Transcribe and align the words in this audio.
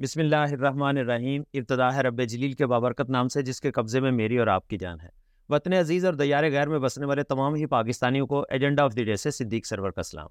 بسم 0.00 0.20
اللہ 0.20 0.52
الرحمن 0.52 0.98
الرحیم، 0.98 1.42
ابتدا 1.54 1.94
ہے 1.94 2.00
رب 2.02 2.20
جلیل 2.28 2.52
کے 2.52 2.66
بابرکت 2.66 3.10
نام 3.10 3.28
سے، 3.28 3.40
جس 3.42 3.60
کے 3.60 3.70
قبضے 3.70 4.00
میں 4.00 4.10
میری 4.10 4.38
اور 4.38 4.46
آپ 4.46 4.68
کی 4.68 4.76
جان 4.78 5.00
ہے۔ 5.00 5.08
وطن 5.48 5.72
عزیز 5.72 6.04
اور 6.04 6.14
دیار 6.14 6.44
غیر 6.52 6.68
میں 6.68 6.78
بسنے 6.78 7.06
والے 7.06 7.22
تمام 7.22 7.54
ہی 7.54 7.66
پاکستانیوں 7.66 8.26
کو 8.26 8.40
ایجنڈا 8.50 8.84
آف 8.84 8.96
دی 8.96 9.04
ڈے 9.04 9.16
سے 9.16 9.30
صدیق 9.30 9.66
سرور 9.66 9.90
کا 9.90 10.02
سلام۔ 10.02 10.28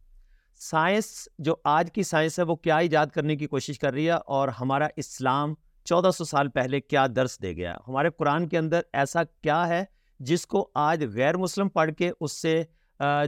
سائنس، 0.62 1.28
جو 1.40 1.56
آج 1.64 1.92
کی 1.92 2.04
سائنس 2.04 2.40
ہے، 2.40 2.44
وہ 2.44 2.56
کیا 2.56 2.78
ایجاد 2.78 3.14
کرنے 3.14 3.36
کی 3.36 3.48
کوشش 3.48 3.80
کر 3.80 3.94
رہی 3.94 4.08
ہے 4.08 4.18
اور 4.28 4.48
ہمارا 4.62 4.88
اسلام 4.98 5.54
چودہ 5.86 6.12
سو 6.12 6.26
سال 6.26 6.50
پہلے 6.50 6.82
کیا 6.82 7.06
درس 7.16 7.42
دے 7.42 7.56
گیا 7.56 7.78
ہمارے 7.88 8.10
قرآن 8.10 8.48
کے 8.50 8.58
اندر 8.58 8.82
ایسا 8.94 9.24
کیا 9.24 9.68
ہے 9.68 9.84
جس 10.20 10.48
کو 10.48 10.70
آج 10.76 11.06
غیر 11.14 11.38
مسلم 11.38 11.70
پڑھ 11.70 11.92
کے 11.92 12.12
اس 12.20 12.42
سے 12.42 12.62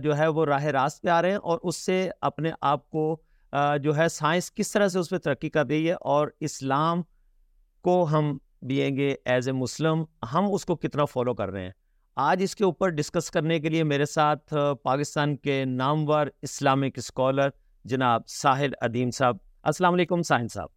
جو 0.03 0.17
ہے، 0.17 0.27
وہ 0.27 0.45
راہ 0.45 0.65
راست 0.77 1.01
پہ 1.01 1.09
آ 1.09 1.21
رہے 1.21 1.31
ہیں 1.31 1.37
اور 1.37 1.59
اس 1.63 1.77
سے 1.77 2.09
اپنے 2.21 2.51
آپ 2.61 2.89
کو 2.89 3.21
جو 3.54 3.95
ہے 3.97 4.07
سائنس 4.09 4.52
کس 4.52 4.71
طرح 4.71 4.88
سے 4.88 4.99
اس 4.99 5.09
پہ 5.09 5.17
ترقی 5.17 5.49
کر 5.49 5.65
رہی 5.65 5.88
ہے 5.88 5.93
اور 6.02 6.27
اسلام 6.39 7.02
کو 7.84 8.04
ہم 8.11 8.38
بینگ 8.62 8.98
گے 8.98 9.16
ایز 9.25 9.48
اے 9.48 9.53
مسلم 9.53 10.03
ہم 10.34 10.53
اس 10.53 10.66
کو 10.66 10.75
کتنا 10.75 11.05
فالو 11.05 11.34
کر 11.34 11.49
رہے 11.49 11.63
ہیں؟ 11.63 11.72
آج 12.16 12.44
اس 12.44 12.55
کے 12.55 12.63
اوپر 12.63 12.89
ڈسکس 12.89 13.30
کرنے 13.31 13.59
کے 13.59 13.70
لیے 13.70 13.84
میرے 13.84 14.05
ساتھ 14.05 14.53
پاکستان 14.84 15.35
کے 15.35 15.63
نامور 15.66 16.27
اسلامک 16.41 16.98
اسکالر 16.98 17.49
جناب 17.85 18.27
ساحل 18.27 18.72
ادیم 18.81 19.11
صاحب۔ 19.11 19.38
السلام 19.63 19.94
علیکم 19.94 20.22
ساحل 20.22 20.47
صاحب۔ 20.47 20.70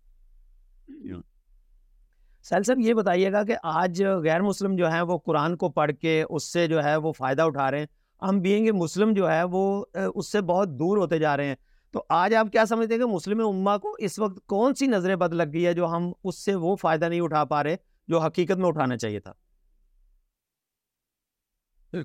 ساحل 2.44 2.62
صاحب 2.62 2.80
یہ 2.80 2.94
بتائیے 2.94 3.32
گا 3.32 3.42
کہ 3.42 3.56
آج 3.62 4.02
غیر 4.24 4.42
مسلم 4.42 4.76
جو 4.76 4.90
ہیں 4.90 5.00
وہ 5.00 5.18
قرآن 5.18 5.56
کو 5.56 5.68
پڑھ 5.68 5.92
کے 6.00 6.22
اس 6.30 6.52
سے 6.52 6.66
جو 6.66 6.82
ہے 6.84 6.96
وہ 6.96 7.12
فائدہ 7.12 7.42
اٹھا 7.42 7.70
رہے 7.70 7.78
ہیں۔ 7.78 7.86
ہم 8.22 8.40
بینگ 8.40 8.74
مسلم 8.74 9.12
جو 9.12 9.30
ہے 9.32 9.42
وہ 9.42 9.84
اس 10.14 10.32
سے 10.32 10.40
بہت 10.40 10.68
دور 10.68 10.96
ہوتے 10.96 11.18
جا 11.18 11.36
رہے 11.36 11.46
ہیں۔ 11.46 11.56
تو 11.94 12.04
آج 12.08 12.34
آپ 12.34 12.46
کیا 12.52 12.66
سمجھتے 12.66 12.94
ہیں 12.94 13.00
کہ 13.00 13.06
مسلم 13.06 13.46
اما 13.48 13.78
کو 13.78 13.96
اس 13.98 14.18
وقت 14.18 14.46
کون 14.46 14.74
سی 14.74 14.86
نظریں 14.86 15.16
بد 15.16 15.34
لگ 15.34 15.42
گئی 15.52 15.66
ہے 15.66 15.72
جو 15.72 15.86
ہم 15.86 16.12
اس 16.24 16.44
سے 16.44 16.54
وہ 16.54 16.76
فائدہ 16.76 17.04
نہیں 17.04 17.20
اٹھا 17.20 17.44
پا 17.44 17.64
رہے 17.64 17.76
جو 18.08 18.18
حقیقت 18.18 18.58
میں 18.58 18.68
اٹھانا 18.68 18.96
چاہیے 18.96 19.20
تھا؟ 19.20 19.32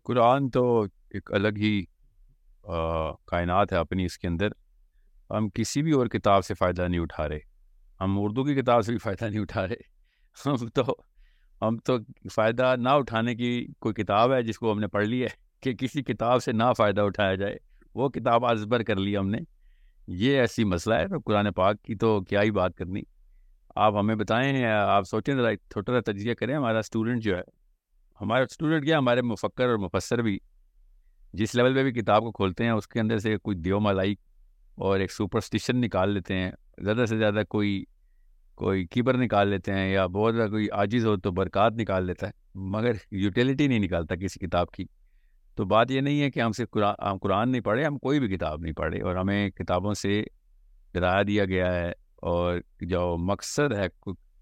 قرآن 0.04 0.50
تو 0.50 0.82
ایک 1.10 1.34
الگ 1.34 1.58
ہی 1.58 1.82
کائنات 3.26 3.74
ہے 3.74 3.78
اپنی 3.78 4.06
اس 4.06 4.18
کے 4.18 4.28
اندر۔ 4.28 4.48
ہم 5.30 5.50
کسی 5.50 5.82
بھی 5.82 5.92
اور 5.92 6.08
کتاب 6.08 6.46
سے 6.46 6.54
فائدہ 6.54 6.88
نہیں 6.88 7.02
اٹھا 7.02 7.30
رہے۔ 7.30 7.40
ہم 8.02 8.16
اردو 8.20 8.44
کی 8.44 8.56
کتاب 8.56 8.86
سے 8.86 8.92
بھی 8.92 9.00
فائدہ 9.00 9.26
نہیں 9.26 9.42
اٹھا 9.42 9.68
رہے۔ 9.68 9.82
ہم 10.46 10.68
تو 10.68 10.96
ہم 11.62 11.78
تو 11.78 11.98
فائدہ 12.34 12.76
نہ 12.78 12.90
اٹھانے 12.90 13.36
کی 13.36 13.68
کوئی 13.80 13.94
کتاب 13.94 14.34
ہے 14.34 14.42
جس 14.44 14.60
کو 14.60 14.72
ہم 14.72 14.80
نے 14.80 14.88
پڑھ 14.88 15.08
لی 15.08 15.24
ہے 15.24 15.28
کہ 15.60 15.74
کسی 15.74 16.04
کتاب 16.04 16.44
سے 16.44 16.52
نہ 16.52 16.74
فائدہ 16.78 17.02
اٹھایا 17.02 17.36
جائے۔ 17.36 17.58
وہ 17.96 18.10
کتاب 18.10 18.46
ازبر 18.46 18.84
کر 18.84 18.96
لی 18.96 19.18
ہم 19.18 19.30
نے۔ 19.30 19.38
یہ 20.12 20.40
ایسی 20.40 20.64
مسئلہ 20.64 20.96
ہے 20.96 21.08
تو 21.08 21.20
قرآن 21.26 21.52
پاک 21.52 21.82
کی 21.84 21.96
تو 21.96 22.22
کیا 22.22 22.42
ہی 22.42 22.52
بات 22.52 22.76
کرنی۔ 22.76 23.02
آپ 23.76 23.96
ہمیں 23.96 24.16
بتائیں، 24.16 24.66
آپ 24.66 25.04
سوچیں 25.08 25.36
ذرا 25.36 25.56
چھوٹا 25.56 25.94
سا 25.94 26.12
تجزیہ 26.12 26.34
کریں، 26.34 26.56
ہمارا 26.56 26.80
اسٹوڈنٹ 26.80 27.24
جو 27.24 27.38
ہے، 27.38 27.42
ہمارا 28.22 28.44
اسٹوڈنٹ 28.44 28.86
کیا، 28.86 28.98
ہمارے 28.98 29.22
مفکر 29.22 29.70
اور 29.70 29.78
مفسر 29.78 30.22
بھی 30.22 30.40
جس 31.34 31.56
لیول 31.56 31.76
پہ 31.76 31.84
بھی 31.84 31.92
کتاب 31.92 32.22
کو 32.22 32.32
کھولتے 32.32 32.64
ہیں، 32.64 32.72
اس 32.72 32.88
کے 32.88 33.00
اندر 33.00 33.18
سے 33.18 33.38
کوئی 33.38 33.58
دیو 33.58 33.80
ملائی 33.80 34.16
اور 34.76 35.00
ایک 35.00 35.12
سپرسٹیشن 35.12 35.82
نکال 35.82 36.10
لیتے 36.10 36.34
ہیں۔ 36.34 36.52
زیادہ 36.84 37.06
سے 37.10 37.18
زیادہ 37.18 37.42
کوئی 37.50 37.84
کوئی 38.56 38.86
کیپر 38.86 39.18
نکال 39.18 39.48
لیتے 39.48 39.74
ہیں 39.74 39.92
یا 39.92 40.06
بہت 40.06 40.36
زیادہ 40.36 40.50
کوئی 40.50 40.70
عاجز 40.70 41.06
ہو 41.06 41.18
تو 41.18 41.32
برکات 41.32 41.74
نکال 41.74 42.06
لیتا 42.06 42.28
ہے۔ 42.28 42.32
مگر 42.56 42.92
یوٹیلیٹی 43.12 43.68
نہیں 43.68 43.80
نکالتا 43.80 44.16
کسی 44.16 44.48
کتاب 44.48 44.72
کی۔ 44.72 44.86
تو 45.60 45.66
بات 45.66 45.90
یہ 45.92 46.02
نہیں 46.02 46.22
ہے 46.22 46.30
کہ 46.32 46.40
ہم 46.40 46.52
صرف 46.52 46.70
قرآن 46.72 46.94
ہم 47.02 47.18
قرآن 47.18 47.50
نہیں 47.52 47.62
پڑھے، 47.62 47.86
ہم 47.86 47.98
کوئی 47.98 48.20
بھی 48.20 48.28
کتاب 48.28 48.62
نہیں 48.62 48.74
پڑھے 48.74 49.02
اور 49.02 49.16
ہمیں 49.16 49.50
کتابوں 49.50 49.94
سے 49.94 50.22
ڈرایا 50.94 51.22
دیا 51.28 51.46
گیا 51.46 51.74
ہے 51.74 51.90
اور 52.22 52.60
جو 52.82 53.02
مقصد 53.20 53.74
ہے 53.74 53.88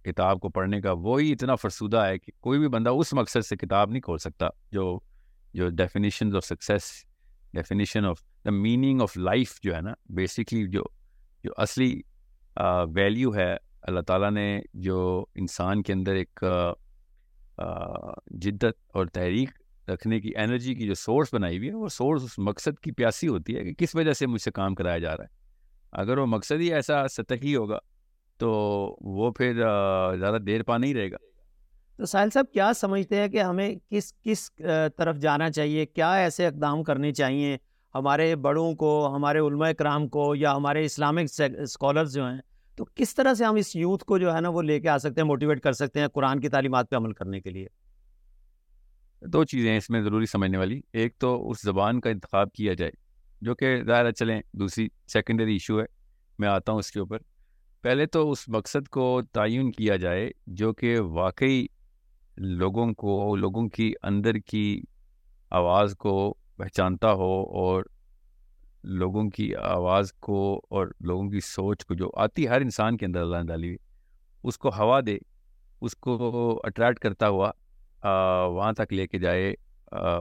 کتاب 0.06 0.40
کو 0.40 0.50
پڑھنے 0.50 0.82
کا 0.82 0.92
وہی 0.92 1.32
اتنا 1.32 1.56
فرسودہ 1.56 2.06
ہے 2.06 2.20
کہ 2.20 2.32
کوئی 2.40 2.60
بھی 2.60 2.68
بندہ 2.68 2.90
اس 2.90 3.14
مقصد 3.14 3.46
سے 3.46 3.56
کتاب 3.56 3.92
نہیں 3.92 4.02
کھول 4.02 4.18
سکتا 4.18 4.48
جو 4.72 5.00
جو 5.54 5.70
definition 5.70 6.36
of 6.36 6.46
success 6.46 6.92
definition 7.54 8.06
of 8.06 8.22
the 8.46 8.52
meaning 8.52 9.02
of 9.02 9.18
life 9.18 9.60
جو 9.64 9.76
ہے 9.76 9.82
نا 9.82 9.94
بیسکلی 10.10 10.66
جو 10.68 10.84
جو 11.44 11.52
اصلی 11.58 11.94
ویلیو 12.96 13.36
ہے، 13.36 13.56
اللہ 13.82 14.02
تعالیٰ 14.08 14.32
نے 14.32 14.60
جو 14.74 15.26
انسان 15.36 15.84
کے 15.84 15.94
اندر 15.94 16.16
ایک 16.16 16.44
جدت 18.42 18.86
اور 18.94 19.06
تحریک 19.06 19.50
رکھنے 19.90 20.20
کی 20.20 20.32
انرجی 20.36 20.76
کی 20.76 20.88
جو 20.88 20.94
سورس 20.94 21.34
بنائی 21.34 21.58
ہوئی 21.58 21.70
ہے، 21.70 21.74
وہ 21.74 21.88
سورس 21.88 22.24
اس 22.24 22.40
مقصد 22.40 22.80
کی 22.80 22.92
پیاسی 22.92 23.28
ہوتی 23.28 23.56
ہے 23.56 23.64
کہ 23.64 23.74
کس 23.74 23.96
وجہ 23.96 24.14
سے 24.14 24.28
مجھ 24.28 24.42
سے 24.42 24.52
کام 24.52 24.76
کرایا 24.76 24.98
جا 24.98 25.18
رہا 25.18 25.24
ہے۔ 25.24 25.36
اگر 25.92 26.18
وہ 26.18 26.26
مقصد 26.26 26.60
ہی 26.60 26.74
ایسا 26.74 27.08
سطحی 27.08 27.56
ہوگا، 27.56 27.78
تو 28.38 28.50
وہ 29.02 29.32
پھر 29.32 29.54
زیادہ 30.20 30.38
دیر 30.48 30.64
پا 30.64 30.78
نہیں 30.78 30.94
رہے 30.94 31.12
گا۔ 31.12 31.18
تو 31.98 32.06
ساحل 32.06 32.30
صاحب، 32.30 32.46
کیا 32.54 32.72
سمجھتے 32.74 33.16
ہیں 33.16 33.28
کہ 33.28 33.42
ہمیں 33.42 33.76
کس 33.90 34.14
کس 34.24 34.52
طرف 34.98 35.18
جانا 35.18 35.50
چاہیے؟ 35.52 35.86
کیا 35.86 36.14
ایسے 36.14 36.48
اقدام 36.48 36.84
کرنے 36.84 37.12
چاہیے؟ 37.14 37.58
ہمارے 37.96 38.36
بڑوں 38.36 38.74
کو، 38.74 39.16
ہمارے 39.16 39.40
علماء 39.40 39.72
کرام 39.72 40.08
کو 40.08 40.36
یا 40.36 40.56
ہمارے 40.56 40.86
اسلامک 40.86 41.42
اسکالرز 41.60 42.14
جو 42.14 42.28
ہیں، 42.28 42.38
تو 42.76 42.86
کس 42.96 43.16
طرح 43.16 43.34
سے 43.34 43.46
ہم 43.46 43.56
اس 43.56 43.76
یوتھ 43.76 44.06
کو 44.06 44.18
جو 44.18 44.36
ہے 44.36 44.42
نا، 44.42 44.50
وہ 44.50 44.62
لے 44.62 44.80
کے 44.80 44.90
آ 44.90 44.98
سکتے 44.98 45.22
ہیں 45.22 45.28
موٹیویٹ 45.28 45.60
کر 45.60 45.72
سکتے 45.72 46.00
ہیں 46.00 46.08
قرآن 46.08 46.40
کی 46.40 46.50
تعلیمات 46.50 46.90
پہ 46.90 46.96
عمل 46.96 47.14
کرنے 47.14 47.40
کے 47.42 47.50
لیے؟ 47.50 47.68
دو 49.22 49.44
چیزیں 49.44 49.70
ہیں 49.70 49.78
اس 49.78 49.90
میں 49.90 50.02
ضروری 50.02 50.26
سمجھنے 50.26 50.58
والی۔ 50.58 50.82
ایک 50.94 51.18
تو 51.18 51.50
اس 51.50 51.58
زبان 51.64 52.00
کا 52.00 52.10
انتخاب 52.10 52.52
کیا 52.52 52.74
جائے، 52.74 52.92
جو 53.42 53.56
کہ 53.56 53.84
ظاہر 53.84 54.12
چلیں، 54.12 54.42
دوسری 54.54 54.88
سیکنڈری 55.08 55.54
ایشو 55.54 55.80
ہے، 55.80 55.86
میں 56.40 56.48
آتا 56.48 56.72
ہوں 56.72 56.80
اس 56.80 56.92
کے 56.92 57.00
اوپر۔ 57.00 57.18
پہلے 57.82 58.06
تو 58.06 58.32
اس 58.32 58.50
مقصد 58.50 58.88
کو 58.88 59.22
تعین 59.32 59.72
کیا 59.72 59.96
جائے، 59.96 60.32
جو 60.48 60.74
کہ 60.74 61.00
واقعی 61.00 61.66
لوگوں 62.38 62.94
کو، 62.94 63.36
لوگوں 63.36 63.70
کی 63.70 63.94
اندر 64.04 64.36
کی 64.36 64.82
آواز 65.52 65.96
کو 65.96 66.36
پہچانتا 66.58 67.14
ہو 67.14 67.44
اور 67.44 67.84
لوگوں 68.84 69.30
کی 69.30 69.56
آواز 69.56 70.14
کو 70.14 70.62
اور 70.70 70.88
لوگوں 71.00 71.30
کی 71.30 71.40
سوچ 71.40 71.86
کو 71.86 71.94
جو 71.94 72.10
آتی 72.16 72.48
ہر 72.48 72.62
انسان 72.62 72.98
کے 72.98 73.06
اندر 73.06 73.22
اللہ 73.22 73.44
ڈالی 73.48 73.68
ہوئی 73.68 73.78
اس 74.44 74.58
کو 74.58 74.70
ہوا 74.70 75.00
دے، 75.06 75.18
اس 75.82 75.96
کو 75.96 76.62
اٹریکٹ 76.64 77.00
کرتا 77.00 77.30
ہوا۔ 77.30 77.52
وہاں 78.04 78.74
تک 78.74 78.94
لے 78.94 79.08
کے 79.08 79.20
جائے 79.20 79.54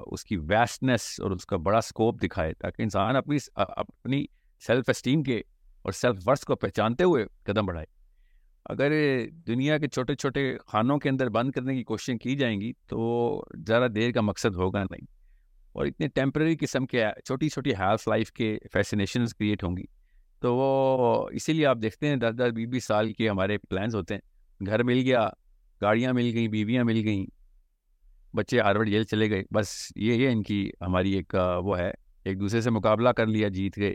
اس 0.07 0.25
کی 0.25 0.37
ویسٹنیس 0.37 1.21
اور 1.21 1.31
اس 1.31 1.47
کا 1.47 1.57
بڑا 1.57 1.79
اسکوپ 1.79 2.23
دکھائے 2.23 2.53
تاکہ 2.55 2.83
انسان 2.83 3.17
اپنی 3.17 3.37
اپنی 3.57 4.25
سیلف 4.67 4.85
اسٹیم 4.89 5.23
کے 5.23 5.43
اور 5.83 5.93
سیلف 5.93 6.29
ورس 6.29 6.41
کو 6.41 6.57
پہچانتے 6.57 7.05
ہوئے 7.05 7.25
قدم 7.43 7.67
بڑھائے۔ 7.67 7.87
اگر 8.65 8.93
دنیا 9.47 9.79
کے 9.79 9.89
چھوٹے 9.89 10.15
چھوٹے 10.15 10.57
خانوں 10.67 10.99
کے 10.99 11.09
اندر 11.09 11.29
بند 11.29 11.51
کرنے 11.51 11.75
کی 11.75 11.85
کوششیں 11.85 12.17
کی 12.17 12.37
جائیں 12.37 12.61
گی، 12.61 12.73
تو 12.87 13.43
زیادہ 13.67 13.91
دیر 13.91 14.13
کا 14.13 14.21
مقصد 14.21 14.57
ہوگا 14.57 14.83
نہیں۔ 14.83 15.07
اور 15.73 15.87
اتنے 15.87 16.09
ٹیمپرری 16.09 16.57
قسم 16.61 16.87
کے 16.87 17.05
چھوٹی 17.25 17.49
چھوٹی 17.49 17.71
ہیلف 17.71 18.09
لائف 18.09 18.33
کے 18.33 18.59
فیسنیشنز 18.73 19.35
کریٹ 19.35 19.65
ہوں 19.65 19.77
گی۔ 19.77 19.85
تو 20.41 20.57
وہ 20.57 21.29
اسی 21.33 21.53
لیے 21.53 21.67
آپ 21.67 21.79
دیکھتے 21.83 22.09
ہیں، 22.09 22.17
دس 22.17 22.39
دس 22.39 22.53
بیس 22.55 22.69
بیس 22.69 22.85
سال 22.85 23.13
کے 23.13 23.29
ہمارے 23.29 23.59
پلانس 23.59 23.95
ہوتے 23.95 24.15
ہیں۔ 24.15 24.21
گھر 24.67 24.83
مل 24.83 25.01
گیا، 25.05 25.29
گاڑیاں 25.83 26.13
مل 26.13 26.31
گئیں، 26.35 26.49
بیویاں 26.49 26.85
مل 26.85 27.03
گئیں 27.05 27.27
بچے 28.37 28.61
ہارورڈ 28.61 28.89
جیل 28.89 29.05
چلے 29.05 29.31
گئے۔ 29.31 29.43
بس 29.55 29.93
یہ 29.97 30.27
ہے 30.27 30.33
ان 30.33 30.43
کی 30.43 30.71
ہماری 30.81 31.13
ایک، 31.13 31.35
وہ 31.65 31.79
ہے، 31.79 31.91
ایک 32.25 32.41
دوسرے 32.41 32.61
سے 32.61 32.71
مقابلہ 32.71 33.09
کر 33.09 33.27
لیا، 33.27 33.49
جیت 33.49 33.79
گئے۔ 33.79 33.95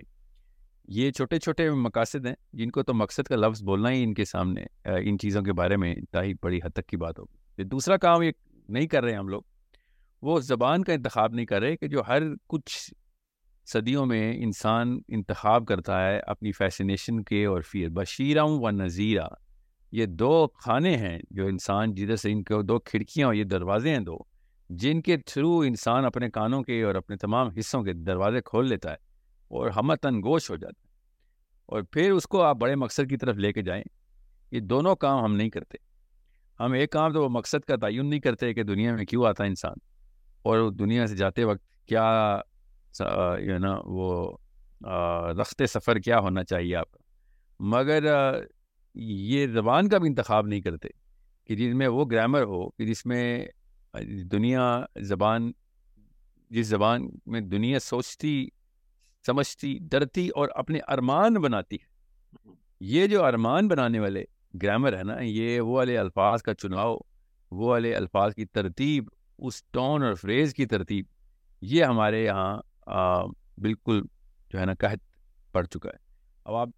یہ 0.88 1.12
چھوٹے 1.12 1.40
چھوٹے 1.40 1.70
مقاصد 1.70 2.26
ہیں، 2.26 2.36
جن 2.54 2.70
کو 2.72 2.84
تو 2.84 2.94
مقصد 2.94 3.28
کا 3.28 3.36
لفظ 3.36 3.64
بولنا 3.64 3.92
ہی 3.92 4.04
ان 4.04 4.14
کے 4.14 4.26
سامنے 4.26 4.64
ان 4.86 5.18
چیزوں 5.18 5.42
کے 5.42 5.54
بارے 5.54 5.78
میں 5.78 5.96
ہی 6.16 6.34
بڑی 6.44 6.58
حد 6.58 6.74
تک 6.74 6.88
کی 6.88 6.98
بات 6.98 7.20
ہوگی۔ 7.20 7.64
دوسرا 7.64 7.98
کام 7.98 8.22
یہ 8.22 8.32
نہیں 8.70 8.88
کر 8.88 9.04
رہے 9.04 9.14
ہم 9.14 9.28
لوگ، 9.28 9.42
وہ 10.22 10.40
زبان 10.40 10.84
کا 10.84 10.94
انتخاب 10.94 11.34
نہیں 11.34 11.46
کر 11.46 11.62
رہے 11.62 11.76
کہ 11.78 11.88
جو 11.88 12.02
ہر 12.08 12.22
کچھ 12.48 12.94
صدیوں 13.66 14.06
میں 14.06 14.34
انسان 14.38 15.00
انتخاب 15.08 15.66
کرتا 15.66 16.08
ہے 16.08 16.20
اپنی 16.28 16.52
فیسنیشن 16.52 17.24
کے 17.24 17.46
اور 17.46 17.62
پھر 17.72 17.90
بشیرہ 17.90 18.44
و 18.44 18.70
نذیرہ۔ 18.72 19.28
یہ 19.92 20.06
دو 20.06 20.48
کھانے 20.48 20.98
ہیں 20.98 21.20
جو 21.32 21.46
انسان 21.46 21.96
جدھر 21.96 22.16
سے 22.16 22.32
ان 22.32 22.44
کے 22.44 22.62
دو 22.64 22.80
کھڑکیاں 22.80 23.28
اور 23.28 23.36
یہ 23.36 23.44
دروازے 23.44 23.90
ہیں 23.90 24.00
دو، 24.00 24.18
جن 24.70 25.02
کے 25.02 25.18
تھرو 25.18 25.60
انسان 25.60 26.06
اپنے 26.06 26.30
کانوں 26.30 26.64
کے 26.64 26.84
اور 26.84 26.96
اپنے 26.96 27.16
تمام 27.16 27.50
حصوں 27.60 27.84
کے 27.84 27.94
دروازے 27.94 28.42
کھول 28.42 28.70
لیتا 28.70 28.90
ہے 28.90 28.96
اور 29.48 29.70
ہمتن 29.70 30.20
گوش 30.20 30.52
ہو 30.52 30.56
جاتا 30.56 30.82
ہے۔ 30.86 30.92
اور 31.66 31.82
پھر 31.82 32.12
اس 32.12 32.24
کو 32.24 32.44
آپ 32.44 32.56
بڑے 32.56 32.76
مقصد 32.76 33.10
کی 33.10 33.18
طرف 33.18 33.36
لے 33.36 33.54
کے 33.54 33.62
جائیں، 33.62 33.84
یہ 34.52 34.60
دونوں 34.60 34.96
کام 34.96 35.24
ہم 35.24 35.36
نہیں 35.36 35.50
کرتے۔ 35.50 35.78
ہم 36.60 36.72
ایک 36.72 36.92
کام 36.92 37.14
تو 37.14 37.24
وہ 37.24 37.30
مقصد 37.30 37.66
کا 37.66 37.76
تعین 37.76 38.10
نہیں 38.10 38.20
کرتے 38.20 38.54
کہ 38.54 38.64
دنیا 38.64 38.96
میں 38.96 39.06
کیوں 39.06 39.26
آتا 39.26 39.44
ہے 39.44 39.50
انسان؟ 39.50 39.74
اور 40.42 40.72
دنیا 40.72 41.08
سے 41.08 41.16
جاتے 41.16 41.44
وقت 41.44 41.88
کیا 41.88 42.40
یو 43.00 43.06
نا 43.06 43.40
یعنی 43.40 43.82
وہ 43.86 44.38
رخت 45.42 45.62
سفر 45.70 46.00
کیا 46.00 46.20
ہونا 46.20 46.44
چاہیے 46.44 46.76
آپ؟ 46.76 46.88
مگر 47.60 48.04
یہ 48.96 49.48
زبان 49.48 49.90
کا 49.90 49.98
بھی 49.98 50.10
انتخاب 50.10 50.48
نہیں 50.48 50.62
کرتے 50.62 50.90
کہ 51.50 51.56
جس 51.56 51.74
میں 51.76 51.88
وہ 51.88 52.06
گرامر 52.06 52.44
ہو، 52.44 52.70
کہ 52.70 52.86
جس 52.86 53.06
میں 53.06 53.46
دنیا 54.32 54.64
زبان، 55.02 55.52
جس 56.52 56.68
زبان 56.68 57.08
میں 57.26 57.42
دنیا 57.42 57.80
سوچتی، 57.80 58.48
سمجھتی، 59.26 59.78
ڈرتی 59.82 60.28
اور 60.30 60.50
اپنے 60.56 60.80
ارمان 60.88 61.34
بناتی 61.34 61.76
ہے۔ 61.76 61.90
یہ 62.80 63.08
جو 63.08 63.24
ارمان 63.26 63.68
بنانے 63.68 64.00
والے 64.00 64.24
گرامر 64.64 64.98
ہے 64.98 65.04
نا، 65.04 65.20
یہ 65.20 65.60
وہ 65.62 65.76
والے 65.76 65.98
الفاظ 65.98 66.42
کا 66.44 66.54
چناؤ، 66.54 66.98
وہ 67.52 67.68
والے 67.70 67.96
الفاظ 67.96 68.36
کی 68.36 68.46
ترتیب، 68.46 69.10
اس 69.40 69.64
ٹون 69.64 70.04
اور 70.04 70.14
فریز 70.14 70.54
کی 70.54 70.66
ترتیب، 70.66 71.06
یہ 71.62 71.84
ہمارے 71.84 72.24
یہاں 72.24 72.58
بالکل 73.58 74.02
جو 74.50 74.60
ہے 74.60 74.66
نا 74.66 74.74
قحط 74.74 75.00
پڑ 75.52 75.64
چکا 75.66 75.90
ہے۔ 75.90 75.98
اب 76.46 76.56
آپ 76.56 76.70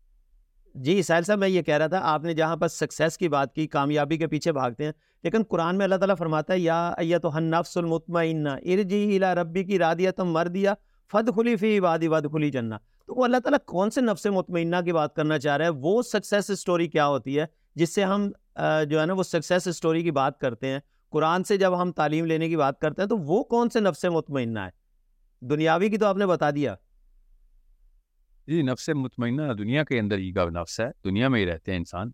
جی 0.76 1.02
ساحل 1.04 1.24
صاحب، 1.24 1.40
میں 1.40 1.48
یہ 1.48 1.62
کہہ 1.62 1.78
رہا 1.78 1.88
تھا، 1.88 2.00
آپ 2.04 2.24
نے 2.24 2.34
جہاں 2.34 2.56
پر 2.58 2.68
سکسیس 2.68 3.18
کی 3.18 3.28
بات 3.30 3.54
کی، 3.56 3.66
کامیابی 3.68 4.18
کے 4.18 4.28
پیچھے 4.28 4.52
بھاگتے 4.52 4.86
ہیں، 4.86 4.92
لیکن 5.24 5.44
قرآن 5.50 5.78
میں 5.78 5.86
اللہ 5.86 5.96
تعالیٰ 5.96 6.16
فرماتا 6.20 6.54
ہے، 6.54 6.60
یا 6.60 7.18
تو 7.22 7.40
نفس 7.40 7.78
المطمئنہ 7.78 8.50
ارجی 8.50 9.16
الا 9.16 9.34
ربی 9.36 9.64
کی 9.64 9.80
رادیت 9.80 10.20
مر 10.20 10.48
دیا 10.48 10.74
فد 11.12 11.30
کھلی 11.36 11.56
فی 11.56 11.80
وادی 11.80 12.08
ود 12.08 12.30
کھلی 12.32 12.50
جنا 12.52 12.78
تو 13.08 13.16
وہ 13.16 13.24
اللہ 13.24 13.38
تعالیٰ 13.38 13.60
کون 13.66 13.90
سے 13.90 14.02
نفس 14.02 14.26
مطمئنہ 14.26 14.76
کی 14.86 14.94
بات 14.94 15.16
کرنا 15.16 15.38
چاہ 15.40 15.58
رہا 15.58 15.66
ہے؟ 15.66 15.72
وہ 15.72 16.02
سکسیس 16.02 16.50
اسٹوری 16.50 16.88
کیا 16.88 17.08
ہوتی 17.08 17.40
ہے، 17.40 17.46
جس 17.76 17.96
سے 17.96 18.04
ہم 18.04 18.30
جو 18.90 19.00
ہے 19.02 19.06
نا، 19.06 19.14
وہ 19.14 19.24
سکسیس 19.24 19.68
اسٹوری 19.68 20.04
کی 20.04 20.12
بات 20.12 20.40
کرتے 20.40 20.68
ہیں۔ 20.68 20.80
قرآن 21.14 21.44
سے 21.44 21.58
جب 21.58 21.82
ہم 21.82 21.92
تعلیم 21.92 22.26
لینے 22.26 22.50
کی 22.50 22.58
بات 22.58 22.80
کرتے 22.80 23.02
ہیں، 23.02 23.10
تو 23.10 23.18
وہ 23.18 23.44
کون 23.44 23.70
سے 23.70 23.80
نفس 23.80 24.06
مطمئنہ 24.06 24.60
ہے؟ 24.60 24.70
دنیاوی 25.42 25.90
کی 25.90 25.98
تو 25.98 26.06
آپ 26.06 26.18
نے 26.18 26.26
بتا 26.26 26.50
دیا۔ 26.52 26.76
جی 28.48 28.62
نفس 28.62 28.90
مطمئنہ 28.90 29.54
دنیا 29.54 29.84
کے 29.84 30.00
اندر 30.00 30.18
ہی 30.18 30.32
کا 30.32 30.46
نفس 30.46 30.80
ہے، 30.80 30.86
دنیا 31.06 31.28
میں 31.28 31.40
ہی 31.40 31.46
رہتے 31.46 31.72
ہیں 31.72 31.80
انسان۔ 31.80 32.12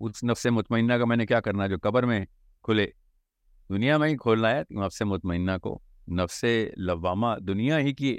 اس 0.00 0.24
نفس 0.24 0.46
مطمئنہ 0.46 0.92
کا 0.92 1.04
میں 1.04 1.16
نے 1.16 1.26
کیا 1.26 1.40
کرنا 1.40 1.66
جو 1.66 1.76
قبر 1.82 2.02
میں 2.02 2.26
کھلے۔ 2.62 2.86
دنیا 3.68 3.98
میں 3.98 4.08
ہی 4.08 4.16
کھولنا 4.16 4.50
ہے 4.50 4.62
نفس 4.70 5.02
مطمئنہ 5.02 5.50
کو۔ 5.62 5.78
نفس 6.08 6.44
لوامہ 6.76 7.26
دنیا 7.40 7.78
ہی 7.78 7.92
کی 7.92 8.18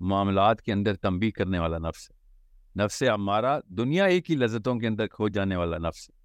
معاملات 0.00 0.62
کے 0.62 0.72
اندر 0.72 0.94
تنبی 0.94 1.30
کرنے 1.30 1.58
والا 1.58 1.78
نفس 1.78 2.10
ہے۔ 2.10 2.16
نفس 2.84 3.02
ہمارا 3.02 3.58
دنیا 3.68 4.08
ہی 4.08 4.20
کی 4.20 4.36
لذتوں 4.36 4.74
کے 4.74 4.86
اندر 4.86 5.06
کھو 5.06 5.28
جانے 5.28 5.56
والا 5.56 5.78
نفس 5.78 6.10
ہے۔ 6.10 6.18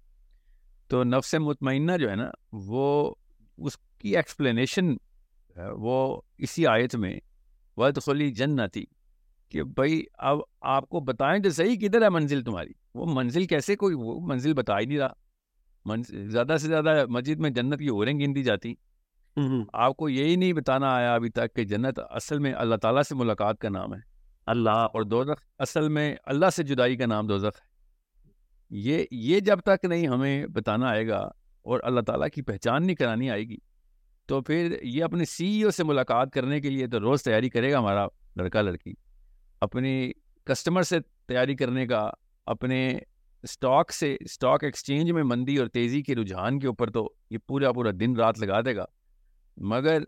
تو 0.88 1.04
نفس 1.04 1.34
مطمئنہ 1.34 1.92
جو 2.00 2.10
ہے 2.10 2.16
نا، 2.16 2.30
وہ 2.52 3.14
اس 3.58 3.76
کی 3.98 4.16
ایکسپلینیشن 4.16 4.94
وہ 5.56 6.20
اسی 6.38 6.66
آیت 6.66 6.96
میں 6.96 7.20
ود 7.76 7.98
خلی 8.02 8.30
جنتی۔ 8.30 8.84
کہ 9.48 9.62
بھائی 9.62 10.04
اب 10.14 10.38
آپ 10.60 10.88
کو 10.88 11.00
بتائیں 11.00 11.42
تو 11.42 11.50
صحیح 11.50 11.76
کدھر 11.76 12.02
ہے 12.02 12.08
منزل 12.08 12.42
تمہاری؟ 12.42 12.70
وہ 12.94 13.06
منزل 13.08 13.46
کیسے 13.46 13.76
کوئی 13.76 13.94
وہ 13.94 14.20
منزل 14.20 14.54
بتا 14.54 14.78
ہی 14.80 14.86
نہیں 14.86 14.98
رہا۔ 14.98 15.12
منزل 15.84 16.30
زیادہ 16.30 16.56
سے 16.60 16.66
زیادہ 16.66 17.04
مسجد 17.08 17.40
میں 17.40 17.50
جنت 17.50 17.78
کی 17.78 17.86
اوریں 17.86 18.20
گندی 18.20 18.42
جاتی۔ 18.42 18.74
آپ 19.72 19.96
کو 19.96 20.08
یہی 20.08 20.36
نہیں 20.36 20.52
بتانا 20.52 20.94
آیا 20.94 21.14
ابھی 21.14 21.28
تک 21.28 21.54
کہ 21.54 21.64
جنت 21.64 22.00
اصل 22.10 22.38
میں 22.38 22.52
اللہ 22.52 22.76
تعالیٰ 22.76 23.02
سے 23.02 23.14
ملاقات 23.14 23.58
کا 23.58 23.68
نام 23.68 23.94
ہے۔ 23.94 24.00
اللہ۔ 24.46 24.70
اور 24.70 25.02
دوزخ 25.02 25.42
اصل 25.58 25.88
میں 25.88 26.16
اللہ 26.24 26.50
سے 26.50 26.62
جدائی 26.62 26.96
کا 26.96 27.06
نام 27.06 27.26
دوزخ 27.26 27.44
ہے۔ 27.44 27.68
یہ 28.70 29.04
یہ 29.10 29.40
جب 29.40 29.60
تک 29.60 29.84
نہیں 29.84 30.08
ہمیں 30.08 30.46
بتانا 30.46 30.86
آئے 30.86 31.08
گا 31.08 31.18
اور 31.62 31.80
اللہ 31.82 32.00
تعالیٰ 32.00 32.28
کی 32.28 32.42
پہچان 32.42 32.86
نہیں 32.86 32.96
کرانی 32.96 33.30
آئے 33.30 33.44
گی 33.44 33.56
تو 34.26 34.40
پھر 34.40 34.76
یہ 34.82 35.04
اپنے 35.04 35.24
سی 35.24 35.46
ای 35.46 35.62
او 35.62 35.70
سے 35.70 35.84
ملاقات 35.84 36.32
کرنے 36.32 36.60
کے 36.60 36.70
لیے 36.70 36.86
تو 36.86 37.00
روز 37.00 37.22
تیاری 37.22 37.48
کرے 37.48 37.72
گا 37.72 37.78
ہمارا 37.78 38.06
لڑکا 38.36 38.62
لڑکی۔ 38.62 38.94
اپنی 39.60 40.12
کسٹمر 40.44 40.82
سے 40.82 40.98
تیاری 41.26 41.56
کرنے 41.56 41.86
کا، 41.86 42.10
اپنے 42.46 42.98
اسٹاک 43.42 43.92
سے 43.92 44.16
اسٹاک 44.20 44.64
ایکسچینج 44.64 45.12
میں 45.12 45.22
مندی 45.22 45.56
اور 45.56 45.66
تیزی 45.66 46.02
کے 46.02 46.14
رجحان 46.14 46.58
کے 46.58 46.66
اوپر 46.66 46.90
تو 46.90 47.12
یہ 47.30 47.38
پورا 47.46 47.72
پورا 47.72 47.90
دن 48.00 48.16
رات 48.16 48.38
لگا 48.38 48.60
دے 48.60 48.76
گا۔ 48.76 48.84
مگر 49.56 50.02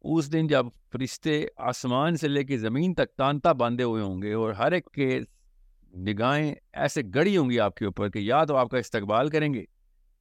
اس 0.00 0.32
دن 0.32 0.46
جب 0.46 0.66
فرشتے 0.92 1.46
آسمان 1.56 2.16
سے 2.16 2.28
لے 2.28 2.44
کے 2.44 2.58
زمین 2.58 2.94
تک 2.94 3.16
تانتا 3.16 3.52
باندھے 3.52 3.84
ہوئے 3.84 4.02
ہوں 4.02 4.22
گے 4.22 4.32
اور 4.32 4.52
ہر 4.52 4.72
ایک 4.72 4.86
کے 4.86 5.20
نگاہیں 5.98 6.54
ایسے 6.72 7.02
گڑی 7.14 7.36
ہوں 7.36 7.50
گی 7.50 7.60
آپ 7.60 7.74
کے 7.74 7.84
اوپر 7.84 8.10
کہ 8.10 8.18
یا 8.18 8.44
تو 8.44 8.56
آپ 8.56 8.68
کا 8.68 8.78
استقبال 8.78 9.28
کریں 9.28 9.54
گے 9.54 9.64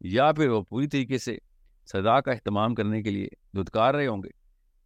یا 0.01 0.31
پھر 0.31 0.49
وہ 0.49 0.61
پوری 0.61 0.87
طریقے 0.87 1.17
سے 1.17 1.37
سزا 1.85 2.21
کا 2.21 2.31
اہتمام 2.31 2.75
کرنے 2.75 3.01
کے 3.03 3.09
لیے 3.09 3.27
دھتکار 3.53 3.93
رہے 3.93 4.07
ہوں 4.07 4.23
گے۔ 4.23 4.29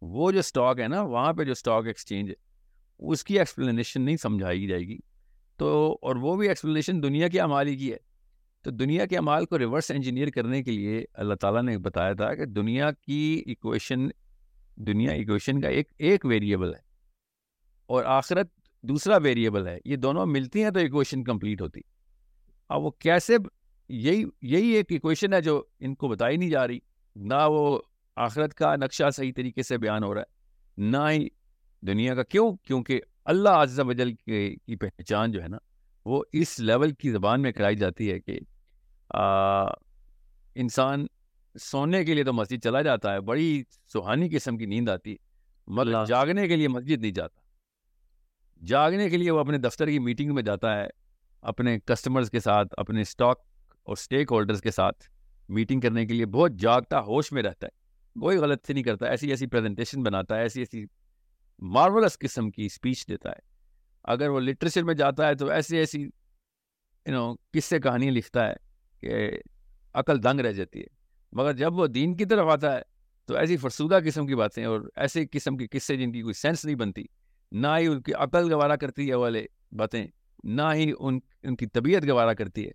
وہ 0.02 0.32
جو 0.32 0.38
اسٹاک 0.38 0.80
ہے 0.80 0.88
نا، 0.88 1.02
وہاں 1.02 1.32
پہ 1.32 1.44
جو 1.44 1.52
اسٹاک 1.52 1.86
ایکسچینج 1.86 2.30
ہے 2.30 2.45
اس 2.98 3.24
کی 3.24 3.38
ایکسپلینیشن 3.38 4.02
نہیں 4.02 4.16
سمجھائی 4.16 4.66
جائے 4.66 4.82
گی۔ 4.82 4.98
تو 5.56 5.98
اور 6.02 6.16
وہ 6.16 6.36
بھی 6.36 6.48
ایکسپلینیشن 6.48 7.02
دنیا 7.02 7.28
کے 7.28 7.40
امال 7.40 7.68
ہی 7.68 7.76
کی 7.76 7.92
ہے۔ 7.92 7.96
تو 8.62 8.70
دنیا 8.70 9.06
کے 9.06 9.18
امال 9.18 9.44
کو 9.44 9.58
ریورس 9.58 9.90
انجینئر 9.90 10.30
کرنے 10.30 10.62
کے 10.62 10.70
لیے 10.70 11.04
اللہ 11.14 11.34
تعالیٰ 11.34 11.62
نے 11.62 11.78
بتایا 11.78 12.12
تھا 12.12 12.34
کہ 12.34 12.44
دنیا 12.44 12.90
کی 12.90 13.42
ایکویشن 13.46 14.08
دنیا 14.76 15.12
ایکویشن 15.12 15.60
کا 15.60 15.68
ایک 15.68 15.92
ایک 15.98 16.24
ویریبل 16.24 16.74
ہے 16.74 16.80
اور 17.86 18.04
آخرت 18.04 18.48
دوسرا 18.82 19.16
ویریبل 19.16 19.66
ہے۔ 19.66 19.78
یہ 19.84 19.96
دونوں 19.96 20.26
ملتی 20.26 20.62
ہیں 20.62 20.70
تو 20.70 20.78
ایکویشن 20.78 21.24
کمپلیٹ 21.24 21.62
ہوتی۔ 21.62 21.80
اب 22.68 22.82
وہ 22.82 22.90
کیسے 22.90 23.36
یہی 23.88 24.24
یہی 24.42 24.68
ایک 24.68 24.86
ایکویشن 24.88 25.32
ہے 25.32 25.40
جو 25.40 25.62
ان 25.80 25.94
کو 25.94 26.08
بتائی 26.08 26.36
نہیں 26.36 26.50
جا 26.50 26.66
رہی۔ 26.66 26.78
نہ 27.16 27.34
وہ 27.48 27.78
آخرت 28.16 28.54
کا 28.54 28.76
نقشہ 28.76 29.10
صحیح 29.10 29.32
طریقے 29.36 29.62
سے 29.62 29.78
بیان 29.78 30.04
ہو 30.04 30.14
رہا 30.14 30.20
ہے، 30.20 30.32
نہ 30.76 31.10
ہی 31.10 31.28
دنیا 31.82 32.14
کا 32.14 32.22
کیوں؟ 32.22 32.56
کیونکہ 32.56 33.00
اللہ 33.24 33.48
عز 33.48 33.80
و 33.80 33.92
جل 33.92 34.12
کی 34.14 34.76
پہچان 34.76 35.32
جو 35.32 35.42
ہے 35.42 35.48
نا 35.48 35.58
وہ 36.04 36.22
اس 36.32 36.60
لیول 36.60 36.90
کی 36.90 37.10
زبان 37.10 37.42
میں 37.42 37.52
کرائی 37.52 37.76
جاتی 37.76 38.10
ہے 38.12 38.20
کہ 38.20 38.38
انسان 40.54 41.06
سونے 41.54 42.04
کے 42.04 42.14
لیے 42.14 42.24
تو 42.24 42.32
مسجد 42.32 42.64
چلا 42.64 42.82
جاتا 42.82 43.12
ہے 43.12 43.20
بڑی 43.20 43.62
سہانی 43.92 44.28
قسم 44.28 44.56
کی 44.58 44.66
نیند 44.66 44.88
آتی 44.88 45.10
ہے 45.10 45.16
مطلب 45.66 46.06
جاگنے 46.06 46.48
کے 46.48 46.56
لیے 46.56 46.68
مسجد 46.68 47.00
نہیں 47.00 47.12
جاتا۔ 47.12 47.40
جاگنے 48.66 49.10
کے 49.10 49.16
لیے 49.16 49.30
وہ 49.30 49.40
اپنے 49.40 49.58
دفتر 49.58 49.86
کی 49.86 49.98
میٹنگ 49.98 50.34
میں 50.34 50.42
جاتا 50.42 50.80
ہے 50.80 50.86
اپنے 51.42 51.78
کسٹمرز 51.84 52.30
کے 52.30 52.40
ساتھ 52.40 52.74
اپنے 52.76 53.00
اسٹاک 53.00 53.40
اور 53.82 53.92
اسٹیک 53.92 54.32
ہولڈرز 54.32 54.60
کے 54.60 54.70
ساتھ 54.70 55.04
میٹنگ 55.48 55.80
کرنے 55.80 56.06
کے 56.06 56.14
لیے 56.14 56.26
بہت 56.26 56.52
جاگتا 56.52 57.00
ہوش 57.00 57.32
میں 57.32 57.42
رہتا 57.42 57.66
ہے۔ 57.66 58.20
کوئی 58.20 58.38
غلط 58.38 58.66
سے 58.66 58.72
نہیں 58.72 58.84
کرتا 58.84 59.06
ایسی 59.06 59.30
ایسی 59.30 59.46
پریزنٹیشن 59.46 60.02
بناتا 60.02 60.36
ہے 60.36 60.42
ایسی 60.42 60.60
ایسی 60.60 60.84
مارولس 61.58 62.18
قسم 62.18 62.50
کی 62.50 62.66
اسپیچ 62.66 63.08
دیتا 63.08 63.30
ہے۔ 63.30 63.56
اگر 64.04 64.28
وہ 64.28 64.40
لٹریچر 64.40 64.84
میں 64.84 64.94
جاتا 64.94 65.28
ہے 65.28 65.34
تو 65.34 65.48
ایسی 65.48 65.76
ایسی 65.76 66.00
یو 66.02 67.12
نو 67.12 67.34
کس 67.52 67.64
سے 67.64 67.78
کہانیاں 67.78 68.12
لکھتا 68.12 68.48
ہے 68.48 68.54
کہ 69.00 69.30
عقل 69.94 70.22
دنگ 70.22 70.40
رہ 70.40 70.52
جاتی 70.52 70.80
ہے۔ 70.80 70.86
مگر 71.32 71.52
جب 71.52 71.74
وہ 71.74 71.86
دین 71.86 72.16
کی 72.16 72.24
طرف 72.24 72.46
آتا 72.48 72.76
ہے 72.76 72.82
تو 73.24 73.36
ایسی 73.36 73.56
فرسودہ 73.56 73.98
قسم 74.04 74.26
کی 74.26 74.34
باتیں 74.34 74.64
اور 74.64 74.80
ایسے 74.96 75.26
قسم 75.32 75.56
کی 75.56 75.66
قصے 75.66 75.96
جن 75.96 76.12
کی 76.12 76.22
کوئی 76.22 76.34
سینس 76.34 76.64
نہیں 76.64 76.76
بنتی، 76.76 77.04
نہ 77.52 77.66
ہی 77.78 77.86
ان 77.86 78.02
کی 78.02 78.12
عقل 78.14 78.52
گوارا 78.52 78.76
کرتی 78.76 79.10
ہے 79.10 79.14
والے 79.14 79.46
باتیں، 79.72 80.06
نہ 80.44 80.62
ہی 80.74 80.92
ان 80.98 81.18
ان 81.42 81.56
کی 81.56 81.66
طبیعت 81.66 82.02
گوارا 82.08 82.34
کرتی 82.34 82.66
ہے۔ 82.66 82.70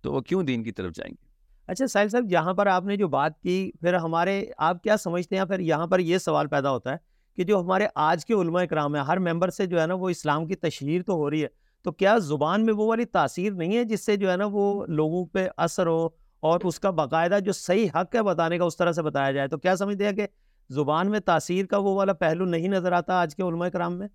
تو 0.00 0.12
وہ 0.12 0.20
کیوں 0.20 0.42
دین 0.42 0.62
کی 0.62 0.72
طرف 0.72 0.92
جائیں 0.92 1.14
گے؟ 1.20 1.26
اچھا 1.66 1.86
ساحل 1.86 2.08
صاحب، 2.08 2.24
یہاں 2.30 2.54
پر 2.54 2.66
آپ 2.66 2.84
نے 2.84 2.96
جو 2.96 3.08
بات 3.08 3.40
کی، 3.40 3.70
پھر 3.80 3.94
ہمارے، 3.94 4.44
آپ 4.58 4.82
کیا 4.82 4.96
سمجھتے 4.96 5.36
ہیں؟ 5.36 5.44
پھر 5.44 5.58
یہاں 5.58 5.86
پر 5.86 5.98
یہ 5.98 6.18
سوال 6.18 6.46
پیدا 6.46 6.70
ہوتا 6.70 6.92
ہے 6.92 7.15
کہ 7.36 7.44
جو 7.44 7.60
ہمارے 7.60 7.86
آج 7.94 8.24
کے 8.26 8.34
علماء 8.34 8.62
اکرام 8.62 8.94
ہیں، 8.94 9.02
ہر 9.02 9.18
ممبر 9.18 9.50
سے 9.50 9.66
جو 9.66 9.80
ہے 9.80 9.86
نا 9.86 9.94
وہ 9.94 10.08
اسلام 10.08 10.46
کی 10.46 10.54
تشہیر 10.56 11.02
تو 11.02 11.14
ہو 11.14 11.30
رہی 11.30 11.42
ہے، 11.42 11.48
تو 11.84 11.92
کیا 11.92 12.16
زبان 12.18 12.64
میں 12.66 12.74
وہ 12.74 12.86
والی 12.86 13.04
تاثیر 13.04 13.52
نہیں 13.52 13.76
ہے 13.76 13.84
جس 13.84 14.04
سے 14.06 14.16
جو 14.16 14.30
ہے 14.30 14.36
نا 14.36 14.46
وہ 14.52 14.86
لوگوں 14.86 15.24
پہ 15.26 15.46
اثر 15.56 15.86
ہو 15.86 16.06
اور 16.42 16.60
اس 16.64 16.80
کا 16.80 16.90
باقاعدہ 16.90 17.38
جو 17.44 17.52
صحیح 17.52 17.88
حق 17.94 18.14
ہے 18.14 18.22
بتانے 18.22 18.58
کا 18.58 18.64
اس 18.64 18.76
طرح 18.76 18.92
سے 18.92 19.02
بتایا 19.02 19.30
جائے؟ 19.32 19.48
تو 19.48 19.58
کیا 19.58 19.76
سمجھتے 19.76 20.04
ہیں 20.04 20.12
کہ 20.12 20.26
زبان 20.70 21.10
میں 21.10 21.20
تاثیر 21.20 21.66
کا 21.66 21.78
وہ 21.78 21.94
والا 21.94 22.12
پہلو 22.12 22.44
نہیں 22.44 22.68
نظر 22.68 22.92
آتا 22.92 23.20
آج 23.20 23.34
کے 23.36 23.42
علماء 23.42 23.68
کرام 23.68 23.98
میں؟ 23.98 24.08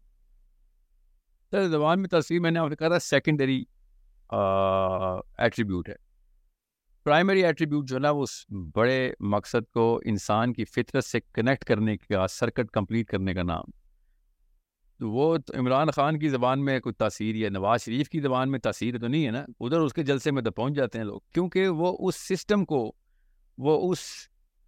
سر، 1.51 1.67
زبان 1.67 2.01
میں 2.01 2.09
تاثیر 2.09 2.39
میں 2.41 2.51
نے 2.51 2.59
آپ 2.59 2.69
نے 2.69 2.75
کہا 2.75 2.87
تھا 2.87 2.99
سیکنڈری 2.99 3.63
ایٹریبیوٹ 4.29 5.89
ہے۔ 5.89 5.95
پرائمری 7.03 7.45
ایٹریبیوٹ 7.45 7.87
جو 7.87 7.95
ہے 7.95 7.99
نا 7.99 8.11
وہ 8.11 8.25
بڑے 8.75 9.13
مقصد 9.19 9.71
کو 9.73 10.01
انسان 10.05 10.53
کی 10.53 10.65
فطرت 10.65 11.05
سے 11.05 11.19
کنیکٹ 11.33 11.63
کرنے 11.63 11.97
کا 11.97 12.27
سرکٹ 12.27 12.71
کمپلیٹ 12.71 13.07
کرنے 13.07 13.33
کا 13.33 13.43
نام۔ 13.43 13.63
وہ 14.99 15.37
عمران 15.55 15.91
خان 15.91 16.19
کی 16.19 16.29
زبان 16.29 16.65
میں 16.65 16.79
کوئی 16.79 16.93
تاثیر 16.93 17.35
یا 17.35 17.49
نواز 17.49 17.81
شریف 17.81 18.09
کی 18.09 18.19
زبان 18.19 18.51
میں 18.51 18.59
تاثیر 18.59 18.97
تو 18.99 19.07
نہیں 19.07 19.25
ہے 19.25 19.31
نا؟ 19.31 19.45
ادھر 19.59 19.79
اس 19.79 19.93
کے 19.93 20.03
جلسے 20.03 20.31
میں 20.31 20.41
تو 20.41 20.51
پہنچ 20.51 20.75
جاتے 20.75 20.97
ہیں 20.97 21.05
لوگ۔ 21.05 21.19
کیونکہ 21.33 21.67
وہ 21.67 21.97
اس 21.99 22.15
سسٹم 22.15 22.65
کو، 22.65 22.91
وہ 23.57 23.91
اس 23.91 23.99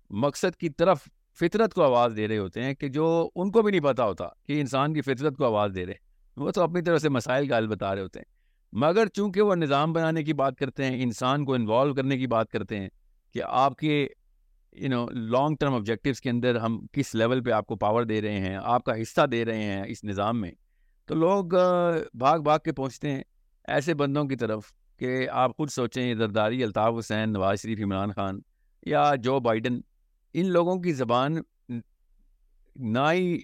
مقصد 0.09 0.55
کی 0.55 0.69
طرف 0.69 1.01
فطرت 1.39 1.73
کو 1.73 1.83
آواز 1.83 2.13
دے 2.17 2.27
رہے 2.27 2.37
ہوتے 2.37 2.63
ہیں 2.63 2.73
کہ 2.73 2.89
جو 2.89 3.29
ان 3.35 3.51
کو 3.51 3.61
بھی 3.61 3.71
نہیں 3.71 3.81
پتا 3.81 4.03
ہوتا 4.03 4.27
کہ 4.45 4.61
انسان 4.61 4.93
کی 4.93 5.01
فطرت 5.01 5.37
کو 5.37 5.45
آواز 5.45 5.71
دے 5.75 5.85
رہے۔ 5.85 5.93
وہ 6.37 6.51
تو 6.51 6.61
اپنی 6.61 6.81
طرف 6.81 7.01
سے 7.01 7.09
مسائل 7.09 7.47
کا 7.47 7.57
حل 7.57 7.67
بتا 7.67 7.95
رہے 7.95 8.01
ہوتے 8.01 8.19
ہیں۔ 8.19 8.33
مگر 8.73 9.07
چونکہ 9.07 9.41
وہ 9.41 9.55
نظام 9.55 9.93
بنانے 9.93 10.23
کی 10.23 10.33
بات 10.33 10.57
کرتے 10.57 10.85
ہیں، 10.85 11.03
انسان 11.03 11.45
کو 11.45 11.53
انوالو 11.53 11.93
کرنے 11.93 12.17
کی 12.17 12.27
بات 12.27 12.49
کرتے 12.49 12.79
ہیں 12.79 12.89
کہ 13.35 13.41
آپ 13.43 13.75
کے 13.75 14.07
you 14.75 14.89
know 14.89 15.05
long 15.09 15.55
term 15.59 15.73
objectives 15.73 16.21
کے 16.21 16.29
اندر 16.29 16.55
ہم 16.55 16.79
کس 16.91 17.13
لیول 17.15 17.43
پہ 17.43 17.51
آپ 17.51 17.65
کو 17.65 17.75
پاور 17.75 18.03
دے 18.03 18.21
رہے 18.21 18.39
ہیں، 18.39 18.57
آپ 18.63 18.83
کا 18.83 19.01
حصہ 19.01 19.25
دے 19.25 19.43
رہے 19.45 19.63
ہیں 19.63 19.83
اس 19.87 20.03
نظام 20.03 20.41
میں۔ 20.41 20.51
تو 21.09 21.15
لوگ 21.15 21.55
بھاگ 22.13 22.39
بھاگ 22.39 22.59
کے 22.65 22.71
پہنچتے 22.71 23.11
ہیں 23.11 23.23
ایسے 23.67 23.93
بندوں 23.93 24.23
کی 24.25 24.35
طرف 24.35 24.71
کہ 24.99 25.27
آپ 25.31 25.55
خود 25.57 25.69
سوچیں 25.69 26.13
زرداری 26.15 26.63
الطاف 26.63 26.93
حسین، 26.99 27.33
نواز 27.33 27.61
شریف، 27.61 27.79
عمران 27.83 28.11
خان 28.11 28.39
یا 28.85 29.03
جو 29.15 29.39
بائیڈن، 29.39 29.79
ان 30.33 30.51
لوگوں 30.51 30.75
کی 30.75 30.93
زبان 30.93 31.37
نہ 32.75 33.11
ہی 33.11 33.37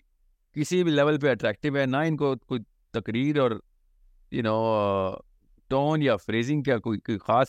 کسی 0.55 0.83
بھی 0.83 0.91
لیول 0.91 1.19
پہ 1.19 1.31
اٹریکٹیو 1.31 1.77
ہے، 1.77 1.85
نہ 1.85 1.97
ان 1.97 2.17
کو 2.17 2.35
کوئی 2.35 2.61
تقریر 2.93 3.39
اور 3.39 3.51
یو 4.31 4.41
نو 4.41 5.15
ٹون 5.67 6.01
یا 6.01 6.15
فریزنگ 6.15 6.63
کا 6.63 6.77
کوئی 6.77 6.99
کوئی 6.99 7.17
خاص 7.17 7.47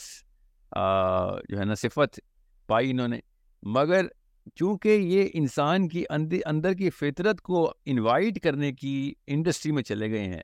جو 1.48 1.58
ہے 1.58 1.64
نا 1.64 1.74
صفت 1.74 2.20
پائی 2.66 2.90
انہوں 2.90 3.08
نے۔ 3.08 3.18
مگر 3.62 4.06
چونکہ 4.54 4.88
یہ 4.88 5.28
انسان 5.34 5.88
کی 5.88 6.04
اندر 6.46 6.74
کی 6.74 6.90
فطرت 6.90 7.40
کو 7.40 7.72
انوائٹ 7.86 8.42
کرنے 8.42 8.72
کی 8.72 9.12
انڈسٹری 9.26 9.72
میں 9.72 9.82
چلے 9.82 10.10
گئے 10.10 10.24
ہیں 10.24 10.40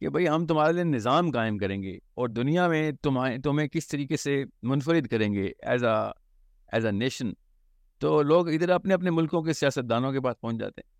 کہ 0.00 0.08
بھئی 0.08 0.28
ہم 0.28 0.46
تمہارے 0.46 0.72
لیے 0.72 0.84
نظام 0.84 1.30
قائم 1.30 1.58
کریں 1.58 1.82
گے 1.82 1.92
اور 2.14 2.28
دنیا 2.28 2.68
میں 2.68 2.92
تمہیں 3.02 3.38
تمہیں 3.38 3.68
کس 3.68 3.88
طریقے 3.88 4.16
سے 4.16 4.44
منفرد 4.62 5.06
کریں 5.06 5.34
گے 5.34 5.52
as 5.62 5.84
a 5.84 6.10
as 6.72 6.86
a 6.86 6.92
nation 6.92 7.32
تو 7.98 8.22
لوگ 8.22 8.48
ادھر 8.48 8.68
اپنے 8.68 8.94
اپنے 8.94 9.10
ملکوں 9.10 9.42
کے 9.42 9.52
سیاستدانوں 9.52 10.12
کے 10.12 10.20
پاس 10.20 10.40
پہنچ 10.40 10.60
جاتے 10.60 10.80
ہیں۔ 10.80 10.94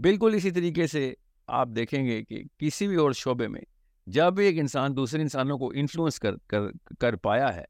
بالکل 0.00 0.34
اسی 0.34 0.50
طریقے 0.50 0.86
سے 0.86 1.14
آپ 1.46 1.68
دیکھیں 1.76 2.04
گے 2.04 2.24
کہ 2.24 2.42
کسی 2.58 2.88
بھی 2.88 2.96
اور 2.96 3.12
شعبے 3.12 3.48
میں 3.48 3.60
جب 4.06 4.38
ایک 4.38 4.58
انسان 4.58 4.96
دوسرے 4.96 5.22
انسانوں 5.22 5.58
کو 5.58 5.72
انفلوئنس 5.74 6.18
کر 6.20 6.36
کر 6.46 6.60
کر 7.00 7.16
پایا 7.16 7.54
ہے، 7.54 7.64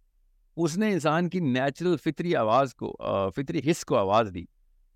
اس 0.57 0.79
نے 0.79 0.93
انسان 0.93 1.29
کی 1.29 1.41
نیچرل 1.41 1.97
فطری 1.97 2.37
آواز 2.37 2.75
کو 2.75 2.97
فطری 3.37 3.71
حص 3.71 3.85
کو 3.85 3.97
آواز 3.97 4.31
دی، 4.35 4.45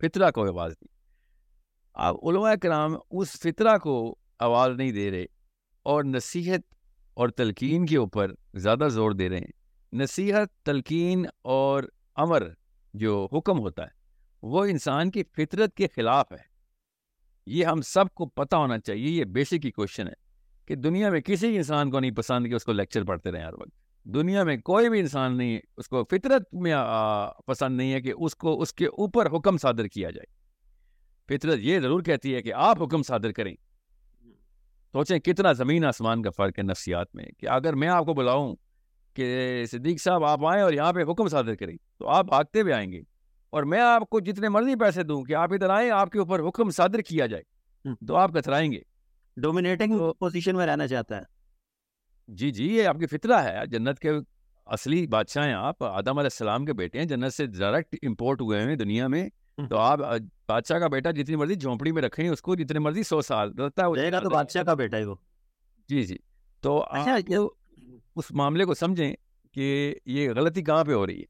فطرہ 0.00 0.30
کو 0.30 0.46
آواز 0.46 0.72
دی۔ 0.72 0.86
اب 1.94 2.16
علماء 2.22 2.54
کرام 2.62 2.94
اس 3.10 3.28
فطرہ 3.28 3.78
کو 3.78 4.16
آواز 4.38 4.76
نہیں 4.76 4.92
دے 4.92 5.10
رہے 5.10 5.24
اور 5.82 6.04
نصیحت 6.04 6.74
اور 7.14 7.28
تلقین 7.28 7.86
کے 7.86 7.96
اوپر 7.96 8.32
زیادہ 8.54 8.88
زور 8.90 9.10
دے 9.10 9.28
رہے 9.28 9.38
ہیں۔ 9.38 9.52
نصیحت، 9.92 10.64
تلقین 10.64 11.26
اور 11.42 11.84
امر 12.16 12.42
جو 12.94 13.28
حکم 13.32 13.58
ہوتا 13.58 13.82
ہے، 13.82 13.94
وہ 14.42 14.64
انسان 14.64 15.10
کی 15.10 15.22
فطرت 15.36 15.74
کے 15.74 15.86
خلاف 15.96 16.32
ہے۔ 16.32 16.44
یہ 17.46 17.64
ہم 17.64 17.80
سب 17.80 18.14
کو 18.14 18.26
پتہ 18.26 18.56
ہونا 18.56 18.78
چاہیے، 18.78 19.08
یہ 19.08 19.24
بیسک 19.24 19.62
کی 19.62 19.70
کوشچن 19.70 20.06
ہے۔ 20.08 20.25
کہ 20.66 20.74
دنیا 20.74 21.10
میں 21.10 21.20
کسی 21.20 21.56
انسان 21.56 21.90
کو 21.90 22.00
نہیں 22.00 22.10
پسند 22.10 22.46
کہ 22.46 22.54
اس 22.54 22.64
کو 22.64 22.72
لیکچر 22.72 23.04
پڑھتے 23.04 23.32
رہیں 23.32 23.44
ہر 23.44 23.54
وقت۔ 23.54 24.04
دنیا 24.04 24.44
میں 24.44 24.56
کوئی 24.56 24.88
بھی 24.88 25.00
انسان 25.00 25.36
نہیں 25.38 25.58
اس 25.76 25.88
کو 25.88 26.04
فطرت 26.04 26.54
میں 26.54 26.74
پسند 27.46 27.76
نہیں 27.76 27.92
ہے 27.92 28.00
کہ 28.00 28.12
اس 28.18 28.36
کو 28.36 28.60
اس 28.60 28.72
کے 28.74 28.86
اوپر 28.86 29.36
حکم 29.36 29.56
صادر 29.56 29.86
کیا 29.86 30.10
جائے۔ 30.10 30.26
فطرت 31.28 31.58
یہ 31.58 31.78
ضرور 31.80 32.02
کہتی 32.02 32.34
ہے 32.34 32.42
کہ 32.42 32.52
آپ 32.52 32.82
حکم 32.82 33.02
صادر 33.02 33.32
کریں۔ 33.32 33.54
سوچیں 34.92 35.18
کتنا 35.18 35.52
زمین 35.52 35.84
آسمان 35.84 36.22
کا 36.22 36.30
فرق 36.30 36.58
ہے 36.58 36.62
نفسیات 36.62 37.14
میں 37.14 37.24
کہ 37.38 37.48
اگر 37.48 37.74
میں 37.74 37.88
آپ 37.88 38.04
کو 38.04 38.14
بلاؤں 38.14 38.56
کہ 39.14 39.64
صدیق 39.70 40.02
صاحب 40.02 40.24
آپ 40.24 40.46
آئیں 40.46 40.62
اور 40.62 40.72
یہاں 40.72 40.92
پہ 40.92 41.02
حکم 41.02 41.28
صادر 41.28 41.54
کریں 41.54 41.76
تو 41.98 42.08
آپ 42.08 42.24
بھاگتے 42.24 42.62
بھی 42.62 42.72
آئیں 42.72 42.92
گے 42.92 43.00
اور 43.50 43.62
میں 43.62 43.80
آپ 43.80 44.10
کو 44.10 44.20
جتنے 44.20 44.48
مرضی 44.48 44.74
پیسے 44.74 45.02
دوں 45.02 45.24
کہ 45.24 45.34
آپ 45.34 45.52
ادھر 45.52 45.70
آئیں 45.70 45.90
آپ 45.90 46.10
کے 46.10 46.18
اوپر 46.18 46.48
حکم 46.48 46.70
صادر 46.70 46.98
کیا 46.98 47.26
جائے 47.26 47.42
تو 48.06 48.16
آپ 48.16 48.30
کترائیں 48.32 48.72
گے۔ 48.72 48.95
ڈومینیٹنگ 49.36 50.12
پوزیشن 50.18 50.56
میں 50.56 50.66
رہنا 50.66 50.86
چاہتا 50.86 51.16
ہے۔ 51.16 51.22
جی 52.28 52.50
جی 52.50 52.64
یہ 52.76 52.86
آپ 52.86 52.96
کی 52.98 53.06
فطرہ 53.06 53.32
ہے۔ 53.32 53.66
جنت 53.66 53.98
کے 53.98 54.10
اصلی 54.66 55.06
بادشاہ 55.06 55.44
ہیں 55.46 55.54
آپ۔ 55.54 55.84
آدم 55.84 56.18
علیہ 56.18 56.30
السلام 56.32 56.64
کے 56.64 56.72
بیٹے 56.72 56.98
ہیں۔ 56.98 57.06
جنت 57.06 57.32
سے 57.32 57.46
ڈائریکٹ 57.46 57.96
امپورٹ 58.02 58.40
ہوئے 58.40 58.62
ہیں 58.62 58.76
دنیا 58.76 59.06
میں۔ 59.06 59.28
تو 59.68 59.78
آپ 59.78 59.98
بادشاہ 60.48 60.78
کا 60.78 60.88
بیٹا 60.88 61.10
جتنی 61.10 61.36
مرضی 61.36 61.54
جھونپڑی 61.54 61.92
میں 61.92 62.02
رکھیں 62.02 62.28
اس 62.28 62.42
کو 62.42 62.54
جتنے 62.54 62.78
مرضی 62.78 63.02
سو 63.02 63.20
سال۔ 63.20 63.52
رہتا 63.58 63.82
ہے 63.86 64.10
تو 64.10 64.30
بادشاہ 64.30 64.62
کا 64.62 64.74
بیٹا 64.74 64.96
ہے 64.96 65.04
وہ۔ 65.04 65.14
جی 65.88 66.02
جی۔ 66.02 66.16
تو 66.60 66.82
اچھا، 66.90 67.16
اس 68.16 68.30
معاملے 68.30 68.64
کو 68.64 68.74
سمجھیں 68.74 69.16
کہ 69.52 69.94
یہ 70.06 70.30
غلطی 70.30 70.62
کہاں 70.62 70.84
پہ 70.84 70.92
ہو 70.92 71.06
رہی 71.06 71.20
ہے؟ 71.20 71.24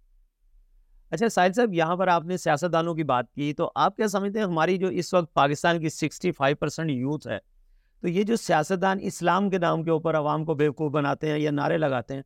اچھا 1.11 1.29
ساحل 1.29 1.53
صاحب 1.53 1.75
یہاں 1.75 1.97
پر 1.97 2.09
آپ 2.09 2.25
نے 2.25 2.37
سیاستدانوں 2.37 2.95
کی 2.95 3.05
بات 3.05 3.33
کی 3.33 3.55
تو 3.55 3.71
آپ 3.75 3.97
کیا 3.97 4.09
سمجھتے 4.09 4.39
ہیں 4.39 4.47
ہماری 4.47 4.77
جو 4.77 4.89
اس 4.89 5.15
وقت 5.15 5.35
پاکستان 5.35 5.81
کی 5.81 5.89
سکسٹی 5.89 6.33
فائیو 6.33 6.57
پرسینٹ 6.57 6.91
یوتھ 6.91 7.29
ہے 7.29 7.39
تو 8.07 8.11
یہ 8.11 8.23
جو 8.23 8.37
سیاستدان 8.37 8.99
اسلام 9.03 9.51
کے 9.51 9.59
نام 9.59 9.83
کے 9.83 9.91
اوپر 9.91 10.17
عوام 10.17 10.45
کو 10.45 10.55
بیوقوف 10.55 10.93
بناتے 10.93 11.31
ہیں 11.31 11.39
یا 11.39 11.51
نعرے 11.51 11.79
لگاتے 11.79 12.15
ہیں، 12.15 12.23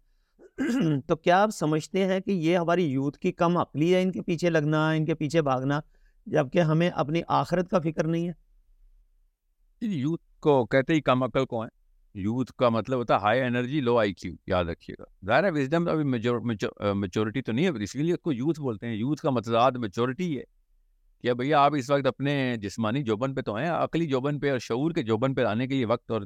تو 1.00 1.16
کیا 1.16 1.42
آپ 1.42 1.50
سمجھتے 1.50 2.04
ہیں 2.04 2.20
کہ 2.20 2.30
یہ 2.30 2.58
ہماری 2.58 2.84
یوتھ 2.84 3.18
کی 3.18 3.32
کم 3.32 3.56
عقلی 3.56 3.94
ہے، 3.94 4.02
ان 4.02 4.12
کے 4.12 4.22
پیچھے 4.22 4.50
لگنا، 4.50 4.90
ان 4.90 5.04
کے 5.04 5.14
پیچھے 5.14 5.42
بھاگنا، 5.42 5.80
جبکہ 6.26 6.60
ہمیں 6.60 6.90
اپنی 6.90 7.22
آخرت 7.28 7.70
کا 7.70 7.78
فکر 7.78 8.06
نہیں 8.06 8.28
ہے؟ 8.28 8.32
جی، 9.80 9.98
یوتھ 9.98 10.40
کو 10.40 10.66
کہتے 10.66 10.94
ہی 10.94 11.00
کم 11.00 11.22
عقل 11.22 11.44
کو 11.44 11.62
ہیں 11.62 11.70
یوتھ 12.14 12.52
کا 12.52 12.68
مطلب 12.68 12.98
ہوتا 12.98 13.14
ہے 13.14 13.20
ہائی 13.20 13.40
انرجی 13.40 13.80
لو 13.80 13.98
آئی 13.98 14.14
کیو 14.14 14.32
یاد 14.46 14.64
رکھیے 14.64 15.02
گا۔ 15.02 15.26
ظاہر 15.26 15.44
ہے 15.44 15.50
وزڈم 15.50 15.88
ابھی 15.88 16.04
میچورٹی 16.94 17.42
تو 17.42 17.52
نہیں 17.52 17.66
ہے، 17.66 17.82
اس 17.82 17.96
لیے 17.96 18.12
اس 18.12 18.20
کو 18.20 18.32
یوتھ 18.32 18.60
بولتے 18.60 18.86
ہیں۔ 18.86 18.94
یوتھ 18.94 19.22
کا 19.22 19.30
مطلب 19.30 19.78
میچورٹی 19.78 20.38
ہے۔ 20.38 20.59
کہ 21.22 21.34
بھیا 21.34 21.60
آپ 21.60 21.72
اس 21.74 21.90
وقت 21.90 22.06
اپنے 22.06 22.56
جسمانی 22.56 23.02
جوبن 23.02 23.34
پہ 23.34 23.40
تو 23.40 23.56
ہیں؟ 23.56 23.68
عقلی 23.68 24.06
جوبن 24.06 24.40
پہ 24.40 24.50
اور 24.50 24.58
شعور 24.58 24.90
کے 24.90 25.02
جوبن 25.02 25.34
پہ 25.34 25.44
آنے 25.44 25.66
کے 25.66 25.74
لیے 25.74 25.84
وقت 25.84 26.10
اور 26.10 26.22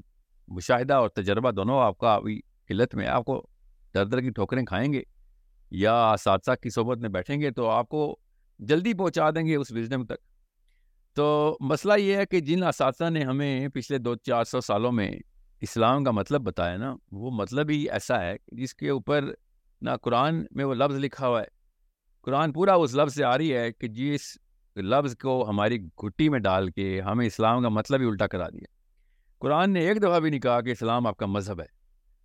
مشاہدہ 0.48 0.94
اور 0.94 1.08
تجربہ 1.08 1.50
دونوں 1.50 1.80
آپ 1.80 1.98
کا 1.98 2.14
ابھی 2.14 2.40
قلت 2.68 2.94
میں 2.94 3.06
آپ 3.06 3.24
کو 3.24 3.46
در 3.94 4.06
در 4.06 4.20
کی 4.20 4.30
ٹھوکریں 4.30 4.64
کھائیں 4.64 4.92
گے 4.92 5.02
یا 5.70 6.12
اساتذہ 6.12 6.50
کی 6.62 6.70
صحبت 6.70 6.98
میں 6.98 7.08
بیٹھیں 7.08 7.40
گے 7.40 7.50
تو 7.50 7.70
آپ 7.70 7.88
کو 7.88 8.16
جلدی 8.58 8.94
پہنچا 8.94 9.30
دیں 9.30 9.46
گے 9.46 9.56
اس 9.56 9.72
وزڈم 9.72 10.06
تک۔ 10.06 10.16
تو 11.14 11.56
مسئلہ 11.60 11.92
یہ 11.98 12.16
ہے 12.16 12.26
کہ 12.26 12.40
جن 12.40 12.62
اساتذہ 12.62 13.10
نے 13.10 13.24
ہمیں 13.24 13.68
پچھلے 13.68 13.98
دو 13.98 14.14
چار 14.14 14.44
سو 14.44 14.60
سالوں 14.60 14.92
میں 14.92 15.10
اسلام 15.60 16.04
کا 16.04 16.10
مطلب 16.10 16.40
بتایا 16.40 16.76
نا، 16.76 16.96
وہ 17.12 17.30
مطلب 17.30 17.70
ہی 17.70 17.90
ایسا 17.90 18.22
ہے 18.22 18.36
جس 18.52 18.74
کے 18.74 18.88
اوپر 18.88 19.24
نہ 19.82 19.90
قرآن 20.02 20.44
میں 20.50 20.64
وہ 20.64 20.74
لفظ 20.74 20.94
لکھا 20.98 21.28
ہوا 21.28 21.40
ہے۔ 21.40 21.46
قرآن 22.22 22.52
پورا 22.52 22.74
اس 22.74 22.94
لفظ 22.94 23.14
سے 23.14 23.24
آ 23.24 23.38
رہی 23.38 23.54
ہے 23.54 23.72
کہ 23.72 23.88
جس 23.88 24.38
لفظ 24.76 25.16
کو 25.16 25.48
ہماری 25.48 25.78
گھٹی 25.82 26.28
میں 26.28 26.38
ڈال 26.38 26.68
کے 26.70 27.00
ہمیں 27.00 27.26
اسلام 27.26 27.62
کا 27.62 27.68
مطلب 27.68 28.00
ہی 28.00 28.06
الٹا 28.06 28.26
کرا 28.26 28.48
دیا۔ 28.48 28.64
قرآن 29.38 29.72
نے 29.72 29.80
ایک 29.80 30.02
دفعہ 30.02 30.20
بھی 30.20 30.30
نہیں 30.30 30.40
کہا 30.40 30.60
کہ 30.60 30.70
اسلام 30.70 31.06
آپ 31.06 31.16
کا 31.16 31.26
مذہب 31.26 31.60
ہے، 31.60 31.66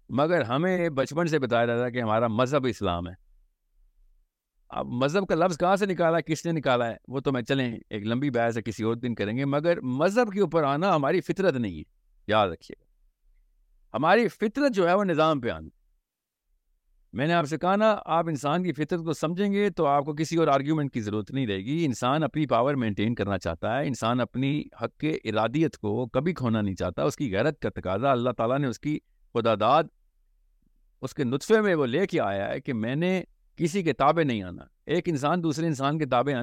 مگر 0.10 0.42
ہمیں 0.42 0.90
بچپن 0.90 1.28
سے 1.28 1.40
بتایا 1.40 1.66
جاتا 1.66 1.86
ہے 1.86 1.92
کہ 1.92 2.02
ہمارا 2.02 2.28
مذہب 2.28 2.66
اسلام 2.66 3.08
ہے۔ 3.08 3.14
اب 4.70 4.86
مذہب 4.86 5.28
کا 5.28 5.36
لفظ 5.36 5.58
کہاں 5.58 5.76
سے 5.76 5.86
نکالا 5.86 6.18
ہے 6.18 6.22
کس 6.22 6.46
نے 6.46 6.52
نکالا 6.52 6.88
ہے؟ 6.88 6.96
وہ 7.08 7.20
تو 7.20 7.32
میں 7.32 7.42
چلیں، 7.42 7.80
ایک 7.90 8.06
لمبی 8.06 8.30
بحث 8.30 8.58
ہے، 8.58 8.62
کسی 8.62 8.84
اور 8.84 8.96
دن 8.96 9.16
کریں 9.16 9.38
گے، 9.38 9.46
مگر 9.46 9.82
مذہب 9.82 10.32
کے 10.32 10.42
اوپر 10.42 10.64
آنا 10.64 10.96
ہماری 10.96 11.22
فطرت 11.22 11.54
نہیں 11.54 11.78
ہے، 11.78 11.84
یاد 12.28 12.50
رکھیے۔ 12.50 12.82
گا 12.82 13.98
ہماری 13.98 14.28
فطرت 14.28 14.76
جو 14.76 14.90
ہے 14.90 14.94
وہ 14.94 15.04
نظام 15.04 15.42
پہ 15.42 15.50
آنا۔ 15.50 15.79
میں 17.14 17.28
نے 17.28 17.34
آپ 17.34 17.46
سے 17.46 17.58
کہا 17.58 17.76
نا، 17.76 17.98
آپ 18.06 18.28
انسان 18.28 18.64
کی 18.64 18.74
فطرت 18.74 19.04
کو 19.04 19.14
سمجھیں 19.14 19.52
گے 19.54 19.70
تو 19.70 19.86
آپ 19.86 20.06
کو 20.06 20.14
کسی 20.14 20.38
اور 20.38 20.48
آرگیومنٹ 20.48 20.94
کی 20.94 21.02
ضرورت 21.02 21.32
نہیں 21.32 21.48
رہے 21.48 21.58
گی۔ 21.58 21.86
انسان 21.86 22.24
اپنی 22.24 22.46
پاور 22.46 22.74
مینٹین 22.74 23.16
کرنا 23.16 23.38
چاہتا 23.38 23.80
ہے، 23.80 23.88
انسان 23.88 24.20
اپنی 24.20 24.64
حق 24.82 24.98
کے 24.98 25.18
ارادیت 25.24 25.78
کو 25.78 26.08
کبھی 26.08 26.34
کھونا 26.34 26.62
نہیں 26.62 26.76
چاہتا۔ 26.76 27.04
اس 27.04 27.16
کی 27.16 27.36
غیرت 27.36 27.60
کا 27.60 27.70
تقاضا 27.70 28.12
اللہ 28.12 28.30
تعالیٰ 28.30 28.60
نے 28.60 28.68
اس 28.68 28.80
کی 28.80 29.00
خدا 29.34 29.56
داد 29.60 29.84
اس 31.02 31.14
کے 31.14 31.24
نطفے 31.24 31.62
میں 31.62 31.76
وہ 31.76 31.86
لے 31.86 32.08
کے 32.08 32.22
آیا 32.22 32.50
ہے 32.50 32.62
کہ 32.62 32.74
میں 32.74 32.96
نے 32.96 33.24
کسی 33.56 33.84
کے 33.84 33.94
تابع 33.94 34.24
نہیں 34.24 34.44
آنا۔ 34.44 34.64
ایک 34.86 35.10
انسان 35.10 35.44
دوسرے 35.44 35.68
انسان 35.68 36.00
کے 36.00 36.06
تابع 36.06 36.34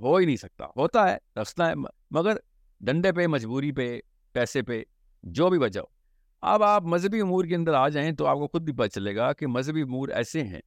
ہو 0.00 0.16
ہی 0.16 0.26
نہیں 0.26 0.36
سکتا۔ 0.36 0.64
ہوتا 0.76 1.10
ہے 1.10 1.40
رستا 1.42 1.68
ہے، 1.68 1.74
مگر 2.10 2.36
ڈنڈے 2.80 3.12
پہ، 3.12 3.26
مجبوری 3.26 3.72
پہ، 3.72 4.00
پیسے 4.32 4.62
پہ، 4.62 4.82
جو 5.22 5.50
بھی 5.50 5.58
وجہ 5.58 5.80
ہو 5.80 6.01
اب 6.42 6.62
آپ 6.62 6.82
مذہبی 6.82 7.20
امور 7.20 7.44
کے 7.44 7.54
اندر 7.54 7.74
آ 7.74 7.88
جائیں 7.88 8.12
تو 8.12 8.26
آپ 8.26 8.36
کو 8.36 8.46
خود 8.46 8.62
بھی 8.62 8.72
پتہ 8.72 8.86
چلے 8.86 9.16
گا 9.16 9.32
کہ 9.32 9.46
مذہبی 9.46 9.82
امور 9.82 10.08
ایسے 10.08 10.42
ہیں 10.42 10.60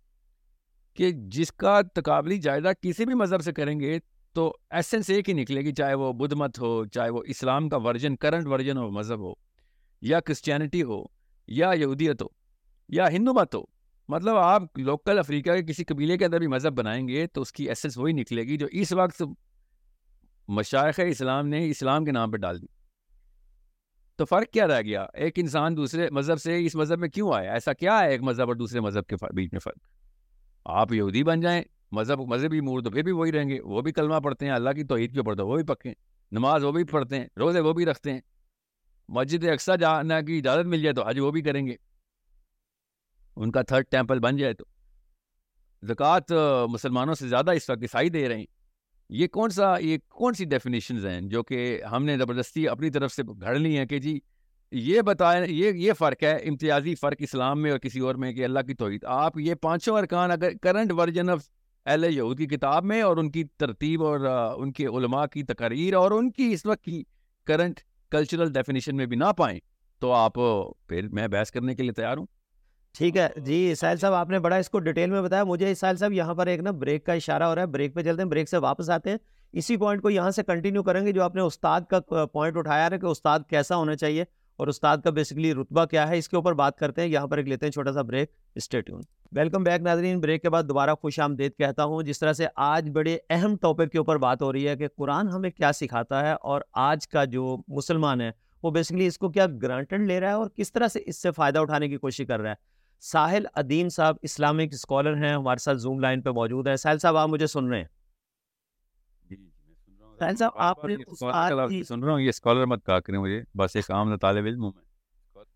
کہ 0.94 1.12
جس 1.12 1.52
کا 1.52 1.82
تقابلی 1.82 2.38
جائزہ 2.38 2.68
کسی 2.82 3.06
بھی 3.06 3.14
مذہب 3.14 3.42
سے 3.42 3.54
کریں 3.54 3.80
گے 3.80 4.00
تو 4.34 4.58
ایسنس 4.70 5.10
ایک 5.10 5.30
ہی 5.30 5.34
نکلے 5.34 5.62
گی، 5.62 5.74
چاہے 5.74 5.94
وہ 5.94 6.14
بدھ 6.14 6.34
مت 6.34 6.60
ہو، 6.60 6.86
چاہے 6.86 7.10
وہ 7.10 7.24
اسلام 7.28 7.70
کا 7.70 7.78
ورژن 7.78 8.16
کرنٹ 8.16 8.48
ورژن 8.48 8.78
ہو، 8.78 8.92
مذہب 8.92 9.20
ہو، 9.20 9.34
یا 10.02 10.20
کرسچینٹی 10.20 10.84
ہو، 10.84 11.04
یا 11.48 11.72
یہودیت 11.76 12.22
ہو، 12.22 12.28
یا 12.90 13.10
ہندو 13.10 13.34
مت 13.34 13.56
ہو۔ 13.56 13.64
مطلب 14.10 14.38
آپ 14.38 14.80
لوکل 14.80 15.20
افریقہ 15.20 15.52
کے 15.52 15.62
کسی 15.62 15.84
قبیلے 15.84 16.18
کے 16.18 16.26
اندر 16.26 16.40
بھی 16.40 16.48
مذہب 16.48 16.78
بنائیں 16.78 17.08
گے 17.08 17.28
تو 17.28 17.42
اس 17.42 17.52
کی 17.52 17.70
ایسنس 17.70 17.98
وہی 17.98 18.14
نکلے 18.14 18.42
گی 18.42 18.58
جو 18.58 18.68
اس 18.72 18.94
وقت 18.94 19.24
مشائق 20.48 21.00
اسلام 21.08 21.48
نے 21.48 21.70
اسلام 21.70 22.06
کے 22.06 22.12
نام 22.12 22.32
پہ 22.32 22.38
ڈال 22.38 22.62
دی۔ 22.62 22.68
تو 24.16 24.26
فرق 24.26 24.54
کیا 24.54 24.68
رہ 24.68 24.82
گیا؟ 24.82 25.06
ایک 25.14 25.40
انسان 25.40 25.78
دوسرے 25.78 26.10
مذہب 26.10 26.42
سے 26.42 26.66
اس 26.66 26.76
مذہب 26.76 27.00
میں 27.00 27.10
کیوں 27.10 27.34
آیا؟ 27.34 27.54
ایسا 27.54 27.74
کیا 27.74 28.00
ہے 28.00 28.12
ایک 28.12 28.22
مذہب 28.22 28.48
اور 28.48 28.56
دوسرے 28.56 28.80
مذہب 28.80 29.06
کے 29.06 29.16
بیچ 29.34 29.50
میں 29.54 29.60
فرق؟ 29.60 29.78
آپ 30.66 30.94
یہودی 30.94 31.24
بن 31.24 31.42
جائیں، 31.42 31.64
مذہب 31.92 32.20
مذہبی 32.20 32.62
مور 32.62 32.82
تو 32.82 32.92
پھر 32.92 33.04
بھی 33.04 33.12
وہی 33.12 33.32
رہیں 33.32 33.50
گے، 33.50 33.60
وہ 33.62 33.82
بھی 33.82 33.92
کلمہ 33.92 34.20
پڑھتے 34.20 34.46
ہیں، 34.46 34.54
اللہ 34.54 34.70
کی 34.70 34.84
توحید 34.84 35.14
کے 35.14 35.24
پڑھتے 35.24 35.44
ہیں 35.44 35.50
وہ 35.50 35.56
بھی 35.56 35.64
پکے 35.64 35.94
نماز 36.32 36.64
وہ 36.64 36.72
بھی 36.72 36.84
پڑھتے 36.84 37.20
ہیں، 37.20 37.28
روزے 37.38 37.60
وہ 37.60 37.74
بھی 37.74 37.86
رکھتے 37.86 38.14
ہیں، 38.14 38.20
مسجد 39.10 39.44
اقسا 39.44 39.76
جانا 39.76 40.22
کی 40.22 40.38
اجازت 40.38 40.66
مل 40.66 40.82
جائے 40.82 40.94
تو 40.94 41.08
حج 41.08 41.20
وہ 41.20 41.32
بھی 41.32 41.42
کریں 41.42 41.66
گے۔ 41.68 41.76
ان 43.36 43.52
کا 43.52 43.62
تھرڈ 43.62 43.86
ٹیمپل 43.90 44.20
بن 44.20 44.38
جائے 44.38 44.54
تو۔ 44.54 44.66
زکوٰۃ 45.84 46.36
مسلمانوں 46.70 47.14
سے 47.14 47.28
زیادہ 47.28 47.52
اس 47.52 47.70
وقت 47.70 47.80
عیسائی 47.82 48.10
دے 48.10 48.30
رہے 48.30 48.38
ہیں۔ 48.38 48.46
یہ 49.10 49.28
کون 49.28 49.50
سا، 49.50 49.78
یہ 49.80 49.98
کون 50.08 50.34
سی 50.34 50.46
ڈیفینیشنز 50.46 51.06
ہیں 51.06 51.22
جو 51.22 51.44
کہ 51.44 51.84
ہم 51.92 52.06
نے 52.06 52.18
زبردستی 52.18 52.68
اپنی 52.68 52.90
طرف 52.90 53.14
سے 53.14 53.24
گھڑ 53.42 53.56
لی 53.56 53.78
ہیں 53.78 53.86
کہ 53.86 54.00
جی 54.00 54.20
یہ 54.72 55.02
بتائیں، 55.02 55.46
یہ 55.48 55.72
یہ 55.72 55.94
فرق 55.94 56.24
ہے 56.24 56.36
امتیازی 56.36 56.96
فرق 56.96 57.18
اسلام 57.20 57.62
میں 57.62 57.72
اور 57.72 57.80
کسی 57.80 58.00
اور 58.00 58.16
میں 58.16 58.34
کہ 58.34 58.46
اللہ 58.46 58.60
کی 58.60 58.74
توحید۔ 58.74 59.04
آپ 59.06 59.38
یہ 59.38 59.54
پانچوں 59.54 59.98
ارکان 59.98 60.32
اگر 60.32 60.50
کرنٹ 60.62 60.92
ورژن 60.92 61.30
آف 61.30 61.50
اہل 61.86 62.06
یہود 62.10 62.38
کی 62.38 62.46
کتاب 62.46 62.86
میں 62.86 63.02
اور 63.02 63.18
ان 63.18 63.32
کی 63.32 63.44
ترتیب 63.44 64.04
اور 64.04 64.20
ان 64.58 64.72
کے 64.72 64.86
علماء 64.86 65.26
کی 65.26 65.44
تقریر 65.44 65.94
اور 65.94 66.12
ان 66.12 66.32
کی 66.32 66.54
اس 66.54 66.66
وقت 66.66 66.84
کی 66.84 67.04
کرنٹ 67.48 67.80
کلچرل 68.12 68.54
ڈیفینیشن 68.54 68.98
میں 68.98 69.06
بھی 69.06 69.16
نہ 69.16 69.32
پائیں 69.38 69.60
تو 70.00 70.12
آپ 70.12 70.34
پھر 70.88 71.08
میں 71.08 71.28
بحث 71.28 71.52
کرنے 71.52 71.76
کے 71.76 71.84
لیے 71.84 71.92
تیار 71.92 72.18
ہوں۔ 72.18 72.26
ٹھیک 72.98 73.18
ہے۔ 73.18 73.28
جی 73.38 73.76
ساحل 73.76 73.98
صاحب، 73.98 74.14
آپ 74.14 74.30
نے 74.30 74.40
بڑا 74.40 74.56
اس 74.56 74.70
کو 74.70 74.80
ڈیٹیل 74.80 75.10
میں 75.10 75.22
بتایا۔ 75.22 75.44
مجھے 75.44 75.76
ساحل 75.76 75.98
صاحب 75.98 76.14
یہاں 76.14 76.34
پر 76.34 76.48
ایک 76.48 76.60
نا 76.60 76.72
بریک 76.72 77.06
کا 77.06 77.14
اشارہ 77.14 77.44
ہو 77.44 77.56
رہا 77.56 77.62
ہے۔ 77.62 77.68
بریک 77.68 77.94
پہ 77.94 78.02
چلتے 78.02 78.22
ہیں، 78.22 78.30
بریک 78.30 78.50
سے 78.50 78.58
واپس 78.58 78.90
آتے 78.90 79.10
ہیں۔ 79.10 79.18
اسی 79.54 79.78
پوائنٹ 79.78 80.02
کو 80.02 80.10
یہاں 80.10 80.32
سے 80.32 80.44
کنٹینیو 80.44 80.84
کریں 80.84 81.06
گے، 81.06 81.12
جو 81.12 81.24
آپ 81.24 81.36
نے 81.36 81.42
استاد 81.42 81.82
کا 81.90 82.26
پوائنٹ 82.26 82.58
اٹھایا 82.58 82.88
ہے 82.92 82.98
کہ 82.98 83.06
استاد 83.06 83.40
کیسا 83.50 83.76
ہونا 83.76 83.96
چاہیے 83.96 84.26
اور 84.58 84.68
استاد 84.68 84.98
کا 84.98 85.10
بیسکلی 85.10 85.54
رتبہ 85.54 85.86
کیا 85.86 86.08
ہے، 86.10 86.18
اس 86.18 86.30
کے 86.30 86.36
اوپر 86.36 86.54
بات 86.54 86.78
کرتے 86.78 87.02
ہیں۔ 87.02 87.08
یہاں 87.08 87.28
پر 87.28 87.38
ایک 87.38 87.48
لیتے 87.48 87.66
ہیں 87.66 87.72
چھوٹا 87.72 87.94
سا 87.94 88.02
بریک 88.02 88.32
اسٹیٹیون 88.56 89.02
ویلکم 89.32 89.64
بیک 89.64 89.82
ناظرین۔ 89.82 90.20
بریک 90.20 90.42
کے 90.42 90.50
بعد 90.50 90.64
دوبارہ 90.64 90.96
خوش 91.02 91.20
آمدید 91.20 91.52
کہتا 91.58 91.84
ہوں، 91.84 92.04
جس 92.04 92.20
طرح 92.20 92.34
سے 92.34 92.48
آج 92.56 92.90
بڑے 92.90 93.18
اہم 93.30 93.56
ٹاپک 93.62 93.92
کے 93.92 93.98
اوپر 93.98 94.18
بات 94.18 94.42
ہو 94.42 94.54
رہی 94.54 94.68
ہے 94.68 94.76
کہ 94.76 94.88
قرآن 94.98 95.30
ہمیں 95.30 95.50
کیا 95.50 95.72
سکھاتا 95.72 96.30
ہے 96.30 96.34
اور 96.34 96.62
آج 96.74 97.08
کا 97.08 97.26
جو 97.26 97.58
مسلمان 97.68 98.22
ہے، 98.22 98.32
وہ 98.64 98.72
بیسکلی 98.72 99.08
اس 99.08 99.18
کو 99.18 99.30
کیا 99.30 99.46
گرانٹڈ 99.62 100.08
لے 100.08 100.20
رہا 100.20 100.28
ہے 100.28 100.34
اور 100.34 100.48
کس 100.56 100.72
طرح 100.72 100.88
سے 100.88 101.00
اس 101.06 101.22
سے 101.22 101.32
فائدہ 101.32 101.60
اٹھانے 101.60 101.90
کی 101.90 101.98
کوشش 101.98 102.28
کر 102.28 102.40
رہا 102.40 102.50
ہے۔ 102.50 102.75
ساحل 103.02 103.46
ادیم 103.56 103.90
صاحب 103.90 104.16
اسلامک 104.22 104.74
اسکالر 104.74 105.16
ہیں 105.16 105.34
ہمارے 105.34 105.58
ساتھ 105.58 105.78
زوم 105.78 106.00
لائن 106.00 106.22
پہ 106.22 106.30
موجود 106.30 106.68
ہیں۔ 106.68 106.76
ساحل 106.76 107.00
صاحب 107.00 107.18
آپ 107.18 107.30
مجھے 107.30 107.48
سن 107.48 107.68
رہے 107.68 107.78
ہیں؟ 107.78 107.88
جی، 109.30 109.36
جی، 109.36 109.74
ساحل 110.20 110.36
صاحب 110.36 110.52
آپ 110.56 110.86
نے 110.86 110.96
سن 111.84 112.04
رہا 112.04 112.12
ہوں 112.12 112.20
یہ 112.20 112.30
اسکالر 112.30 112.66
مت 112.66 112.86
کہا 112.86 113.00
کریں 113.00 113.20
مجھے۔ 113.20 113.42
بس 113.56 113.76
ایک 113.76 113.92
عام 113.92 114.16
طالب 114.18 114.46
علم 114.46 114.64
ہوں 114.64 114.72
میں۔ 114.76 114.84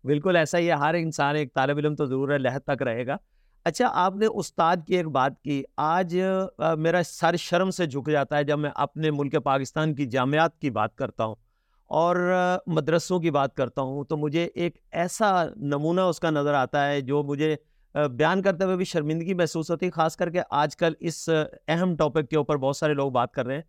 بالکل 0.04 0.36
ایسا 0.36 0.58
ہی 0.58 0.66
ہے 0.66 0.72
ہر 0.72 0.94
انسان 0.94 1.36
ایک 1.36 1.54
طالب 1.54 1.76
علم 1.76 1.94
تو 1.94 2.04
ضرور 2.06 2.28
ہے 2.28 2.38
لہت 2.38 2.64
تک 2.64 2.82
رہے 2.82 3.06
گا۔ 3.06 3.16
اچھا 3.64 3.88
آپ 3.92 4.16
نے 4.16 4.26
استاد 4.26 4.76
کی 4.86 4.96
ایک 4.96 5.06
بات 5.06 5.40
کی۔ 5.42 5.62
آج 5.76 6.16
میرا 6.78 7.02
سر 7.06 7.36
شرم 7.36 7.70
سے 7.70 7.86
جھک 7.86 8.10
جاتا 8.10 8.36
ہے 8.36 8.44
جب 8.44 8.58
میں 8.58 8.70
اپنے 8.74 9.10
ملک 9.10 9.36
پاکستان 9.44 9.94
کی 9.94 10.06
جامعات 10.06 10.58
کی 10.58 10.70
بات 10.70 10.94
کرتا 10.96 11.24
ہوں۔ 11.24 11.34
اور 11.90 12.16
مدرسوں 12.66 13.18
کی 13.20 13.30
بات 13.30 13.54
کرتا 13.54 13.82
ہوں 13.82 14.04
تو 14.04 14.16
مجھے 14.16 14.48
ایک 14.54 14.76
ایسا 14.92 15.32
نمونہ 15.56 16.00
اس 16.00 16.20
کا 16.20 16.30
نظر 16.30 16.54
آتا 16.54 16.86
ہے 16.88 17.00
جو 17.00 17.22
مجھے 17.22 17.54
بیان 17.94 18.42
کرتے 18.42 18.64
ہوئے 18.64 18.76
بھی 18.76 18.84
شرمندگی 18.84 19.34
محسوس 19.34 19.70
ہوتی 19.70 19.86
ہے، 19.86 19.90
خاص 19.90 20.16
کر 20.16 20.30
کے 20.30 20.40
آج 20.50 20.76
کل 20.76 20.92
اس 21.00 21.28
اہم 21.68 21.94
ٹاپک 21.96 22.28
کے 22.30 22.36
اوپر 22.36 22.56
بہت 22.56 22.76
سارے 22.76 22.94
لوگ 22.94 23.10
بات 23.12 23.32
کر 23.32 23.46
رہے 23.46 23.54
ہیں۔ 23.54 23.62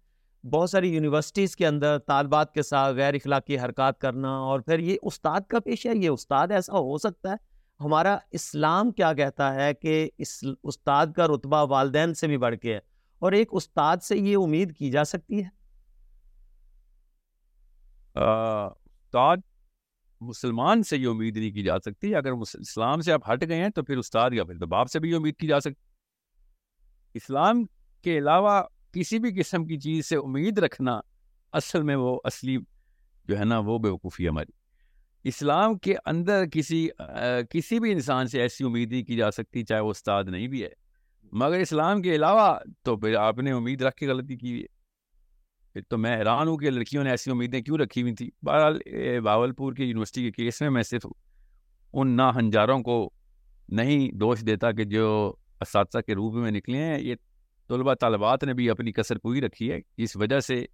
بہت 0.43 0.69
ساری 0.69 0.93
یونیورسٹیز 0.93 1.55
کے 1.55 1.67
اندر 1.67 1.97
طالبات 1.97 2.53
کے 2.53 2.61
ساتھ 2.61 2.95
غیر 2.95 3.13
اخلاقی 3.13 3.57
حرکات 3.59 3.99
کرنا 3.99 4.35
اور 4.39 4.59
پھر 4.59 4.79
یہ 4.79 4.97
استاد 5.01 5.41
کا 5.41 5.59
پیش 5.59 5.85
ہے، 5.85 5.91
یہ 5.95 6.09
استاد 6.09 6.51
ایسا 6.51 6.73
ہو 6.73 6.97
سکتا 6.97 7.31
ہے۔ 7.31 7.35
ہمارا 7.79 8.17
اسلام 8.31 8.91
کیا 8.91 9.13
کہتا 9.13 9.53
ہے 9.53 9.73
کہ 9.73 10.09
اس 10.17 10.43
استاد 10.63 11.07
کا 11.15 11.27
رتبہ 11.27 11.65
والدین 11.69 12.13
سے 12.13 12.27
بھی 12.27 12.37
بڑھ 12.37 12.55
کے 12.55 12.73
ہے 12.73 12.79
اور 13.21 13.31
ایک 13.31 13.47
استاد 13.51 14.03
سے 14.03 14.17
یہ 14.17 14.37
امید 14.37 14.75
کی 14.77 14.91
جا 14.91 15.03
سکتی 15.03 15.43
ہے۔ 15.43 15.60
استاد 18.15 19.37
مسلمان 20.21 20.83
سے 20.83 20.97
یہ 20.97 21.07
امید 21.07 21.37
نہیں 21.37 21.51
کی 21.51 21.63
جا 21.63 21.79
سکتی، 21.79 22.15
اگر 22.15 22.31
اسلام 22.31 23.01
سے 23.01 23.11
آپ 23.11 23.31
ہٹ 23.31 23.47
گئے 23.47 23.57
ہیں 23.57 23.69
تو 23.69 23.83
پھر 23.83 23.97
استاد 23.97 24.31
یا 24.33 24.43
پھر 24.43 24.57
تو 24.57 24.65
باپ 24.65 24.89
سے 24.89 24.99
بھی 24.99 25.09
یہ 25.09 25.15
امید 25.15 25.35
کی 25.35 25.47
جا 25.47 25.59
سکتی۔ 25.59 25.89
اسلام 27.13 27.63
کے 28.03 28.17
علاوہ 28.17 28.61
کسی 28.93 29.19
بھی 29.19 29.39
قسم 29.39 29.65
کی 29.65 29.77
چیز 29.79 30.05
سے 30.05 30.15
امید 30.15 30.59
رکھنا 30.59 30.99
اصل 31.53 31.83
میں 31.83 31.95
وہ 31.95 32.19
اصلی 32.23 32.57
جو 33.27 33.39
ہے 33.39 33.45
نا، 33.45 33.59
وہ 33.59 33.77
بیوقوفی 33.79 34.27
ہماری۔ 34.27 34.51
اسلام 35.23 35.77
کے 35.77 35.95
اندر 36.05 36.45
کسی 36.45 36.87
کسی 37.49 37.79
بھی 37.79 37.91
انسان 37.91 38.27
سے 38.27 38.41
ایسی 38.41 38.63
امید 38.63 38.91
نہیں 38.91 39.03
کی 39.03 39.15
جا 39.15 39.31
سکتی 39.31 39.63
چاہے 39.63 39.81
وہ 39.81 39.89
استاد 39.89 40.23
نہیں 40.23 40.47
بھی 40.47 40.63
ہے۔ 40.63 40.69
مگر 41.33 41.59
اسلام 41.59 42.01
کے 42.01 42.15
علاوہ 42.15 42.57
تو 42.83 42.95
پھر 42.97 43.15
آپ 43.15 43.37
نے 43.37 43.51
امید 43.51 43.81
رکھ 43.81 43.95
کے 43.95 44.07
غلطی 44.07 44.35
کی 44.35 44.61
ہے۔ 44.61 44.80
تو 45.89 45.97
میں 45.97 46.15
حیران 46.17 46.47
ہوں 46.47 46.57
کہ 46.57 46.69
لڑکیوں 46.69 47.03
نے 47.03 47.09
ایسی 47.09 47.31
امیدیں 47.31 47.61
کیوں 47.61 47.77
رکھی 47.77 48.01
ہوئی 48.01 48.13
تھیں؟ 48.13 48.29
بہرحال 48.45 48.79
باول 49.23 49.51
پور 49.51 49.73
کی 49.73 49.83
یونیورسٹی 49.83 50.23
کے 50.23 50.31
کیس 50.31 50.61
میں 50.61 50.69
میں 50.69 50.83
صرف 50.83 51.05
ان 51.93 52.15
نا 52.15 52.29
ہنجاروں 52.35 52.79
کو 52.79 53.09
نہیں 53.69 54.11
دوش 54.11 54.41
دیتا 54.41 54.71
کہ 54.71 54.83
جو 54.83 55.33
اساتذہ 55.61 55.99
کے 55.99 56.15
روپ 56.15 56.33
میں 56.33 56.51
نکلے 56.51 56.77
ہیں، 56.77 56.99
یہ 56.99 57.15
طلبہ 57.69 57.93
طالبات 57.93 58.43
نے 58.43 58.53
بھی 58.53 58.69
اپنی 58.69 58.91
کثر 58.91 59.17
پوری 59.17 59.41
رکھی 59.41 59.71
ہے۔ 59.71 59.79
اس 59.97 60.15
وجہ 60.15 60.39
سے 60.39 60.65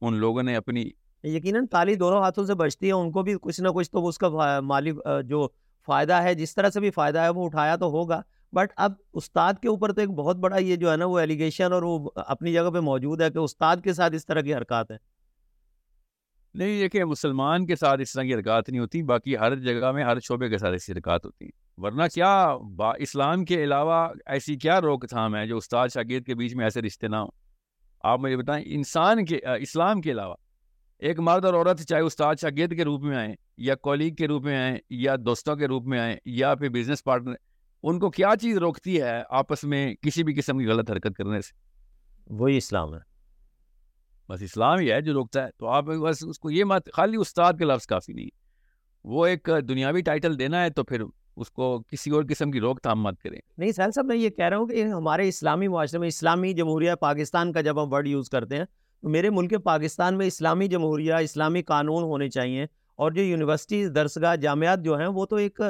ان 0.00 0.14
لوگوں 0.14 0.42
نے 0.42 0.56
اپنی 0.56 0.88
یقیناً 1.24 1.66
تالی 1.66 1.94
دونوں 1.94 2.22
ہاتھوں 2.22 2.44
سے 2.44 2.54
بچتی 2.54 2.86
ہے، 2.86 2.92
ان 2.92 3.10
کو 3.12 3.22
بھی 3.22 3.34
کچھ 3.42 3.60
نہ 3.60 3.68
کچھ 3.68 3.90
تو 3.90 4.06
اس 4.08 4.18
کا 4.18 4.60
مالی، 4.60 4.92
جو 5.26 5.48
فائدہ 5.86 6.22
ہے، 6.22 6.34
جس 6.34 6.54
طرح 6.54 6.70
سے 6.70 6.80
بھی 6.80 6.90
فائدہ 6.90 7.18
ہے، 7.18 7.28
وہ 7.28 7.44
اٹھایا 7.44 7.76
تو 7.76 7.86
ہوگا۔ 7.86 8.20
بٹ 8.52 8.72
اب 8.76 8.92
استاد 9.12 9.52
کے 9.62 9.68
اوپر 9.68 9.92
تو 9.92 10.00
ایک 10.00 10.10
بہت 10.10 10.36
بڑا 10.36 10.56
یہ 10.56 10.76
جو 10.76 10.90
ہے 10.92 10.96
نا 10.96 11.06
وہ 11.06 11.18
ایلیگیشن 11.18 11.72
اور 11.72 11.82
وہ 11.82 12.10
اپنی 12.16 12.52
جگہ 12.52 12.70
پہ 12.70 12.78
موجود 12.78 13.20
ہے 13.20 13.30
کہ 13.30 13.38
استاد 13.38 13.76
کے 13.84 13.92
ساتھ 13.92 14.14
اس 14.14 14.26
طرح 14.26 14.40
کی 14.40 14.54
حرکات 14.54 14.90
ہیں۔ 14.90 14.98
نہیں 16.54 16.68
یہ 16.68 16.88
کہ 16.88 17.04
مسلمان 17.04 17.66
کے 17.66 17.76
ساتھ 17.76 18.00
اس 18.00 18.12
طرح 18.12 18.22
کی 18.22 18.34
حرکات 18.34 18.68
نہیں 18.68 18.80
ہوتی، 18.80 19.02
باقی 19.02 19.36
ہر 19.36 19.56
جگہ 19.56 19.92
میں، 19.92 20.04
ہر 20.04 20.20
شعبے 20.20 20.48
کے 20.48 20.58
ساتھ 20.58 20.72
ایسی 20.72 20.92
حرکات 20.92 21.24
ہوتی 21.24 21.44
ہیں۔ 21.44 21.52
ورنہ 21.76 22.02
کیا 22.14 22.56
با، 22.56 22.92
اسلام 22.98 23.44
کے 23.44 23.64
علاوہ 23.64 24.08
ایسی 24.26 24.56
کیا 24.56 24.80
روک 24.80 25.08
تھام 25.08 25.36
ہے 25.36 25.46
جو 25.46 25.56
استاد 25.56 25.88
شاگرد 25.94 26.26
کے 26.26 26.34
بیچ 26.34 26.54
میں 26.54 26.64
ایسے 26.64 26.82
رشتے 26.82 27.08
نہ 27.08 27.16
ہوں؟ 27.16 27.30
آپ 28.00 28.20
مجھے 28.20 28.36
بتائیں، 28.36 28.64
انسان 28.66 29.24
کے 29.24 29.40
اسلام 29.60 30.00
کے 30.00 30.10
علاوہ 30.12 30.34
ایک 30.98 31.20
مرد 31.20 31.44
اور 31.44 31.54
عورت 31.54 31.80
چاہے 31.80 32.02
استاد 32.02 32.34
شاگرد 32.40 32.76
کے 32.76 32.84
روپ 32.84 33.02
میں 33.02 33.16
آئیں 33.16 33.34
یا 33.56 33.74
کولیگ 33.74 34.14
کے 34.14 34.26
روپ 34.26 34.42
میں 34.42 34.56
آئیں 34.56 34.78
یا 34.90 35.16
دوستوں 35.26 35.56
کے 35.56 35.66
روپ 35.66 35.86
میں 35.86 35.98
آئیں 35.98 36.16
یا 36.24 36.54
پھر 36.54 36.68
بزنس 36.68 37.04
پارٹنر 37.04 37.34
ان 37.82 37.98
کو 37.98 38.10
کیا 38.10 38.30
چیز 38.40 38.58
روکتی 38.58 39.02
ہے 39.02 39.22
آپس 39.30 39.64
میں 39.64 39.94
کسی 39.94 40.24
بھی 40.24 40.34
قسم 40.34 40.58
کی 40.58 40.66
غلط 40.66 40.90
حرکت 40.90 41.14
کرنے 41.16 41.40
سے؟ 41.40 41.54
وہی 42.26 42.56
اسلام 42.56 42.94
ہے۔ 42.94 42.98
بس 44.28 44.42
اسلام 44.42 44.78
ہی 44.78 44.92
ہے 44.92 45.00
جو 45.00 45.12
روکتا 45.12 45.44
ہے۔ 45.44 45.48
تو 45.56 45.66
آپ 45.66 45.84
بس 45.84 46.24
اس 46.28 46.38
کو 46.38 46.50
یہ 46.50 46.64
مت 46.64 46.88
خالی 46.92 47.16
استاد 47.16 47.52
کے 47.58 47.64
لفظ 47.64 47.86
کافی 47.86 48.12
نہیں 48.12 48.28
وہ 49.04 49.26
ایک 49.26 49.48
دنیاوی 49.68 50.02
ٹائٹل 50.02 50.38
دینا 50.38 50.62
ہے 50.62 50.70
تو 50.70 50.84
پھر 50.84 51.02
اس 51.36 51.50
کو 51.50 51.82
کسی 51.82 52.10
اور 52.10 52.24
قسم 52.28 52.50
کی 52.50 52.60
روک 52.60 52.82
تھام 52.82 53.02
مت 53.02 53.20
کریں۔ 53.20 53.40
نہیں 53.58 53.72
سہل 53.72 53.92
صاحب 53.92 54.06
میں 54.06 54.16
یہ 54.16 54.30
کہہ 54.30 54.44
رہا 54.44 54.56
ہوں 54.56 54.66
کہ 54.66 54.84
ہمارے 54.84 55.28
اسلامی 55.28 55.68
معاشرے 55.68 55.98
میں 55.98 56.08
اسلامی 56.08 56.52
جمہوریہ 56.52 56.92
پاکستان 57.00 57.52
کا 57.52 57.60
جب 57.60 57.82
ہم 57.82 57.92
ورڈ 57.92 58.08
یوز 58.08 58.30
کرتے 58.30 58.56
ہیں 58.56 58.64
تو 59.00 59.08
میرے 59.08 59.30
ملک 59.30 59.64
پاکستان 59.64 60.18
میں 60.18 60.26
اسلامی 60.26 60.68
جمہوریہ 60.68 61.14
اسلامی 61.14 61.62
قانون 61.62 62.02
ہونے 62.02 62.30
چاہیے 62.30 62.66
اور 62.96 63.12
جو 63.12 63.22
یونیورسٹیز 63.22 63.90
درسگاہ 63.94 64.36
جامعات 64.36 64.84
جو 64.84 64.98
ہیں 64.98 65.06
وہ 65.06 65.26
تو 65.26 65.36
ایک 65.36 65.60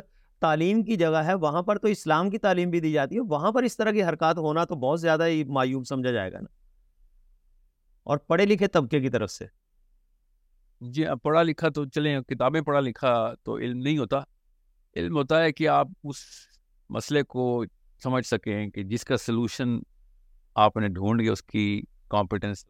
تعلیم 0.42 0.82
کی 0.82 0.96
جگہ 0.96 1.22
ہے، 1.24 1.34
وہاں 1.34 1.62
پر 1.62 1.78
تو 1.78 1.88
اسلام 1.88 2.30
کی 2.30 2.38
تعلیم 2.38 2.70
بھی 2.70 2.80
دی 2.80 2.92
جاتی 2.92 3.14
ہے، 3.14 3.20
وہاں 3.20 3.52
پر 3.52 3.62
اس 3.62 3.76
طرح 3.76 3.90
کی 3.90 4.04
حرکات 4.04 4.38
ہونا 4.38 4.64
تو 4.64 4.74
بہت 4.74 5.00
زیادہ 5.00 5.26
ہی 5.26 5.44
معیوب 5.44 5.86
سمجھا 5.86 6.10
جائے 6.10 6.32
گا 6.32 6.40
نا۔ 6.40 6.54
اور 8.02 8.18
پڑھے 8.18 8.46
لکھے 8.46 8.66
طبقے 8.66 9.00
کی 9.00 9.10
طرف 9.10 9.30
سے۔ 9.30 9.46
جی 10.80 11.04
پڑھا 11.22 11.42
لکھا 11.42 11.68
تو 11.68 11.84
چلیں 11.84 12.20
کتابیں 12.20 12.60
پڑھا 12.60 12.80
لکھا 12.80 13.34
تو 13.42 13.58
علم 13.58 13.78
نہیں 13.78 13.98
ہوتا۔ 13.98 14.20
علم 14.96 15.16
ہوتا 15.16 15.42
ہے 15.42 15.52
کہ 15.52 15.68
آپ 15.68 15.88
اس 16.04 16.16
مسئلے 16.90 17.22
کو 17.22 17.64
سمجھ 18.02 18.26
سکیں 18.26 18.70
کہ 18.70 18.82
جس 18.82 19.04
کا 19.04 19.16
سلوشن 19.16 19.78
آپ 20.54 20.76
نے 20.76 20.88
ڈھونڈ 20.88 21.20
گیا 21.20 21.32
اس 21.32 21.42
کی 21.42 21.82
کمپیٹنس 22.08 22.64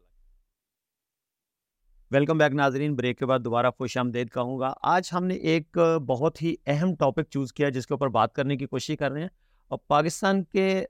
ویلکم 2.13 2.37
بیک 2.37 2.53
ناظرین 2.53 2.95
بریک 2.95 3.19
کے 3.19 3.25
بعد 3.25 3.39
دوبارہ 3.39 3.69
خوش 3.77 3.97
آمدید 3.97 4.29
کہوں 4.33 4.59
گا۔ 4.59 4.73
آج 4.81 5.09
ہم 5.13 5.25
نے 5.25 5.33
ایک 5.33 5.77
بہت 6.07 6.41
ہی 6.41 6.55
اہم 6.65 6.95
ٹاپک 6.95 7.23
چوز 7.29 7.53
کیا، 7.53 7.69
جس 7.69 7.87
کے 7.87 7.93
اوپر 7.93 8.07
بات 8.07 8.33
کرنے 8.33 8.57
کی 8.57 8.65
کوشش 8.65 8.97
کر 8.97 9.11
رہے 9.11 9.21
ہیں۔ 9.21 9.27
اور 9.67 9.77
پاکستان 9.87 10.43
کے 10.43 10.85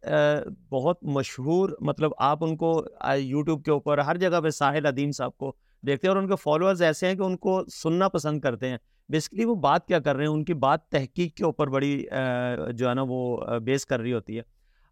بہت 0.70 1.04
مشہور 1.04 1.70
مطلب 1.80 2.12
آپ 2.18 2.44
ان 2.44 2.58
کو 2.58 2.84
یوٹیوب 3.18 3.64
کے 3.64 3.72
اوپر، 3.72 3.98
ہر 3.98 4.18
جگہ 4.18 4.42
پہ 4.42 4.50
ساحل 4.50 4.86
عدیم 4.86 5.12
صاحب 5.12 5.38
کو 5.38 5.54
دیکھتے 5.88 6.08
ہیں 6.08 6.16
اور 6.16 6.24
ان 6.24 6.30
کے 6.30 6.36
فالوورز 6.36 6.82
ایسے 6.82 7.08
ہیں 7.08 7.16
کہ 7.16 7.22
ان 7.22 7.38
کو 7.38 7.64
سننا 7.74 8.10
پسند 8.10 8.42
کرتے 8.42 8.70
ہیں۔ 8.70 8.78
بیسکلی 9.10 9.46
وہ 9.46 9.56
بات 9.56 9.88
کیا 9.88 10.00
کر 10.00 10.16
رہے 10.16 10.24
ہیں؟ 10.24 10.32
ان 10.32 10.44
کی 10.46 10.54
بات 10.54 10.88
تحقیق 10.90 11.34
کے 11.34 11.46
اوپر 11.46 11.68
بڑی 11.68 12.06
جو 12.74 12.90
ہے 12.90 12.94
نا 12.94 13.04
وہ 13.08 13.46
بیس 13.60 13.86
کر 13.86 14.00
رہی 14.00 14.14
ہوتی 14.14 14.38
ہے۔ 14.38 14.42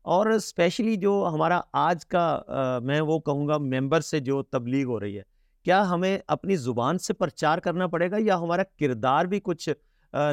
اور 0.02 0.26
اسپیشلی 0.26 0.96
جو 0.96 1.30
ہمارا 1.34 1.62
آج 1.74 2.06
کا 2.06 2.40
میں 2.84 3.02
وہ 3.02 3.20
کہوں 3.20 3.48
گا 3.48 3.58
ممبر 3.58 4.02
سے 4.02 4.20
جو 4.20 4.42
تبلیغ 4.44 4.86
ہو 4.86 5.00
رہی 5.00 5.18
ہے۔ 5.18 5.31
کیا 5.66 5.90
ہمیں 5.90 6.18
اپنی 6.28 6.56
زبان 6.56 6.98
سے 6.98 7.14
پرچار 7.14 7.58
کرنا 7.60 7.88
پڑے 7.88 8.10
گا 8.12 8.18
یا 8.20 8.38
ہمارا 8.40 8.64
کردار 8.80 9.26
بھی 9.26 9.40
کچھ 9.44 9.70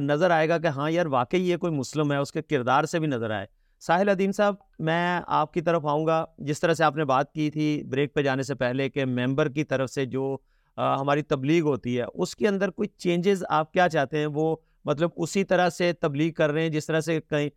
نظر 0.01 0.31
آئے 0.31 0.49
گا 0.49 0.59
کہ 0.59 0.67
ہاں 0.67 0.91
یار 0.91 1.07
واقعی 1.07 1.49
یہ 1.49 1.57
کوئی 1.57 1.73
مسلم 1.73 2.13
ہے، 2.13 2.17
اس 2.17 2.33
کے 2.33 2.43
کردار 2.43 2.85
سے 2.85 2.99
بھی 2.99 3.07
نظر 3.07 3.31
آئے؟ 3.31 3.47
ساحل 3.83 4.09
عدیم 4.09 4.33
صاحب، 4.33 4.55
میں 4.79 5.21
آپ 5.27 5.53
کی 5.55 5.61
طرف 5.61 5.87
آؤں 5.87 6.07
گا۔ 6.07 6.25
جس 6.39 6.61
طرح 6.61 6.75
سے 6.75 6.85
آپ 6.85 6.97
نے 6.97 7.05
بات 7.05 7.33
کی 7.33 7.51
تھی 7.51 7.83
بریک 7.91 8.15
پہ 8.15 8.23
جانے 8.23 8.43
سے 8.43 8.55
پہلے 8.55 8.89
کہ 8.89 9.05
ممبر 9.05 9.49
کی 9.49 9.65
طرف 9.65 9.91
سے 9.91 10.05
جو 10.07 10.37
ہماری 10.79 11.23
تبلیغ 11.23 11.65
ہوتی 11.65 11.99
ہے، 11.99 12.05
اس 12.15 12.35
کے 12.37 12.49
اندر 12.49 12.71
کوئی 12.71 12.89
چینجز 12.99 13.45
آپ 13.49 13.73
کیا 13.73 13.89
چاہتے 13.89 14.19
ہیں؟ 14.19 14.27
وہ 14.27 14.55
مطلب 14.85 15.11
اسی 15.17 15.45
طرح 15.45 15.71
سے 15.71 15.93
تبلیغ 15.93 16.33
کر 16.33 16.51
رہے 16.51 16.63
ہیں 16.63 16.69
جس 16.69 16.87
طرح 16.87 17.01
سے 17.01 17.21
کہیں 17.31 17.49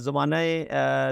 زمانہ 0.00 0.36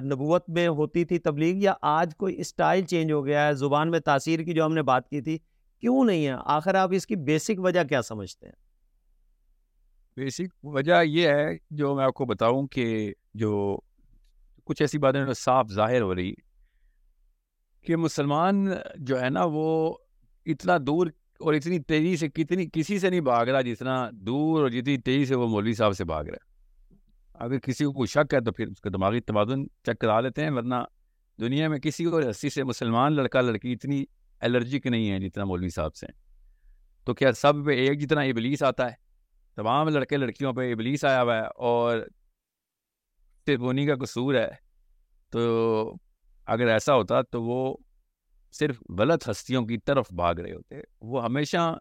نبوت 0.04 0.48
میں 0.50 0.66
ہوتی 0.68 1.04
تھی 1.04 1.18
تبلیغ 1.18 1.56
یا 1.62 1.72
آج 1.82 2.14
کوئی 2.16 2.40
اسٹائل 2.40 2.84
چینج 2.84 3.12
ہو 3.12 3.24
گیا 3.26 3.46
ہے؟ 3.46 3.52
زبان 3.54 3.90
میں 3.90 4.00
تاثیر 4.00 4.40
کی 4.40 4.52
جو 4.52 4.64
ہم 4.66 4.74
نے 4.74 4.82
بات 4.82 5.08
کی 5.08 5.20
تھی 5.20 5.38
کیوں 5.80 6.04
نہیں 6.04 6.26
ہے؟ 6.26 6.34
آخر 6.44 6.74
آپ 6.74 6.90
اس 6.92 7.06
کی 7.06 7.16
بیسک 7.16 7.58
وجہ 7.58 7.82
کیا 7.84 8.02
سمجھتے 8.02 8.46
ہیں؟ 8.46 8.54
بیسک 10.16 10.64
وجہ 10.64 11.02
یہ 11.04 11.28
ہے، 11.28 11.56
جو 11.70 11.94
میں 11.94 12.04
آپ 12.04 12.14
کو 12.14 12.24
بتاؤں 12.24 12.66
کہ 12.66 13.12
جو 13.34 13.78
کچھ 14.64 14.82
ایسی 14.82 14.98
باتیں 14.98 15.32
صاف 15.32 15.70
ظاہر 15.70 16.00
ہو 16.00 16.14
رہی، 16.14 16.32
کہ 17.86 17.96
مسلمان 17.96 18.68
جو 18.96 19.20
ہے 19.20 19.30
نا، 19.30 19.44
وہ 19.44 19.94
اتنا 20.46 20.76
دور 20.86 21.06
اور 21.40 21.54
اتنی 21.54 21.78
تیزی 21.78 22.16
سے 22.16 22.28
کتنی، 22.28 22.66
کسی 22.72 22.98
سے 22.98 23.10
نہیں 23.10 23.20
بھاگ 23.20 23.46
رہا 23.46 23.60
جتنا 23.60 24.10
دور 24.12 24.62
اور 24.62 24.70
جتنی 24.70 24.96
تیزی 24.98 25.24
سے 25.24 25.34
وہ 25.34 25.48
مولوی 25.48 25.72
صاحب 25.72 25.96
سے 25.96 26.04
بھاگ 26.04 26.24
رہا 26.24 26.34
ہے۔ 26.34 26.46
اگر 27.34 27.58
کسی 27.58 27.84
کو 27.84 27.92
کوئی 27.92 28.06
شک 28.06 28.34
ہے 28.34 28.40
تو 28.40 28.52
پھر 28.52 28.66
اس 28.66 28.80
کا 28.80 28.90
دماغی 28.92 29.20
توازن 29.20 29.66
چیک 29.82 29.98
کرا 29.98 30.20
لیتے 30.20 30.44
ہیں، 30.44 30.50
ورنہ 30.50 30.74
دنیا 31.40 31.68
میں 31.68 31.78
کسی 31.78 32.04
کو 32.04 32.20
رسی 32.20 32.50
سے 32.50 32.64
مسلمان 32.64 33.12
لڑکا 33.12 33.40
لڑکی 33.40 33.72
اتنی 33.72 34.04
الرجک 34.40 34.86
نہیں 34.86 35.10
ہے 35.10 35.18
جتنا 35.18 35.44
مولوی 35.44 35.68
صاحب 35.68 35.94
سے 35.94 36.06
تو 37.04 37.14
کیا 37.14 37.32
سب 37.32 37.52
پہ 37.66 37.70
ایک 37.70 38.00
جتنا 38.00 38.20
ابلیس 38.20 38.62
آتا 38.62 38.86
ہے؟ 38.86 38.94
تمام 39.54 39.88
لڑکے 39.88 40.16
لڑکیوں 40.16 40.52
پہ 40.52 40.72
ابلیس 40.72 41.04
آیا 41.04 41.22
ہوا 41.22 41.36
ہے 41.36 41.42
اور 41.42 41.98
صرف 43.46 43.60
انہیں 43.62 43.86
کا 43.86 43.94
قصور 43.94 44.34
ہے۔ 44.34 44.48
تو 45.28 45.94
اگر 46.46 46.68
ایسا 46.68 46.94
ہوتا 46.94 47.22
تو 47.22 47.42
وہ 47.42 47.76
صرف 48.52 48.82
غلط 48.98 49.28
ہستیوں 49.28 49.66
کی 49.66 49.78
طرف 49.78 50.12
بھاگ 50.12 50.34
رہے 50.34 50.52
ہوتے۔ 50.52 50.76
وہ 51.00 51.24
ہمیشہ 51.24 51.78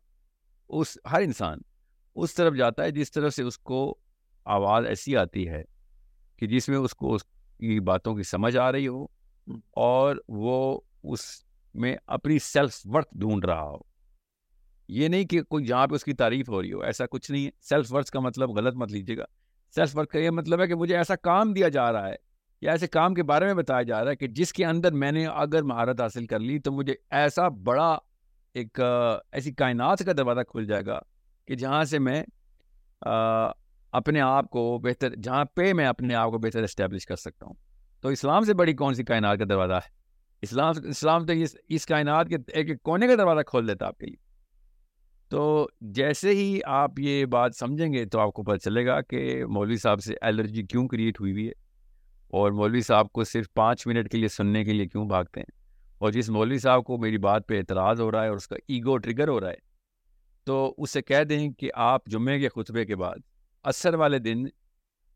اس، 0.69 0.97
ہر 1.11 1.21
انسان 1.21 1.57
اس 2.15 2.33
طرف 2.33 2.53
جاتا 2.55 2.83
ہے 2.83 2.91
جس 2.91 3.11
طرف 3.11 3.33
سے 3.33 3.43
اس 3.43 3.57
کو 3.57 3.95
آواز 4.45 4.85
ایسی 4.85 5.17
آتی 5.17 5.49
ہے 5.49 5.63
کہ 6.37 6.47
جس 6.47 6.69
میں 6.69 6.77
اس 6.77 6.93
کو 6.93 7.13
اس 7.13 7.23
کی 7.23 7.79
باتوں 7.79 8.15
کی 8.15 8.23
سمجھ 8.23 8.57
آ 8.57 8.71
رہی 8.71 8.87
ہو 8.87 9.05
اور 9.71 10.15
وہ 10.27 10.79
اس 11.03 11.46
میں 11.77 11.95
اپنی 12.07 12.39
سیلف 12.39 12.81
ورتھ 12.85 13.17
ڈھونڈ 13.17 13.45
رہا 13.45 13.63
ہو 13.63 13.77
یہ 14.87 15.07
نہیں 15.07 15.25
کہ 15.25 15.41
کوئی 15.41 15.65
جہاں 15.65 15.87
پہ 15.87 15.95
اس 15.95 16.03
کی 16.03 16.13
تعریف 16.13 16.49
ہو 16.49 16.61
رہی 16.61 16.73
ہو، 16.73 16.81
ایسا 16.81 17.05
کچھ 17.05 17.31
نہیں 17.31 17.45
ہے۔ 17.45 17.49
سیلف 17.61 17.93
ورتھ 17.93 18.11
کا 18.11 18.19
مطلب 18.19 18.49
غلط 18.49 18.75
مت 18.75 18.91
لیجیے 18.91 19.17
گا۔ 19.17 19.23
سیلف 19.75 19.97
ورتھ 19.97 20.09
کا 20.09 20.19
یہ 20.19 20.29
مطلب 20.29 20.61
ہے 20.61 20.67
کہ 20.67 20.75
مجھے 20.75 20.97
ایسا 20.97 21.15
کام 21.15 21.53
دیا 21.53 21.69
جا 21.69 21.91
رہا 21.91 22.07
ہے 22.07 22.15
یا 22.61 22.71
ایسے 22.71 22.87
کام 22.87 23.13
کے 23.13 23.23
بارے 23.23 23.45
میں 23.45 23.53
بتایا 23.53 23.81
جا 23.81 24.03
رہا 24.03 24.11
ہے 24.11 24.15
کہ 24.15 24.27
جس 24.27 24.53
کے 24.53 24.65
اندر 24.65 24.91
میں 24.91 25.11
نے 25.11 25.25
اگر 25.25 25.63
مہارت 25.63 26.01
حاصل 26.01 26.25
کر 26.25 26.39
لی 26.39 26.59
تو 26.59 26.71
مجھے 26.71 26.93
ایسا 27.09 27.47
بڑا 27.47 27.97
ایک، 28.53 28.79
ایسی 29.31 29.51
کائنات 29.51 29.99
کا 30.05 30.11
دروازہ 30.17 30.41
کھل 30.41 30.65
جائے 30.65 30.85
گا 30.85 30.99
کہ 31.47 31.55
جہاں 31.55 31.83
سے 31.83 31.99
میں 31.99 32.23
اپنے 33.91 34.21
آپ 34.21 34.49
کو 34.49 34.79
بہتر، 34.83 35.15
جہاں 35.15 35.45
پہ 35.45 35.73
میں 35.73 35.85
اپنے 35.85 36.15
آپ 36.15 36.31
کو 36.31 36.37
بہتر 36.37 36.63
اسٹیبلش 36.63 37.05
کر 37.05 37.15
سکتا 37.15 37.45
ہوں۔ 37.45 37.53
تو 38.01 38.09
اسلام 38.09 38.43
سے 38.43 38.53
بڑی 38.53 38.73
کون 38.73 38.93
سی 38.93 39.03
کائنات 39.03 39.39
کا 39.39 39.45
دروازہ 39.49 39.73
ہے؟ 39.73 39.96
اسلام 40.41 40.73
اسلام 40.83 41.25
تو 41.25 41.33
اس 41.33 41.55
اس 41.69 41.85
کائنات 41.85 42.27
کے 42.29 42.35
ایک 42.47 42.69
ایک 42.69 42.81
کونے 42.83 43.07
کا 43.07 43.15
دروازہ 43.15 43.41
کھول 43.41 43.67
دیتا 43.67 43.87
آپ 43.87 43.97
کے 43.97 44.05
لیے۔ 44.05 44.15
تو 45.29 45.69
جیسے 45.81 46.29
ہی 46.29 46.59
آپ 46.65 46.99
یہ 46.99 47.25
بات 47.25 47.55
سمجھیں 47.55 47.93
گے 47.93 48.05
تو 48.05 48.19
آپ 48.19 48.33
کو 48.33 48.43
پتہ 48.43 48.57
چلے 48.57 48.85
گا 48.85 49.01
کہ 49.01 49.45
مولوی 49.45 49.75
صاحب 49.75 50.03
سے 50.03 50.15
الرجی 50.21 50.63
کیوں 50.63 50.87
کریٹ 50.87 51.19
ہوئی 51.19 51.31
ہوئی 51.31 51.47
ہے 51.47 51.51
اور 52.29 52.51
مولوی 52.51 52.81
صاحب 52.81 53.11
کو 53.11 53.23
صرف 53.23 53.53
پانچ 53.53 53.87
منٹ 53.87 54.11
کے 54.11 54.17
لیے 54.17 54.27
سننے 54.27 54.65
کے 54.65 54.73
لیے 54.73 54.87
کیوں 54.87 55.07
بھاگتے 55.07 55.39
ہیں؟ 55.39 55.59
اور 55.97 56.11
جس 56.11 56.29
مولوی 56.29 56.57
صاحب 56.57 56.83
کو 56.83 56.97
میری 56.97 57.17
بات 57.17 57.47
پہ 57.47 57.57
اعتراض 57.57 58.01
ہو 58.01 58.11
رہا 58.11 58.23
ہے 58.23 58.27
اور 58.27 58.35
اس 58.35 58.47
کا 58.47 58.55
ایگو 58.55 58.97
ٹریگر 58.97 59.27
ہو 59.27 59.39
رہا 59.41 59.49
ہے 59.49 59.67
تو 60.43 60.75
اسے 60.77 61.01
کہہ 61.01 61.23
دیں 61.23 61.51
کہ 61.51 61.71
آپ 61.75 62.05
جمعے 62.05 62.39
کے 62.39 62.49
خطبے 62.49 62.85
کے 62.85 62.95
بعد 62.95 63.17
عصر 63.63 63.93
والے 63.93 64.19
دن 64.19 64.45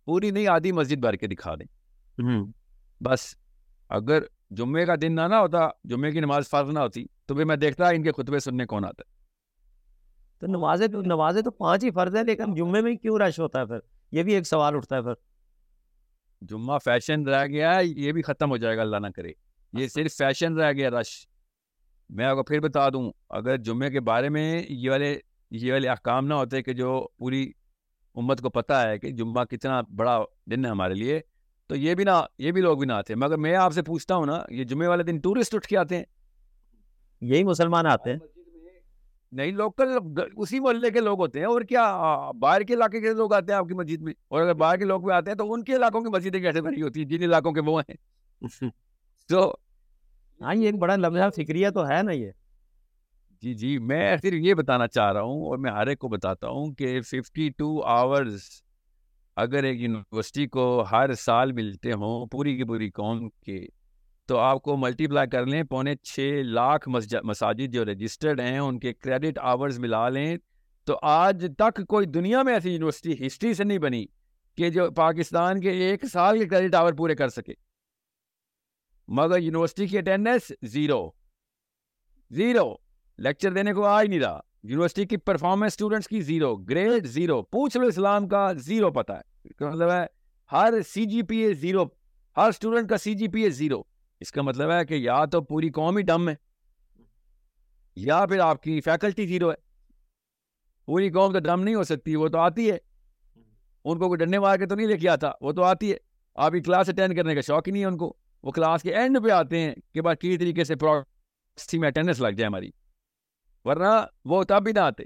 پوری 0.05 0.31
نہیں 0.31 0.47
آدھی 0.47 0.71
مسجد 0.71 0.97
بھر 0.97 1.13
کے 1.13 1.27
دکھا 1.27 1.55
دیں۔ 1.55 1.65
بس 3.01 3.35
اگر 3.89 4.23
جمعے 4.51 4.85
کا 4.85 4.93
دن 5.01 5.15
نہ 5.15 5.21
نہ 5.21 5.35
ہوتا 5.35 5.69
جمعے 5.83 6.11
کی 6.11 6.19
نماز 6.19 6.49
فرض 6.49 6.69
نہ 6.69 6.79
ہوتی 6.79 7.05
تو 7.25 7.35
پھر 7.35 7.45
میں 7.45 7.55
دیکھتا 7.55 7.89
ان 7.89 8.03
کے 8.03 8.11
خطبے 8.11 8.39
سننے 8.39 8.65
کون 8.65 8.85
آتا 8.85 9.03
ہے؟ 9.07 9.21
تو 10.39 10.47
نمازیں 10.47 10.87
تو 10.87 11.01
نمازیں 11.01 11.41
تو 11.41 11.51
پانچ 11.51 11.83
ہی 11.83 11.91
فرض 11.91 12.15
ہے 12.15 12.23
لیکن 12.23 12.53
جمعے 12.53 12.81
میں 12.81 12.95
کیوں 12.95 13.19
رش 13.19 13.39
ہوتا 13.39 13.59
ہے 13.59 13.65
پھر؟ 13.65 13.79
یہ 14.11 14.23
بھی 14.23 14.33
ایک 14.33 14.47
سوال 14.47 14.75
اٹھتا 14.75 14.95
ہے 14.95 15.01
پھر۔ 15.01 15.13
جمعہ 16.41 16.77
فیشن 16.77 17.27
رہ 17.27 17.47
گیا 17.47 17.75
ہے 17.75 17.85
یہ 17.85 18.11
بھی 18.11 18.21
ختم 18.21 18.49
ہو 18.49 18.57
جائے 18.57 18.77
گا 18.77 18.81
اللہ 18.81 18.97
نہ 18.97 19.07
کرے۔ 19.07 19.31
یہ 19.73 19.87
صرف 19.87 20.13
فیشن 20.13 20.57
رہ 20.57 20.71
گیا 20.71 20.89
رش۔ 20.89 21.27
میں 22.09 22.25
آپ 22.25 22.35
کو 22.35 22.43
پھر 22.43 22.59
بتا 22.59 22.89
دوں 22.89 23.11
اگر 23.29 23.57
جمعے 23.57 23.89
کے 23.89 23.99
بارے 23.99 24.29
میں 24.29 24.63
یہ 24.69 24.91
والے 24.91 25.19
یہ 25.51 25.73
والے 25.73 25.89
احکام 25.89 26.27
نہ 26.27 26.33
ہوتے 26.33 26.61
کہ 26.61 26.73
جو 26.73 27.07
پوری 27.17 27.51
امت 28.15 28.41
کو 28.41 28.49
پتہ 28.49 28.73
ہے 28.73 28.99
کہ 28.99 29.11
جمعہ 29.11 29.43
کتنا 29.43 29.81
بڑا 29.95 30.23
دن 30.45 30.65
ہے 30.65 30.69
ہمارے 30.69 30.93
لیے 30.93 31.19
تو 31.71 31.75
یہ 31.77 31.95
بھی 31.95 32.03
نہ 32.03 32.25
یہ 32.37 32.51
بھی 32.51 32.61
لوگ 32.61 32.77
بھی 32.77 32.87
نہ 32.87 32.93
آتے 32.93 33.15
مگر 33.15 33.37
میں 33.37 33.55
آپ 33.55 33.73
سے 33.73 33.81
پوچھتا 33.81 34.15
ہوں 34.15 34.25
نا 34.25 34.43
یہ 34.49 34.63
جمعے 34.63 34.87
والے 34.87 35.03
دن 35.03 35.19
ٹورسٹ 35.19 35.55
اٹھ 35.55 35.67
کے 35.67 35.77
آتے 35.77 35.97
ہیں؟ 35.97 36.03
یہی 37.21 37.43
مسلمان 37.43 37.85
آتے 37.85 38.11
ہیں۔ 38.11 38.19
نہیں 39.31 39.51
لوکل 39.51 39.87
اسی 40.37 40.59
محلے 40.59 40.91
کے 40.91 40.99
لوگ 40.99 41.19
ہوتے 41.19 41.39
ہیں۔ 41.39 41.45
اور 41.45 41.61
کیا 41.61 41.97
باہر 42.39 42.61
کے 42.61 42.73
علاقے 42.73 43.01
کے 43.01 43.13
لوگ 43.13 43.33
آتے 43.33 43.51
ہیں 43.51 43.59
آپ 43.59 43.67
کی 43.67 43.73
مسجد 43.73 44.01
میں؟ 44.01 44.13
اور 44.27 44.41
اگر 44.41 44.53
باہر 44.53 44.77
کے 44.77 44.85
لوگ 44.85 45.01
بھی 45.01 45.11
آتے 45.11 45.31
ہیں 45.31 45.37
تو 45.37 45.53
ان 45.53 45.63
کے 45.63 45.75
علاقوں 45.75 46.01
کی 46.01 46.09
مسجدیں 46.09 46.39
کیسے 46.39 46.61
بنی 46.61 46.81
ہوتی 46.81 46.99
ہیں؟ 46.99 47.07
جن 47.07 47.23
علاقوں 47.23 47.51
کے 47.51 47.61
وہ 47.61 47.81
ہیں۔ 47.81 47.95
تو 49.29 49.55
ہاں 50.41 50.55
یہ 50.55 50.65
ایک 50.65 50.75
بڑا 50.75 50.95
لمحہ 50.95 51.29
فکریہ 51.29 51.69
تو 51.69 51.87
ہے 51.89 52.03
نا 52.03 52.11
یہ۔ 52.11 52.31
جی 53.41 53.53
جی 53.53 53.77
میں 53.77 54.17
صرف 54.17 54.33
یہ 54.33 54.53
بتانا 54.53 54.87
چاہ 54.87 55.11
رہا 55.11 55.21
ہوں 55.21 55.45
اور 55.45 55.57
میں 55.57 55.71
ہر 55.71 55.87
ایک 55.87 55.99
کو 55.99 56.07
بتاتا 56.07 56.47
ہوں 56.47 56.73
کہ 56.73 57.01
ففٹی 57.01 57.49
ٹو 57.49 57.83
آورز 57.83 58.41
اگر 59.35 59.63
ایک 59.63 59.81
یونیورسٹی 59.81 60.47
کو 60.47 60.83
ہر 60.91 61.13
سال 61.13 61.51
ملتے 61.51 61.91
ہوں 61.91 62.25
پوری 62.27 62.57
کی 62.57 62.63
پوری 62.63 62.89
قوم 62.89 63.29
کے، 63.29 63.65
تو 64.25 64.37
آپ 64.37 64.61
کو 64.61 64.77
ملٹی 64.77 65.07
پلائی 65.07 65.29
کر 65.29 65.45
لیں، 65.45 65.63
پونے 65.63 65.95
چھ 65.95 66.41
لاکھ 66.45 66.89
مساجد 67.23 67.73
جو 67.73 67.85
رجسٹرڈ 67.85 68.39
ہیں، 68.39 68.59
ان 68.59 68.79
کے 68.79 68.93
کریڈٹ 68.93 69.39
آورز 69.41 69.79
ملا 69.79 70.09
لیں۔ 70.09 70.37
تو 70.83 70.99
آج 71.01 71.45
تک 71.57 71.87
کوئی 71.87 72.05
دنیا 72.05 72.43
میں 72.43 72.53
ایسی 72.53 72.71
یونیورسٹی 72.71 73.27
ہسٹری 73.27 73.53
سے 73.53 73.63
نہیں 73.63 73.77
بنی 73.77 74.05
کہ 74.57 74.69
جو 74.69 74.91
پاکستان 74.91 75.61
کے 75.61 75.69
ایک 75.69 76.05
سال 76.05 76.39
کے 76.39 76.45
کریڈٹ 76.45 76.75
آور 76.75 76.93
پورے 76.93 77.15
کر 77.15 77.29
سکے۔ 77.29 77.53
مگر 79.07 79.39
یونیورسٹی 79.39 79.87
کی 79.87 79.97
اٹینڈنس 79.97 80.51
زیرو 80.61 81.09
زیرو 82.31 82.75
لیکچر 83.17 83.51
دینے 83.53 83.73
کو 83.73 83.85
آ 83.85 84.01
ہی 84.01 84.07
نہیں 84.07 84.19
رہا۔ 84.19 84.39
یونیورسٹی 84.63 85.05
کی 85.05 85.17
پرفارمنس 85.17 85.73
اسٹوڈنٹس 85.73 86.07
کی 86.07 86.21
زیرو 86.21 86.55
گریڈ 86.69 87.05
زیرو 87.07 87.41
پوچھ 87.43 87.77
لو 87.77 87.87
اسلام 87.87 88.27
کا 88.27 88.51
زیرو 88.57 88.91
پتا 88.91 89.17
ہے. 89.17 89.21
مطلب 89.61 89.91
ہے 89.91 90.05
ہر 90.51 90.81
سی 90.87 91.05
جی 91.05 91.21
پی 91.21 91.37
اے 91.37 91.53
زیرو 91.53 91.83
ہر 92.37 92.49
اسٹوڈنٹ 92.49 92.89
کا 92.89 92.97
سی 92.97 93.13
جی 93.13 93.27
پی 93.27 93.41
اے 93.41 93.49
زیرو 93.49 93.81
اس 94.21 94.31
کا 94.31 94.41
مطلب 94.41 94.71
ہے 94.71 94.83
کہ 94.85 94.93
یا 94.93 95.23
تو 95.25 95.41
پوری 95.41 95.69
قوم 95.69 95.97
ہی 95.97 96.03
ڈم 96.03 96.29
ہے 96.29 96.35
یا 97.97 98.25
پھر 98.25 98.39
آپ 98.39 98.61
کی 98.63 98.79
فیکلٹی 98.81 99.25
زیرو 99.27 99.49
ہے. 99.49 99.55
پوری 100.87 101.09
قوم 101.11 101.33
تو 101.33 101.39
ڈم 101.39 101.63
نہیں 101.63 101.75
ہو 101.75 101.83
سکتی، 101.83 102.15
وہ 102.15 102.27
تو 102.27 102.37
آتی 102.39 102.69
ہے. 102.71 102.77
ان 103.85 103.99
کو 103.99 104.07
کوئی 104.07 104.17
ڈنڈے 104.17 104.39
مار 104.39 104.57
کے 104.57 104.65
تو 104.65 104.75
نہیں 104.75 104.87
لے 104.87 104.97
کے 104.97 105.09
آتا، 105.09 105.31
وہ 105.41 105.51
تو 105.51 105.63
آتی 105.63 105.91
ہے. 105.91 105.97
آپ 106.37 106.51
کی 106.51 106.59
کلاس 106.61 106.89
اٹینڈ 106.89 107.15
کرنے 107.15 107.35
کا 107.35 107.41
شوق 107.41 107.67
ہی 107.67 107.71
نہیں 107.71 107.83
ہے 107.83 107.87
ان 107.87 107.97
کو. 107.97 108.13
وہ 108.43 108.51
کلاس 108.51 108.83
کے 108.83 108.93
اینڈ 108.95 109.17
پہ 109.23 109.31
آتے 109.31 109.59
ہیں 109.59 109.73
کہ 109.93 110.01
بعد 110.01 110.15
کسی 110.19 110.37
طریقے 110.37 110.63
سے 110.63 110.75
میں 111.73 111.87
اٹینڈنس 111.87 112.19
لگ 112.19 112.27
جائے 112.27 112.47
ہماری. 112.47 112.69
ورنہ 113.65 114.05
وہ 114.25 114.43
تب 114.43 114.63
بھی 114.63 114.71
نہ 114.71 114.79
آتے۔ 114.79 115.03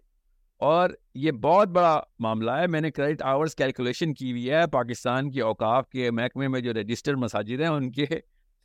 اور 0.57 0.89
یہ 1.15 1.31
بہت 1.31 1.67
بڑا 1.67 2.01
معاملہ 2.19 2.51
ہے۔ 2.51 2.67
میں 2.67 2.81
نے 2.81 2.91
کریڈٹ 2.91 3.21
آورس 3.21 3.55
کیلکولیشن 3.55 4.13
کی 4.13 4.31
ہوئی 4.31 4.51
ہے۔ 4.51 4.67
پاکستان 4.67 5.31
کی 5.31 5.39
اوقاف 5.39 5.89
کے 5.89 6.11
محکمے 6.11 6.47
میں 6.47 6.61
جو 6.61 6.73
رجسٹرڈ 6.73 7.17
مساجد 7.17 7.59
ہیں، 7.59 7.67
ان 7.67 7.91
کے 7.91 8.05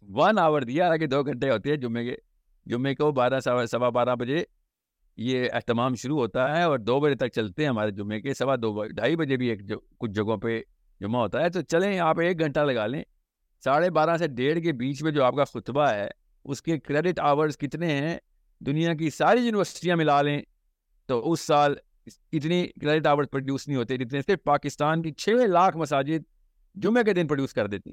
ون 0.03 0.39
آور 0.39 0.63
دیا۔ 0.63 0.97
کہ 0.97 1.07
دو 1.07 1.23
گھنٹے 1.23 1.51
ہوتے 1.51 1.71
ہیں۔ 1.71 1.77
جمعے 1.77 2.05
کے، 2.05 2.17
جمعے 2.67 2.95
کو 2.95 3.13
بارہ 3.13 3.41
سوا 3.41 3.67
سوا 3.67 3.89
بارہ 3.89 4.15
بجے 4.15 4.45
یہ 5.17 5.49
اہتمام 5.53 5.95
شروع 5.95 6.19
ہوتا 6.19 6.57
ہے 6.57 6.63
اور 6.63 6.79
دو 6.79 7.01
بجے 7.01 7.15
تک 7.15 7.29
چلتے 7.29 7.63
ہیں 7.63 7.69
ہمارے 7.69 7.91
جمعے 7.91 8.21
کے۔ 8.21 8.35
سوا 8.35 8.57
دو 8.57 8.85
ڈھائی 8.85 9.17
بجے 9.17 9.37
بھی 9.37 9.49
ایک 9.49 9.69
جو، 9.69 9.79
کچھ 9.99 10.11
جگہوں 10.11 10.37
پہ 10.37 10.63
جمعہ 11.01 11.23
ہوتا 11.23 11.41
ہے۔ 11.41 11.51
تو 11.51 11.61
چلیں، 11.61 11.99
آپ 11.99 12.21
ایک 12.21 12.41
گھنٹہ 12.41 12.61
لگا 12.61 12.87
لیں۔ 12.87 13.03
ساڑھے 13.65 13.91
بارہ 13.91 14.17
سے 14.17 14.27
ڈیڑھ 14.27 14.61
کے 14.61 14.73
بیچ 14.73 15.03
میں 15.03 15.13
جو 15.13 15.25
آپ 15.25 15.35
کا 15.35 15.45
خطبہ 15.45 15.91
ہے، 15.91 16.09
اس 16.45 16.63
کے 16.63 16.79
کریڈٹ 16.79 17.21
آورز 17.21 17.59
کتنے 17.59 17.87
ہیں؟ 17.87 18.19
دنیا 18.61 18.95
کی 18.95 19.11
ساری 19.11 19.41
یونیورسٹیاں 19.41 19.97
ملا 19.97 20.23
لیں 20.23 20.43
تو 21.07 21.33
اس 21.33 21.41
سال 21.41 21.75
اتنی 22.33 22.67
کریڈٹ 22.81 23.07
آورز 23.07 23.27
پروڈیوس 23.31 23.69
نہیں 23.69 23.79
ہوتے 23.79 23.97
جتنے 23.97 24.23
صرف 24.23 24.43
پاکستان 24.45 25.03
کی 25.03 25.13
چھ 25.13 25.29
لاکھ 25.29 25.77
مساجد 25.77 26.23
جمعے 26.75 27.05
کے 27.05 27.13
دن 27.13 27.27
پروڈیوس 27.27 27.53
کر 27.53 27.67
دیتی۔ 27.67 27.91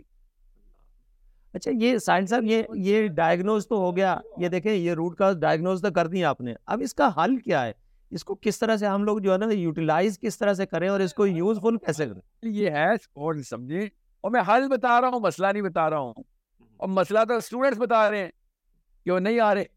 اچھا 1.54 1.72
یہ 1.82 1.98
سائنس 1.98 2.30
صاحب 2.30 2.44
یہ 2.44 2.64
یہ 2.76 3.08
ڈائگنوز 3.08 3.68
تو 3.68 3.76
ہو 3.76 3.96
گیا۔ 3.96 4.20
یہ 4.38 4.48
دیکھیں 4.48 4.74
یہ 4.74 4.94
روٹ 4.94 5.18
کا 5.18 5.32
ڈائگنوز 5.34 5.82
تو 5.82 5.92
کر 5.92 6.08
دی 6.08 6.24
آپ 6.24 6.42
نے۔ 6.42 6.54
اب 6.66 6.82
اس 6.82 6.94
کا 6.94 7.10
حل 7.18 7.38
کیا 7.38 7.66
ہے؟ 7.66 7.72
اس 8.10 8.24
کو 8.24 8.36
کس 8.36 8.60
طرح 8.60 8.78
سے 8.78 8.86
ہم 8.86 9.04
لوگ 9.04 9.20
جو 9.20 9.34
ہے 9.34 9.38
نا 9.38 9.46
یوٹیلائز 9.46 10.20
کس 10.20 10.38
طرح 10.38 10.54
سے 10.54 10.66
کریں 10.66 10.90
اور 10.90 11.00
اس 11.00 11.14
کو 11.14 11.28
یوزفل 11.28 11.78
کیسے 11.78 12.06
کریں؟ 12.06 12.22
یہ 12.42 12.70
ہے 12.70 12.92
اور 12.94 13.34
سمجھیں۔ 13.34 13.86
اور 14.22 14.32
میں 14.32 14.42
حل 14.48 14.68
بتا 14.70 15.02
رہا 15.02 15.08
ہوں 15.08 15.20
مسئلہ 15.20 15.48
نہیں 15.48 15.64
بتا 15.64 15.90
رہا 15.90 15.98
ہوں۔ 15.98 16.14
اور 16.78 16.88
مسئلہ 16.88 17.20
تو 17.28 17.34
اسٹوڈینٹس 17.34 17.80
بتا 17.80 18.12
رہے 18.12 18.18
ہیں 18.18 18.32
کہ 19.04 19.12
وہ 19.12 19.20
نہیں 19.20 19.40
آ 19.40 19.56
رہے۔ 19.56 19.77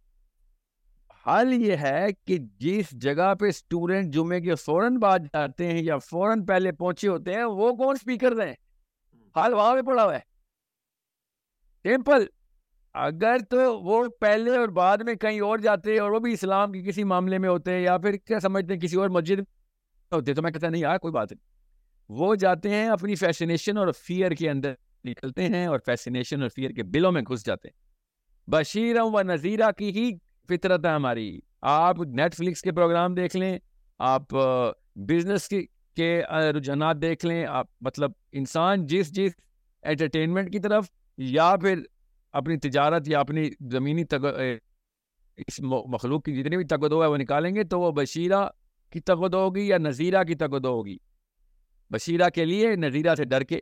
حل 1.27 1.53
یہ 1.53 1.77
ہے 1.77 2.07
کہ 2.25 2.39
جس 2.59 2.91
جگہ 2.91 3.35
پہ 3.35 3.47
اسٹوڈینٹ 3.47 4.15
جمعے 4.15 4.41
کے 4.41 4.55
فوراً 4.55 4.97
بعد 4.97 5.19
جاتے 5.19 5.67
ہیں 5.67 5.83
یا 5.83 5.99
فوراً 5.99 6.47
پہلے 6.47 6.73
پہنچے 6.73 7.09
ہوتے 7.09 7.33
ہیں 7.33 7.45
وہ 7.45 7.73
کون 7.73 7.97
اسپیکر 8.01 8.47
ہیں؟ 8.47 8.55
حال 9.37 9.55
وہاں 9.55 9.75
پہ 9.75 9.83
پڑا 9.83 10.05
ہوا 10.05 10.17
ہے۔ 10.17 10.31
سمپل 11.83 12.27
اگر 12.95 13.37
تو 13.51 13.81
وہ 13.81 14.05
پہلے 14.21 14.57
اور 14.57 14.69
بعد 14.69 14.99
میں 14.99 15.15
کہیں 15.15 15.41
اور 15.41 15.59
جاتے 15.59 15.99
اور 15.99 16.11
وہ 16.11 16.19
بھی 16.19 16.33
اسلام 16.33 16.73
کی 16.73 16.83
کسی 16.83 17.05
معاملے 17.05 17.39
میں 17.39 17.49
ہوتے 17.49 17.73
ہیں 17.73 17.81
یا 17.81 17.99
پھر 17.99 18.17
کیا 18.17 18.41
سمجھتے 18.41 18.75
ہیں 18.75 18.81
کسی 18.81 18.97
اور 18.97 19.09
مسجد 19.09 19.41
ہوتے 20.13 20.35
تو 20.35 20.43
میں 20.43 20.51
کہتا 20.51 20.69
نہیں 20.69 20.83
یار 20.83 20.99
کوئی 20.99 21.13
بات 21.13 21.33
نہیں۔ 21.33 21.51
وہ 22.09 22.35
جاتے 22.35 22.71
ہیں 22.71 22.89
اپنی 22.89 23.15
فیسنیشن 23.15 23.79
اور 23.79 23.89
فیئر 23.99 24.31
کے 24.31 24.51
اندر 24.51 24.73
نکلتے 25.05 25.47
ہیں 25.47 25.67
اور 25.67 25.79
فیسنیشن 25.87 26.43
اور 26.43 26.49
فیئر 26.49 26.71
کے 26.71 26.83
بلوں 26.83 27.13
میں 27.13 27.23
گھس 27.23 27.47
جاتے 27.47 27.69
ہیں۔ 27.69 27.91
بشیر 28.51 28.97
و 29.01 29.23
نذیرہ 29.23 29.71
کی 29.71 29.91
ہی 29.91 30.11
فطرت 30.51 30.87
ہے 30.87 30.91
ہماری۔ 30.91 31.39
آپ 31.63 31.99
نیٹ 31.99 32.35
فلکس 32.35 32.63
کے 32.63 32.73
پروگرام 32.73 33.15
دیکھ 33.15 33.37
لیں، 33.37 33.59
آپ 33.99 34.23
بزنس 34.97 35.49
کے 35.97 36.23
رجحانات 36.57 36.97
دیکھ 37.03 37.27
لیں، 37.27 37.47
آپ 37.47 37.67
مطلب 37.81 38.11
انسان 38.33 38.87
جس 38.87 39.13
جس 39.13 39.33
انٹرٹینمنٹ 39.83 40.53
کی 40.53 40.59
طرف 40.59 40.91
یا 41.17 41.55
پھر 41.61 41.83
اپنی 42.33 42.57
تجارت 42.57 43.09
یا 43.09 43.21
اپنی 43.21 43.51
زمینی 43.71 44.05
تگ 44.05 44.27
اس 45.37 45.61
مخلوق 45.61 46.25
کی 46.25 46.33
جتنی 46.37 46.57
بھی 46.57 46.65
تگدو 46.65 47.03
ہے 47.03 47.09
وہ 47.09 47.17
نکالیں 47.17 47.55
گے 47.55 47.65
تو 47.65 47.81
وہ 47.81 47.93
بشیرہ 47.93 48.49
کی 48.91 49.01
تگدو 49.01 49.39
ہوگی 49.39 49.69
یا 49.69 49.79
نذیرہ 49.79 50.25
کی 50.25 50.35
تگدو 50.35 50.69
ہوگی۔ 50.69 50.97
بشیرہ 51.91 52.29
کے 52.29 52.45
لیے 52.45 52.77
نذیرہ 52.77 53.15
سے 53.15 53.25
ڈر 53.25 53.43
کے۔ 53.43 53.61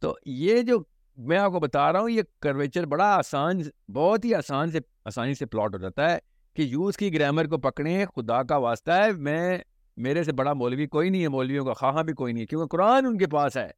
تو 0.00 0.14
یہ 0.26 0.62
جو 0.62 0.78
میں 1.18 1.38
آپ 1.38 1.52
کو 1.52 1.60
بتا 1.60 1.92
رہا 1.92 2.00
ہوں، 2.00 2.10
یہ 2.10 2.22
کرویچر 2.40 2.86
بڑا 2.86 3.14
آسان، 3.14 3.60
بہت 3.92 4.24
ہی 4.24 4.34
آسان 4.34 4.70
سے، 4.70 4.78
آسانی 5.04 5.34
سے 5.34 5.46
پلاٹ 5.46 5.74
ہو 5.74 5.78
جاتا 5.78 6.12
ہے 6.12 6.18
کہ 6.54 6.62
یوز 6.62 6.96
کی 6.96 7.14
گرامر 7.14 7.46
کو 7.46 7.58
پکڑیں، 7.58 8.06
خدا 8.06 8.42
کا 8.42 8.56
واسطہ 8.56 8.90
ہے۔ 8.90 9.12
میں، 9.12 9.58
میرے 9.96 10.24
سے 10.24 10.32
بڑا 10.32 10.52
مولوی 10.52 10.86
کوئی 10.86 11.10
نہیں 11.10 11.22
ہے، 11.22 11.28
مولویوں 11.28 11.64
کا 11.64 11.72
خواہاں 11.72 12.02
بھی 12.02 12.12
کوئی 12.12 12.32
نہیں 12.32 12.40
ہے، 12.40 12.46
کیونکہ 12.46 12.66
قرآن 12.66 13.06
ان 13.06 13.18
کے 13.18 13.26
پاس 13.26 13.56
ہے۔ 13.56 13.68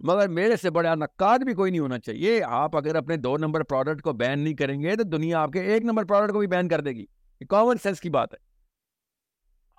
مگر 0.00 0.28
میرے 0.28 0.56
سے 0.56 0.70
بڑا 0.70 0.94
نقاد 0.94 1.38
بھی 1.38 1.54
کوئی 1.54 1.70
نہیں 1.70 1.80
ہونا 1.80 1.98
چاہیے۔ 1.98 2.42
آپ 2.44 2.76
اگر 2.76 2.94
اپنے 2.94 3.16
دو 3.16 3.36
نمبر 3.36 3.62
پروڈکٹ 3.62 4.02
کو 4.02 4.12
بین 4.12 4.40
نہیں 4.40 4.54
کریں 4.54 4.80
گے، 4.80 4.96
تو 4.96 5.02
دنیا 5.02 5.40
آپ 5.40 5.50
کے 5.52 5.60
ایک 5.60 5.84
نمبر 5.84 6.04
پروڈکٹ 6.04 6.32
کو 6.32 6.38
بھی 6.38 6.46
بین 6.46 6.68
کر 6.68 6.80
دے 6.80 6.90
گی۔ 6.90 7.04
یہ 7.40 7.46
کامن 7.46 7.76
سینس 7.82 8.00
کی 8.00 8.10
بات 8.10 8.34
ہے۔ 8.34 8.51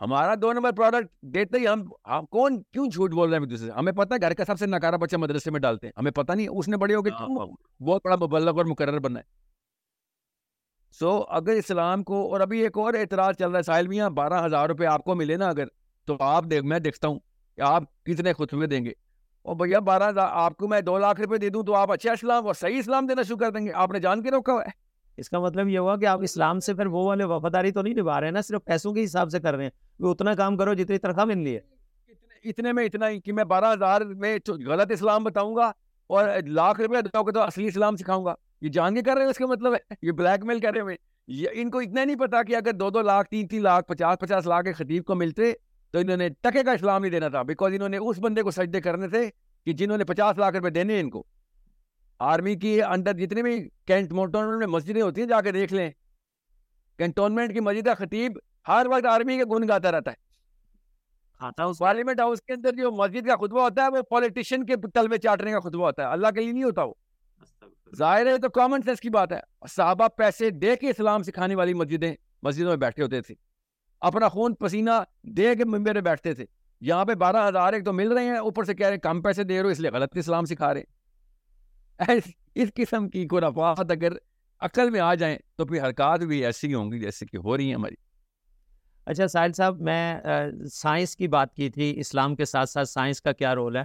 ہمارا 0.04 0.34
دو 0.42 0.54
نمبر 0.54 0.72
پروڈکٹ 0.72 1.08
دیتے 1.22 1.58
ہی 1.58 1.68
ہم 1.68 1.84
ہم 2.06 2.26
کون 2.26 2.64
کیوں 2.64 2.88
جھوٹ 2.88 3.12
بول 3.12 3.30
رہے 3.30 3.38
ہیں 3.38 3.46
دوسرے 3.46 3.72
ہمیں 3.72 3.92
پتہ 3.92 4.14
ہے 4.14 4.22
گھر 4.22 4.34
کا 4.34 4.46
سب 4.46 4.60
سے 4.60 4.66
نکارا 4.66 4.96
بچہ 4.96 5.16
مدرسے 5.18 5.52
میں 5.52 5.60
ڈالتے 5.60 5.88
ہیں۔ 5.88 5.92
ہمیں 5.98 6.12
پتہ 6.12 6.32
نہیں 6.32 6.48
اس 6.48 6.68
نے 6.68 6.78
بڑے 6.78 6.96
ہو 6.96 7.02
کے 7.02 7.10
ہاں، 7.10 7.28
ہاں۔ 7.40 7.84
بہت 7.84 8.02
بڑا 8.04 8.16
مبلغ 8.16 8.58
اور 8.58 8.66
مقرر 8.66 9.00
بننا 9.00 9.20
ہے۔ 9.20 9.26
سو 11.00 11.24
اگر 11.30 11.52
اسلام 11.52 12.04
کو 12.04 12.32
اور 12.32 12.42
ابھی 12.42 12.60
ایک 12.60 12.78
اور 12.78 12.94
اعتراض 12.94 13.36
چل 13.36 13.50
رہا 13.50 13.58
ہے 13.58 13.64
ساحل 13.64 13.88
میاں 13.88 14.10
بارہ 14.10 14.46
ہزار 14.46 14.70
روپے 14.70 14.86
آپ 14.86 15.04
کو 15.04 15.16
ملے 15.16 15.38
نا 15.38 15.50
اگر 15.50 15.66
تو 16.06 16.18
آپ 16.20 16.44
دیکھ 16.52 16.64
میں 16.64 16.80
دیکھتا 16.80 17.08
ہوں 17.08 17.20
کہ 17.56 17.62
آپ 17.62 18.04
کتنے 18.04 18.34
خطبے 18.34 18.68
دیں 18.68 18.86
گے۔ 18.86 18.92
اور 19.42 19.56
بھیا 19.56 19.80
بارہ 19.80 20.10
ہزار 20.10 20.28
آپ 20.32 20.58
کو 20.58 20.68
میں 20.68 20.82
دو 20.82 20.98
لاکھ 20.98 21.22
روپے 21.22 21.38
دے 21.38 21.50
دوں 21.50 21.64
تو 21.64 21.76
آپ 21.76 21.92
اچھا 21.92 22.12
اسلام 22.12 22.46
اور 22.46 22.54
صحیح 22.54 22.80
اسلام 22.80 23.08
دینا 23.08 23.22
شروع 23.22 23.38
کر 23.38 23.52
دیں 23.52 23.66
گے۔ 23.66 23.72
آپ 23.74 23.92
نے 23.92 24.00
جان 24.00 24.24
کے 24.24 24.32
روکا 24.32 24.54
ہوا 24.54 24.64
ہے۔ 24.64 24.83
اس 25.18 25.30
کا 25.30 25.40
مطلب 25.40 25.68
یہ 25.68 25.80
ہوا 25.80 25.96
کہ 25.96 26.06
آپ 26.06 26.20
اسلام 26.22 26.60
سے 26.60 26.74
پھر 26.74 26.86
وہ 26.86 27.06
والے 27.06 27.24
وفاداری 27.24 27.72
تو 27.72 27.82
نہیں 27.82 27.94
نبھا 27.94 28.20
رہے 28.20 28.28
ہیں 28.28 28.32
نا، 28.32 28.42
صرف 28.42 28.66
پیسوں 28.66 28.94
کے 28.94 29.04
حساب 29.04 29.30
سے 29.30 29.40
کر 29.40 29.56
رہے 29.56 29.64
ہیں۔ 29.64 29.72
وہ 30.00 30.12
اتنا 30.12 30.34
کام 30.34 30.58
کرو 30.58 30.74
جتنی 30.74 30.98
تنخواہ 30.98 31.26
مل 31.26 31.44
رہی 31.44 31.56
ہے۔ 31.56 31.60
اتنے 32.46 32.74
میں 32.74 32.86
اتنا 32.86 33.10
ہی 33.10 33.22
کہ 33.22 33.34
میں 33.34 33.44
بارہ 33.44 33.74
ہزار 33.74 34.02
میں 34.02 34.38
غلط 34.48 34.92
اسلام 34.92 35.24
بتاؤں 35.24 35.56
گا 35.56 35.72
اور 36.08 36.30
لاکھ 36.48 36.82
روپے 36.82 37.02
دو 37.02 37.32
تو 37.32 37.42
اصلی 37.42 37.66
اسلام 37.66 37.96
سکھاؤں 37.96 38.26
گا۔ 38.26 38.36
یہ 38.62 38.70
جان 38.70 38.96
کے 38.96 39.02
کر 39.02 39.14
رہے 39.14 39.22
ہیں 39.22 39.30
اس 39.30 39.38
کا 39.38 39.46
مطلب 39.46 39.74
ہے؟ 39.74 39.94
یہ 40.02 40.12
بلیک 40.12 40.46
میل 40.46 40.60
کر 40.60 40.74
رہے 40.74 40.82
ہیں۔ 40.82 40.98
یہ 41.28 41.48
ان 41.52 41.70
کو 41.70 41.80
اتنا 41.80 42.06
نہیں 42.06 42.16
پتا 42.16 42.44
کہ 42.44 42.56
اگر 42.56 42.72
دو 42.72 42.90
دو 42.90 43.02
لاکھ، 43.02 43.30
تین 43.30 43.48
تین 43.48 43.64
لاکھ، 43.64 43.88
پچاس 43.88 44.20
پچاس 44.20 44.48
لاکھ 44.48 44.66
کے 44.66 44.74
خطیب 44.74 45.04
کو 45.04 45.16
ملتے 45.16 45.54
تو 45.92 46.00
انہوں 46.00 46.18
نے 46.18 46.30
ٹکے 46.30 46.64
کا 46.64 46.72
اسلام 46.72 47.02
نہیں 47.02 47.12
دینا 47.12 47.28
تھا۔ 47.28 47.42
بیکاز 47.42 47.72
انہوں 47.74 47.90
نے 47.90 47.98
اس 47.98 48.20
بندے 48.20 48.42
کو 48.42 48.52
سجدے 48.52 48.82
کرنے 48.82 49.08
تھے 49.08 49.30
کہ 49.66 49.74
جنہوں 49.74 49.98
نے 49.98 50.04
پچاس 50.04 50.38
لاکھ 50.38 50.56
روپے 50.56 50.70
دینے 50.70 51.00
ان 51.00 51.10
کو۔ 51.10 51.24
آرمی 52.24 52.56
کی 52.56 52.84
انڈر 52.84 53.14
جتنے 53.14 53.44
بھی 53.44 53.70
کینٹونمنٹ 53.86 54.58
میں 54.58 54.68
مسجدیں 54.68 55.02
ہوتی 55.02 55.22
ہیں 55.22 55.28
جا 55.28 55.42
کے 55.42 55.52
دیکھ 55.52 55.74
لیں۔ 55.74 55.92
کینٹونمنٹ 56.98 57.54
کی 57.54 57.60
مسجد 57.60 57.88
خطیب 57.98 58.40
ہر 58.68 58.86
وقت 58.92 59.06
آرمی 59.06 59.38
کے 59.38 59.44
گن 59.44 59.68
گاتا 59.68 59.92
رہتا 59.92 60.12
ہے۔ 60.12 60.24
پارلیمنٹ 61.80 62.20
ہاؤس 62.20 62.42
کے 62.42 62.54
اندر 62.54 62.72
جو 62.72 62.92
مسجد 62.92 63.28
کا 63.28 63.36
خطبہ 63.36 63.62
ہوتا 63.62 63.84
ہے 63.84 63.88
وہ 63.88 64.02
پولیٹیشین 64.02 64.66
کے 64.66 64.76
تلوے 64.94 65.18
چاٹنے 65.18 65.52
کا 65.52 65.60
خطبہ 65.60 65.86
ہوتا 65.86 66.04
ہے۔ 66.04 66.08
اللہ 66.08 66.28
کے 66.28 66.42
لیے 66.42 66.52
نہیں 66.52 66.64
ہوتا 66.64 66.84
وہ۔ 66.84 66.94
ظاہر 67.96 68.28
ہے 68.28 68.38
تو 68.38 68.50
کامن 68.50 68.82
سینس 68.82 69.02
کی 69.02 69.10
بات 69.10 69.32
ہے۔ 69.32 69.40
صحابہ 69.70 70.08
پیسے 70.08 70.50
دے 70.50 70.76
کے 70.76 70.90
اسلام 70.90 71.24
سکھانے 71.24 71.56
والی 71.56 71.74
مسجدیں 71.74 72.16
مسجدوں 72.44 72.70
میں 72.70 72.78
بیٹھے 72.78 73.04
ہوتے 73.04 73.22
تھے۔ 73.22 73.36
اپنا 74.00 74.28
خون 74.28 74.56
پسینہ 74.56 74.92
دے 75.24 75.56
کے 75.56 75.66
ممبر 75.66 75.94
میں 75.94 76.02
بیٹھتے 76.02 76.34
تھے۔ 76.34 76.46
یہاں 76.82 77.06
پہ 77.06 77.14
بارہ 77.14 77.50
ہزار 77.50 77.74
ایک 77.74 77.86
تو 77.86 77.94
مل 77.94 78.12
رہے 78.12 78.24
ہیں 78.24 78.38
اوپر 78.38 78.64
سے 78.64 78.74
کہہ 78.74 78.86
رہے 78.86 78.94
ہیں 78.94 79.02
کم 79.02 79.22
پیسے 79.22 79.44
دے 79.44 79.56
رہے 79.56 79.64
ہو 79.64 79.68
اس 79.68 79.80
لیے 79.80 79.92
غلط 79.92 80.18
اسلام 80.18 80.46
سکھا 80.46 80.74
رہے 80.74 80.82
ہیں۔ 80.82 81.03
اس 82.00 82.72
قسم 82.76 83.10
کی 83.10 83.28
خرافات 83.28 83.92
اگر 83.92 84.14
عقل 84.62 84.90
میں 84.90 85.00
آ 85.00 85.14
جائیں 85.16 85.38
تو 85.56 85.66
پھر 85.66 85.84
حرکات 85.84 86.20
بھی 86.20 86.44
ایسی 86.46 86.74
ہوں 86.74 86.92
گی 86.92 87.00
جیسے 87.00 87.26
کہ 87.26 87.38
ہو 87.38 87.58
رہی 87.58 87.68
ہیں 87.68 87.76
ہماری۔ 87.76 87.96
اچھا 89.08 89.28
ساحل 89.28 89.54
صاحب، 89.54 89.82
میں 89.82 90.20
سائنس 90.74 91.16
کی 91.16 91.28
بات 91.28 91.54
کی 91.56 91.70
تھی، 91.70 91.94
اسلام 92.00 92.36
کے 92.36 92.46
ساتھ 92.46 92.70
ساتھ 92.70 92.90
سائنس 92.90 93.22
کا 93.22 93.32
کیا 93.32 93.56
رول 93.56 93.78
ہے؟ 93.78 93.84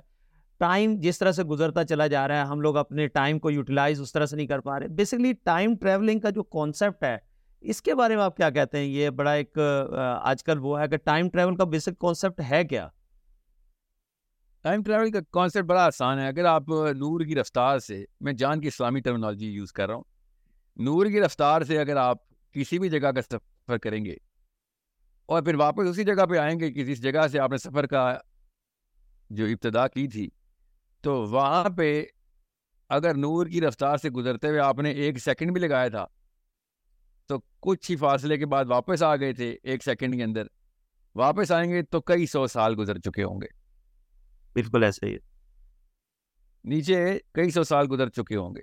ٹائم 0.61 0.95
جس 1.01 1.19
طرح 1.19 1.33
سے 1.33 1.43
گزرتا 1.45 1.85
چلا 1.85 2.07
جا 2.07 2.27
رہا 2.29 2.41
ہے، 2.41 2.47
ہم 2.47 2.61
لوگ 2.61 2.77
اپنے 2.77 3.07
ٹائم 3.09 3.39
کو 3.39 3.51
یوٹیلائز 3.51 4.01
اس 4.01 4.13
طرح 4.13 4.27
سے 4.27 4.37
نہیں 4.37 4.47
کر 4.47 4.61
پا 4.61 4.79
رہے۔ 4.81 4.89
بیسکلی، 4.89 5.33
ٹائم 5.45 5.75
ٹریولنگ 5.77 6.21
کا 6.21 6.31
جو 6.31 6.43
کانسیپٹ 6.43 7.05
ہے، 7.05 7.17
اس 7.63 7.83
کے 7.83 7.95
بارے 7.95 8.17
میں 8.17 8.25
آپ 8.25 8.37
کیا 8.37 8.51
کہتے 8.51 8.79
ہیں؟ 8.79 8.85
یہ 8.85 9.11
بڑا 9.11 9.33
ایک 9.33 9.59
آج 10.21 10.45
کل 10.45 10.59
وہ 10.61 10.81
ہے 10.81 10.89
کہ 10.89 10.97
ٹائم 10.97 11.29
ٹریول 11.31 11.57
کا 11.57 11.65
بیسک 11.65 11.99
کانسیپٹ 12.01 12.41
ہے 12.51 12.65
کیا؟ 12.65 12.89
ٹائم 14.65 14.83
ٹریول 14.83 15.11
کا 15.11 15.19
کانسیپٹ 15.31 15.67
بڑا 15.67 15.85
آسان 15.85 16.19
ہے۔ 16.19 16.27
اگر 16.29 16.45
آپ 16.45 16.69
نور 16.69 17.25
کی 17.25 17.35
رفتار 17.35 17.79
سے، 17.79 18.05
میں 18.21 18.33
جان 18.33 18.61
کی 18.61 18.69
اسلامی 18.69 19.01
ٹرمنالوجی 19.01 19.49
یوز 19.49 19.73
کر 19.73 19.87
رہا 19.87 19.95
ہوں۔ 19.95 20.05
نور 20.77 21.07
کی 21.07 21.21
رفتار 21.21 21.63
سے 21.63 21.79
اگر 21.79 21.97
آپ 21.97 22.19
کسی 22.55 22.79
بھی 22.79 22.89
جگہ 22.89 23.11
کا 23.11 23.23
سفر 23.23 23.79
کریں 23.79 24.05
گے 24.05 24.17
اور 25.29 25.43
پھر 25.43 25.55
واپس 25.55 25.89
اسی 25.89 26.05
جگہ 26.05 26.27
پہ 26.27 26.37
آئیں 26.39 26.59
گے، 26.61 26.73
کسی 26.73 26.95
جگہ 26.95 27.27
سے 27.29 27.39
آپ 27.39 27.51
نے 27.51 27.59
سفر 27.59 27.87
کا 27.87 28.19
جو 29.31 29.45
ابتدا 29.45 29.87
کی 29.89 30.07
تھی، 30.09 30.29
تو 31.05 31.15
وہاں 31.27 31.69
پہ 31.71 32.05
اگر 32.91 33.15
نور 33.15 33.47
کی 33.47 33.61
رفتار 33.61 33.97
سے 33.97 34.11
گزرتے 34.11 34.49
ہوئے 34.49 34.61
آپ 34.61 34.79
نے 34.79 34.91
ایک 34.91 35.19
سیکنڈ 35.19 35.53
بھی 35.53 35.61
لگایا 35.61 35.89
تھا، 35.89 36.05
تو 37.27 37.39
کچھ 37.61 37.91
ہی 37.91 37.97
فاصلے 37.97 38.37
کے 38.39 38.47
بعد 38.47 38.65
واپس 38.69 39.03
آ 39.03 39.15
گئے 39.17 39.33
تھے 39.33 39.57
ایک 39.63 39.85
سیکنڈ 39.85 40.17
کے 40.17 40.23
اندر۔ 40.25 40.47
واپس 41.15 41.53
آئیں 41.53 41.71
گے 41.71 41.83
تو 41.83 42.01
کئی 42.01 42.27
سو 42.27 42.47
سال 42.47 42.75
گزر 42.79 42.99
چکے 42.99 43.25
ہوں 43.25 43.41
گے۔ 43.41 43.58
بالکل 44.63 44.85
ایسے 44.85 45.07
ہی 45.07 45.17
نیچے 46.65 47.19
کئی 47.33 47.51
سو 47.51 47.63
سال 47.63 47.87
گزر 47.91 48.09
چکے 48.09 48.37
ہوں 48.37 48.55
گے۔ 48.55 48.61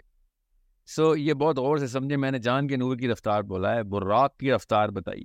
سو 0.86 1.16
یہ 1.16 1.34
بہت 1.34 1.58
غور 1.58 1.78
سے 1.78 1.88
سمجھے 1.88 2.18
میں 2.18 2.32
نے 2.32 2.40
جان 2.40 2.68
کے 2.68 2.76
نور 2.76 2.98
کی 2.98 3.08
رفتار 3.08 3.42
بولا 3.42 3.76
ہے 3.76 3.84
براق 3.84 4.38
کی 4.38 4.52
رفتار 4.52 4.90
بتائی۔ 4.90 5.24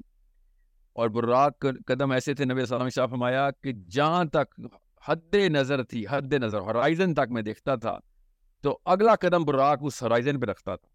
اور 0.92 1.08
براق 1.08 1.66
قدم 1.86 2.10
ایسے 2.10 2.34
تھے 2.34 2.44
نبی 2.44 2.60
السلام 2.60 2.88
شاہ 2.88 3.06
فرمایا 3.06 3.50
کہ 3.50 3.72
جہاں 3.72 4.24
تک 4.24 4.60
حد 5.08 5.34
نظر 5.34 5.82
تھی 5.82 6.04
حد 6.10 6.32
نظر 6.32 6.60
ہرائزن 6.60 7.14
تک 7.14 7.30
میں 7.30 7.42
دیکھتا 7.42 7.74
تھا 7.74 7.98
تو 8.62 8.78
اگلا 8.84 9.14
قدم 9.14 9.44
براق 9.44 9.78
اس 9.82 10.02
ہرائزن 10.02 10.40
پہ 10.40 10.46
رکھتا 10.46 10.76
تھا۔ 10.76 10.88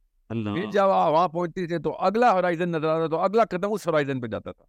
پھر 0.53 0.71
جب 0.71 0.85
وہاں 0.85 1.27
پہنچتے 1.27 1.67
تھے 1.67 1.79
تو 1.79 1.95
اگلا 1.99 2.33
ہرائزن 2.33 2.69
نظر 2.69 2.87
آتا 2.87 3.07
تو 3.07 3.19
اگلا 3.19 3.43
قدم 3.45 3.73
اس 3.73 3.87
ہرائزن 3.87 4.21
پہ 4.21 4.27
جاتا 4.27 4.51
تھا۔ 4.51 4.63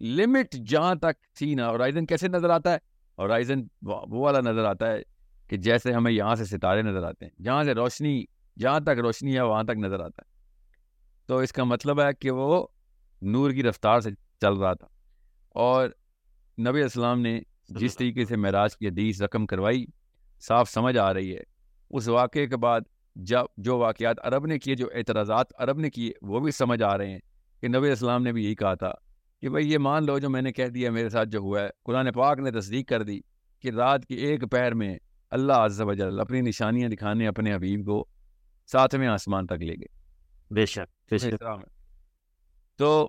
لمٹ 0.00 0.54
جہاں 0.54 0.94
تک 0.94 1.36
تھی 1.36 1.54
نا 1.54 1.70
ہرائزن 1.70 2.06
کیسے 2.06 2.28
نظر 2.28 2.50
آتا 2.50 2.72
ہے؟ 2.72 2.93
ہرائزن 3.18 3.60
وہ 3.82 4.00
والا 4.06 4.40
نظر 4.40 4.64
آتا 4.64 4.92
ہے 4.92 5.02
کہ 5.48 5.56
جیسے 5.56 5.92
ہمیں 5.92 6.12
یہاں 6.12 6.34
سے 6.34 6.44
ستارے 6.44 6.82
نظر 6.82 7.02
آتے 7.04 7.24
ہیں 7.24 7.42
جہاں 7.42 7.64
سے 7.64 7.74
روشنی 7.74 8.24
جہاں 8.58 8.80
تک 8.80 8.88
روشنی 8.88 9.34
ہے 9.34 9.40
وہاں 9.40 9.64
تک 9.64 9.70
نظر 9.70 10.00
آتا 10.00 10.22
ہے۔ 10.26 10.32
تو 11.26 11.38
اس 11.38 11.52
کا 11.52 11.64
مطلب 11.64 12.00
ہے 12.00 12.12
کہ 12.20 12.30
وہ 12.30 12.66
نور 13.22 13.50
کی 13.50 13.62
رفتار 13.62 14.00
سے 14.00 14.10
چل 14.40 14.52
رہا 14.52 14.74
تھا۔ 14.74 14.86
اور 15.48 15.88
نبی 16.60 16.82
اسلام 16.82 17.20
نے 17.20 17.40
جس 17.68 17.96
طریقے 17.96 18.24
سے 18.24 18.36
معراج 18.36 18.76
کی 18.76 18.88
حدیث 18.88 19.22
رقم 19.22 19.46
کروائی 19.46 19.86
صاف 20.40 20.70
سمجھ 20.70 20.98
آ 20.98 21.14
رہی 21.14 21.34
ہے۔ 21.34 21.40
اس 21.90 22.08
واقعے 22.08 22.46
کے 22.46 22.56
بعد 22.56 22.80
جب 23.16 23.44
جو 23.56 23.78
واقعات 23.78 24.16
عرب 24.22 24.46
نے 24.46 24.58
کیے 24.58 24.74
جو 24.74 24.86
اعتراضات 24.94 25.46
عرب 25.58 25.78
نے 25.78 25.90
کیے 25.90 26.12
وہ 26.22 26.40
بھی 26.40 26.50
سمجھ 26.50 26.82
آ 26.82 26.98
رہے 26.98 27.10
ہیں 27.10 27.18
کہ 27.60 27.68
نبی 27.68 27.90
اسلام 27.90 28.22
نے 28.22 28.32
بھی 28.32 28.44
یہی 28.44 28.54
کہا 28.54 28.74
تھا۔ 28.74 28.92
کہ 29.44 29.50
بھائی 29.50 29.72
یہ 29.72 29.78
مان 29.78 30.06
لو 30.06 30.18
جو 30.18 30.30
میں 30.30 30.42
نے 30.42 30.52
کہہ 30.52 30.66
دیا 30.66 30.90
میرے 30.90 31.08
ساتھ 31.08 31.28
جو 31.28 31.38
ہوا 31.38 31.60
ہے 31.62 31.68
قرآن 31.82 32.12
پاک 32.12 32.38
نے 32.38 32.50
تصدیق 32.50 32.88
کر 32.88 33.02
دی 33.02 33.20
کہ 33.60 33.70
رات 33.70 34.06
کی 34.06 34.14
ایک 34.14 34.44
پہر 34.50 34.74
میں 34.74 34.98
اللہ 35.30 35.52
عز 35.52 35.80
و 35.80 35.92
جل 35.92 36.20
اپنی 36.20 36.40
نشانیاں 36.40 36.88
دکھانے 36.88 37.26
اپنے 37.26 37.54
حبیب 37.54 37.86
کو 37.86 38.06
ساتویں 38.66 39.08
آسمان 39.08 39.46
تک 39.46 39.52
لے 39.52 39.74
گئے۔ 39.74 39.98
بے 40.50 40.66
شک 40.66 41.10
بے 41.10 41.18
شک۔ 41.18 41.44
تو 42.76 43.08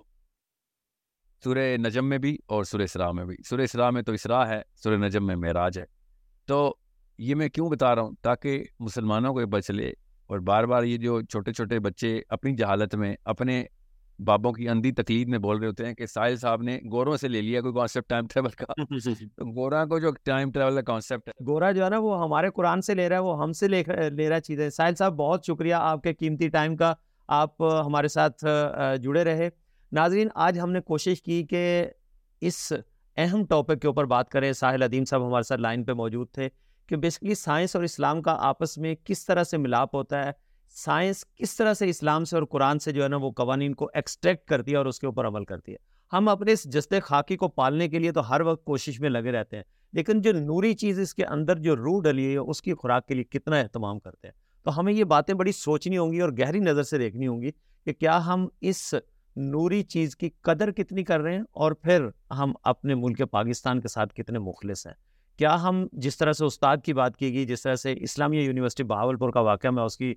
سورہ 1.44 1.76
نجم 1.76 2.08
میں 2.08 2.18
بھی 2.18 2.38
اور 2.46 2.64
سورہ 2.64 2.82
اسراء 2.82 3.10
میں 3.10 3.24
بھی۔ 3.24 3.36
سورہ 3.48 3.60
اسراء 3.60 3.90
میں 3.90 4.02
تو 4.02 4.12
اسراء 4.12 4.46
ہے 4.48 4.62
سورہ 4.74 4.94
نجم 4.94 5.26
میں 5.26 5.36
معراج 5.36 5.78
ہے۔ 5.78 5.84
تو 6.46 6.74
یہ 7.18 7.34
میں 7.34 7.48
کیوں 7.48 7.70
بتا 7.70 7.94
رہا 7.94 8.02
ہوں؟ 8.02 8.12
تاکہ 8.22 8.64
مسلمانوں 8.80 9.34
کو 9.34 9.46
بچ 9.46 9.70
لے 9.70 9.88
اور 10.26 10.38
بار 10.38 10.64
بار 10.64 10.82
یہ 10.82 10.96
جو 10.96 11.20
چھوٹے 11.20 11.52
چھوٹے 11.52 11.78
بچے 11.78 12.20
اپنی 12.28 12.56
جہالت 12.56 12.94
میں 12.94 13.16
اپنے 13.24 13.64
بابوں 14.18 14.52
کی 14.52 14.68
اندھی 14.68 14.92
تقلید 14.92 15.28
میں 15.28 15.38
بول 15.38 15.58
رہے 15.58 15.66
ہوتے 15.66 15.86
ہیں 15.86 15.94
کہ 15.94 16.06
ساحل 16.06 16.36
صاحب 16.36 16.62
نے 16.62 16.78
گوروں 16.92 17.16
سے 17.16 17.28
لے 17.28 17.42
لیا 17.42 17.60
کوئی 17.60 17.74
کانسیپٹ 17.74 18.10
ٹائم 18.10 18.26
ٹریول 18.26 18.50
کا۔ 18.50 18.64
تو 19.36 19.54
گورا 19.56 19.84
کو 19.84 19.98
جو 19.98 20.10
ٹائم 20.24 20.50
ٹریول 20.50 20.74
کا 20.74 20.80
کانسیپٹ 20.80 21.28
ہے۔ 21.28 21.44
گورا 21.46 21.72
جو 21.72 21.84
ہے 21.84 21.90
نا 21.90 21.98
وہ 21.98 22.22
ہمارے 22.24 22.50
قرآن 22.50 22.82
سے 22.82 22.94
لے 22.94 23.08
رہا 23.08 23.16
ہے، 23.16 23.22
وہ 23.22 23.42
ہم 23.42 23.52
سے 23.52 23.68
لے 23.68 23.82
لے 24.10 24.28
رہا 24.28 24.40
چیزیں۔ 24.40 24.70
ساحل 24.70 24.94
صاحب، 24.94 25.14
بہت 25.14 25.44
شکریہ 25.46 25.74
آپ 25.74 26.02
کے 26.02 26.14
قیمتی 26.14 26.48
ٹائم 26.48 26.76
کا۔ 26.76 26.94
آپ 27.28 27.62
ہمارے 27.62 28.08
ساتھ 28.08 28.44
جڑے 29.02 29.24
رہے۔ 29.24 29.48
ناظرین، 29.92 30.28
آج 30.34 30.58
ہم 30.58 30.72
نے 30.72 30.80
کوشش 30.80 31.22
کی 31.22 31.42
کہ 31.46 31.86
اس 32.40 32.72
اہم 33.16 33.44
ٹاپک 33.46 33.80
کے 33.80 33.86
اوپر 33.86 34.04
بات 34.04 34.28
کریں۔ 34.28 34.52
ساحل 34.52 34.82
عدیم 34.82 35.04
صاحب 35.04 35.26
ہمارے 35.26 35.42
ساتھ 35.42 35.60
لائن 35.60 35.84
پہ 35.84 35.92
موجود 35.92 36.30
تھے 36.32 36.48
کہ 36.86 36.96
بیسکلی 36.96 37.34
سائنس 37.34 37.76
اور 37.76 37.84
اسلام 37.84 38.22
کا 38.22 38.36
آپس 38.40 38.78
میں 38.78 38.94
کس 39.04 39.26
طرح 39.26 39.44
سے 39.44 39.56
ملاپ 39.56 39.94
ہوتا 39.94 40.24
ہے۔ 40.24 40.45
سائنس 40.76 41.24
کس 41.36 41.56
طرح 41.56 41.74
سے 41.74 41.88
اسلام 41.88 42.24
سے 42.24 42.36
اور 42.36 42.44
قرآن 42.44 42.78
سے 42.78 42.92
جو 42.92 43.02
ہے 43.02 43.08
نا 43.08 43.16
وہ 43.16 43.30
قوانین 43.30 43.74
کو 43.74 43.88
ایکسٹریکٹ 43.94 44.48
کرتی 44.48 44.72
ہے 44.72 44.76
اور 44.76 44.86
اس 44.86 44.98
کے 44.98 45.06
اوپر 45.06 45.26
عمل 45.26 45.44
کرتی 45.44 45.72
ہے۔ 45.72 45.76
ہم 46.12 46.28
اپنے 46.28 46.52
اس 46.52 46.64
جستے 46.64 47.00
خاکی 47.00 47.36
کو 47.36 47.48
پالنے 47.48 47.88
کے 47.88 47.98
لیے 47.98 48.12
تو 48.12 48.30
ہر 48.30 48.40
وقت 48.40 48.64
کوشش 48.64 49.00
میں 49.00 49.10
لگے 49.10 49.32
رہتے 49.32 49.56
ہیں، 49.56 49.64
لیکن 49.92 50.20
جو 50.20 50.32
نوری 50.32 50.74
چیز 50.74 51.00
اس 51.00 51.14
کے 51.14 51.24
اندر 51.24 51.58
جو 51.58 51.76
روح 51.76 52.02
ڈلی 52.02 52.32
ہے، 52.32 52.36
اس 52.36 52.62
کی 52.62 52.74
خوراک 52.74 53.06
کے 53.06 53.14
لیے 53.14 53.24
کتنا 53.24 53.56
اہتمام 53.56 53.98
کرتے 53.98 54.28
ہیں۔ 54.28 54.34
تو 54.64 54.78
ہمیں 54.80 54.92
یہ 54.92 55.04
باتیں 55.04 55.34
بڑی 55.34 55.52
سوچنی 55.52 55.98
ہوں 55.98 56.12
گی 56.12 56.20
اور 56.20 56.30
گہری 56.30 56.58
نظر 56.58 56.82
سے 56.82 56.98
دیکھنی 56.98 57.26
ہوں 57.26 57.42
گی 57.42 57.50
کہ 57.84 57.92
کیا 57.92 58.26
ہم 58.26 58.46
اس 58.60 58.94
نوری 59.36 59.82
چیز 59.82 60.16
کی 60.16 60.30
قدر 60.42 60.70
کتنی 60.70 61.04
کر 61.04 61.20
رہے 61.20 61.34
ہیں 61.34 61.42
اور 61.52 61.72
پھر 61.72 62.08
ہم 62.30 62.52
اپنے 62.62 62.94
ملک 62.94 63.22
پاکستان 63.30 63.80
کے 63.80 63.88
ساتھ 63.88 64.14
کتنے 64.14 64.38
مخلص 64.38 64.86
ہیں۔ 64.86 64.94
کیا 65.38 65.62
ہم 65.62 65.86
جس 65.92 66.16
طرح 66.18 66.32
سے 66.32 66.44
استاد 66.44 66.76
کی 66.84 66.92
بات 66.94 67.16
کی 67.16 67.32
گئی، 67.34 67.44
جس 67.46 67.62
طرح 67.62 67.74
سے 67.74 67.94
اسلامیہ 68.00 68.40
یونیورسٹی 68.40 68.84
بہاولپور 68.84 69.30
کا 69.30 69.40
واقعہ 69.40 69.70
میں 69.70 69.82
اس 69.82 69.96
کی 69.96 70.14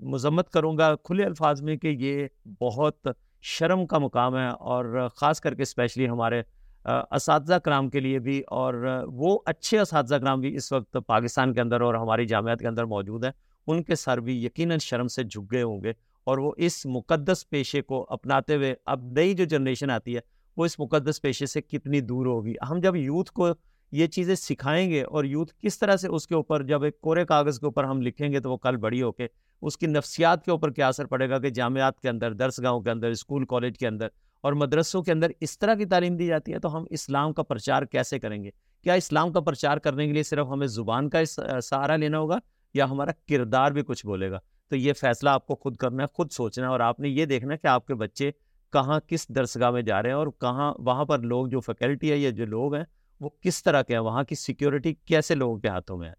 مذمت 0.00 0.50
کروں 0.50 0.76
گا 0.78 0.94
کھلے 0.96 1.24
الفاظ 1.24 1.62
میں 1.62 1.76
کہ 1.76 1.88
یہ 1.98 2.26
بہت 2.60 3.08
شرم 3.40 3.86
کا 3.86 3.98
مقام 3.98 4.36
ہے 4.36 4.48
اور 4.48 5.08
خاص 5.16 5.40
کر 5.40 5.54
کے 5.54 5.62
اسپیشلی 5.62 6.08
ہمارے 6.08 6.42
اساتذہ 6.84 7.54
کرام 7.54 7.88
کے 7.90 8.00
لیے 8.00 8.18
بھی 8.18 8.40
اور 8.48 8.74
وہ 9.06 9.38
اچھے 9.46 9.78
اساتذہ 9.78 10.14
کرام 10.14 10.40
بھی 10.40 10.54
اس 10.56 10.72
وقت 10.72 10.96
پاکستان 11.06 11.52
کے 11.54 11.60
اندر 11.60 11.80
اور 11.80 11.94
ہماری 11.94 12.26
جامعات 12.26 12.60
کے 12.60 12.68
اندر 12.68 12.84
موجود 12.84 13.24
ہیں، 13.24 13.32
ان 13.66 13.82
کے 13.82 13.94
سر 13.94 14.20
بھی 14.20 14.44
یقیناً 14.44 14.78
شرم 14.78 15.08
سے 15.08 15.22
جھک 15.22 15.52
گئے 15.52 15.62
ہوں 15.62 15.82
گے 15.84 15.92
اور 16.26 16.38
وہ 16.38 16.52
اس 16.56 16.84
مقدس 16.86 17.48
پیشے 17.50 17.82
کو 17.82 18.04
اپناتے 18.10 18.56
ہوئے 18.56 18.74
اب 18.86 19.02
نئی 19.12 19.34
جو 19.34 19.44
جنریشن 19.44 19.90
آتی 19.90 20.14
ہے، 20.16 20.20
وہ 20.56 20.64
اس 20.64 20.78
مقدس 20.78 21.22
پیشے 21.22 21.46
سے 21.46 21.60
کتنی 21.62 22.00
دور 22.00 22.26
ہوگی۔ 22.26 22.54
ہم 22.70 22.80
جب 22.80 22.96
یوتھ 22.96 23.32
کو 23.32 23.48
یہ 23.92 24.06
چیزیں 24.06 24.34
سکھائیں 24.34 24.90
گے 24.90 25.02
اور 25.02 25.24
یوتھ 25.24 25.52
کس 25.60 25.78
طرح 25.78 25.96
سے 25.96 26.08
اس 26.08 26.26
کے 26.26 26.34
اوپر 26.34 26.62
جب 26.62 26.82
ایک 26.82 27.00
کورے 27.00 27.24
کاغذ 27.24 27.58
کے 27.58 27.66
اوپر 27.66 27.84
ہم 27.84 28.02
لکھیں 28.02 28.32
گے 28.32 28.40
تو 28.40 28.50
وہ 28.50 28.56
کل 28.56 28.76
بڑی 28.76 29.02
ہو 29.02 29.12
کے 29.12 29.26
اس 29.62 29.76
کی 29.78 29.86
نفسیات 29.86 30.44
کے 30.44 30.50
اوپر 30.50 30.70
کیا 30.70 30.88
اثر 30.88 31.06
پڑے 31.06 31.28
گا 31.30 31.38
کہ 31.38 31.50
جامعات 31.50 32.00
کے 32.00 32.08
اندر 32.08 32.32
درس 32.32 32.60
گاہوں 32.62 32.80
کے 32.80 32.90
اندر، 32.90 33.10
اسکول، 33.10 33.44
کالج 33.46 33.78
کے 33.78 33.86
اندر 33.86 34.08
اور 34.40 34.52
مدرسوں 34.52 35.02
کے 35.02 35.12
اندر 35.12 35.30
اس 35.40 35.58
طرح 35.58 35.74
کی 35.74 35.84
تعلیم 35.84 36.16
دی 36.16 36.26
جاتی 36.26 36.52
ہے 36.52 36.58
تو 36.58 36.76
ہم 36.76 36.84
اسلام 36.90 37.32
کا 37.32 37.42
پرچار 37.42 37.82
کیسے 37.82 38.18
کریں 38.18 38.42
گے؟ 38.44 38.50
کیا 38.82 38.94
اسلام 38.94 39.32
کا 39.32 39.40
پرچار 39.40 39.78
کرنے 39.78 40.06
کے 40.06 40.12
لیے 40.12 40.22
صرف 40.22 40.46
ہمیں 40.50 40.66
زبان 40.66 41.08
کا 41.10 41.24
سہارا 41.24 41.96
لینا 41.96 42.18
ہوگا 42.18 42.38
یا 42.74 42.84
ہمارا 42.84 43.12
کردار 43.28 43.70
بھی 43.70 43.82
کچھ 43.82 44.06
بولے 44.06 44.30
گا؟ 44.30 44.38
تو 44.70 44.76
یہ 44.76 44.92
فیصلہ 44.92 45.30
آپ 45.30 45.46
کو 45.46 45.54
خود 45.54 45.76
کرنا 45.76 46.02
ہے، 46.02 46.08
خود 46.14 46.30
سوچنا 46.32 46.66
ہے 46.66 46.70
اور 46.70 46.80
آپ 46.80 47.00
نے 47.00 47.08
یہ 47.08 47.24
دیکھنا 47.24 47.52
ہے 47.52 47.58
کہ 47.58 47.66
آپ 47.66 47.86
کے 47.86 47.94
بچے 47.94 48.30
کہاں 48.72 48.98
کس 49.06 49.28
درسگاہ 49.28 49.70
میں 49.70 49.82
جا 49.82 50.02
رہے 50.02 50.10
ہیں 50.10 50.16
اور 50.16 50.26
کہاں، 50.40 50.72
وہاں 50.78 51.04
پر 51.04 51.18
لوگ 51.18 51.46
جو 51.46 51.60
فیکلٹی 51.60 52.10
ہے 52.12 52.16
یا 52.16 52.30
جو 52.30 52.46
لوگ 52.46 52.74
ہیں 52.74 52.84
وہ 53.22 53.30
کس 53.40 53.62
طرح 53.62 53.82
کے 53.82 53.92
ہیں؟ 53.92 54.00
وہاں 54.00 54.24
کی 54.24 54.34
سیکیورٹی 54.34 54.94
کیسے 54.94 55.34
لوگوں 55.34 55.58
کے 55.58 55.68
ہاتھوں 55.68 55.98
میں 55.98 56.08
ہے؟ 56.08 56.14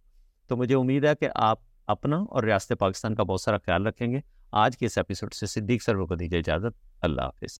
تو 0.48 0.58
مجھے 0.58 0.76
امید 0.76 1.06
ہے 1.06 1.16
کہ 1.16 1.30
آپ 1.36 1.60
اپنا 1.88 2.18
اور 2.18 2.44
ریاست 2.44 2.74
پاکستان 2.80 3.16
کا 3.16 3.24
بہت 3.24 3.42
سارا 3.42 3.58
خیال 3.58 3.88
رکھیں 3.88 4.12
گے۔ 4.12 4.20
آج 4.52 4.78
کے 4.78 4.86
اس 4.86 4.98
ایپیسوڈ 4.98 5.34
سے 5.34 5.46
صدیق 5.46 5.84
سرور 5.84 6.08
کو 6.08 6.16
دیجیے 6.16 6.39
اجازت۔ 6.39 6.88
اللہ 7.02 7.22
حافظ۔ 7.22 7.52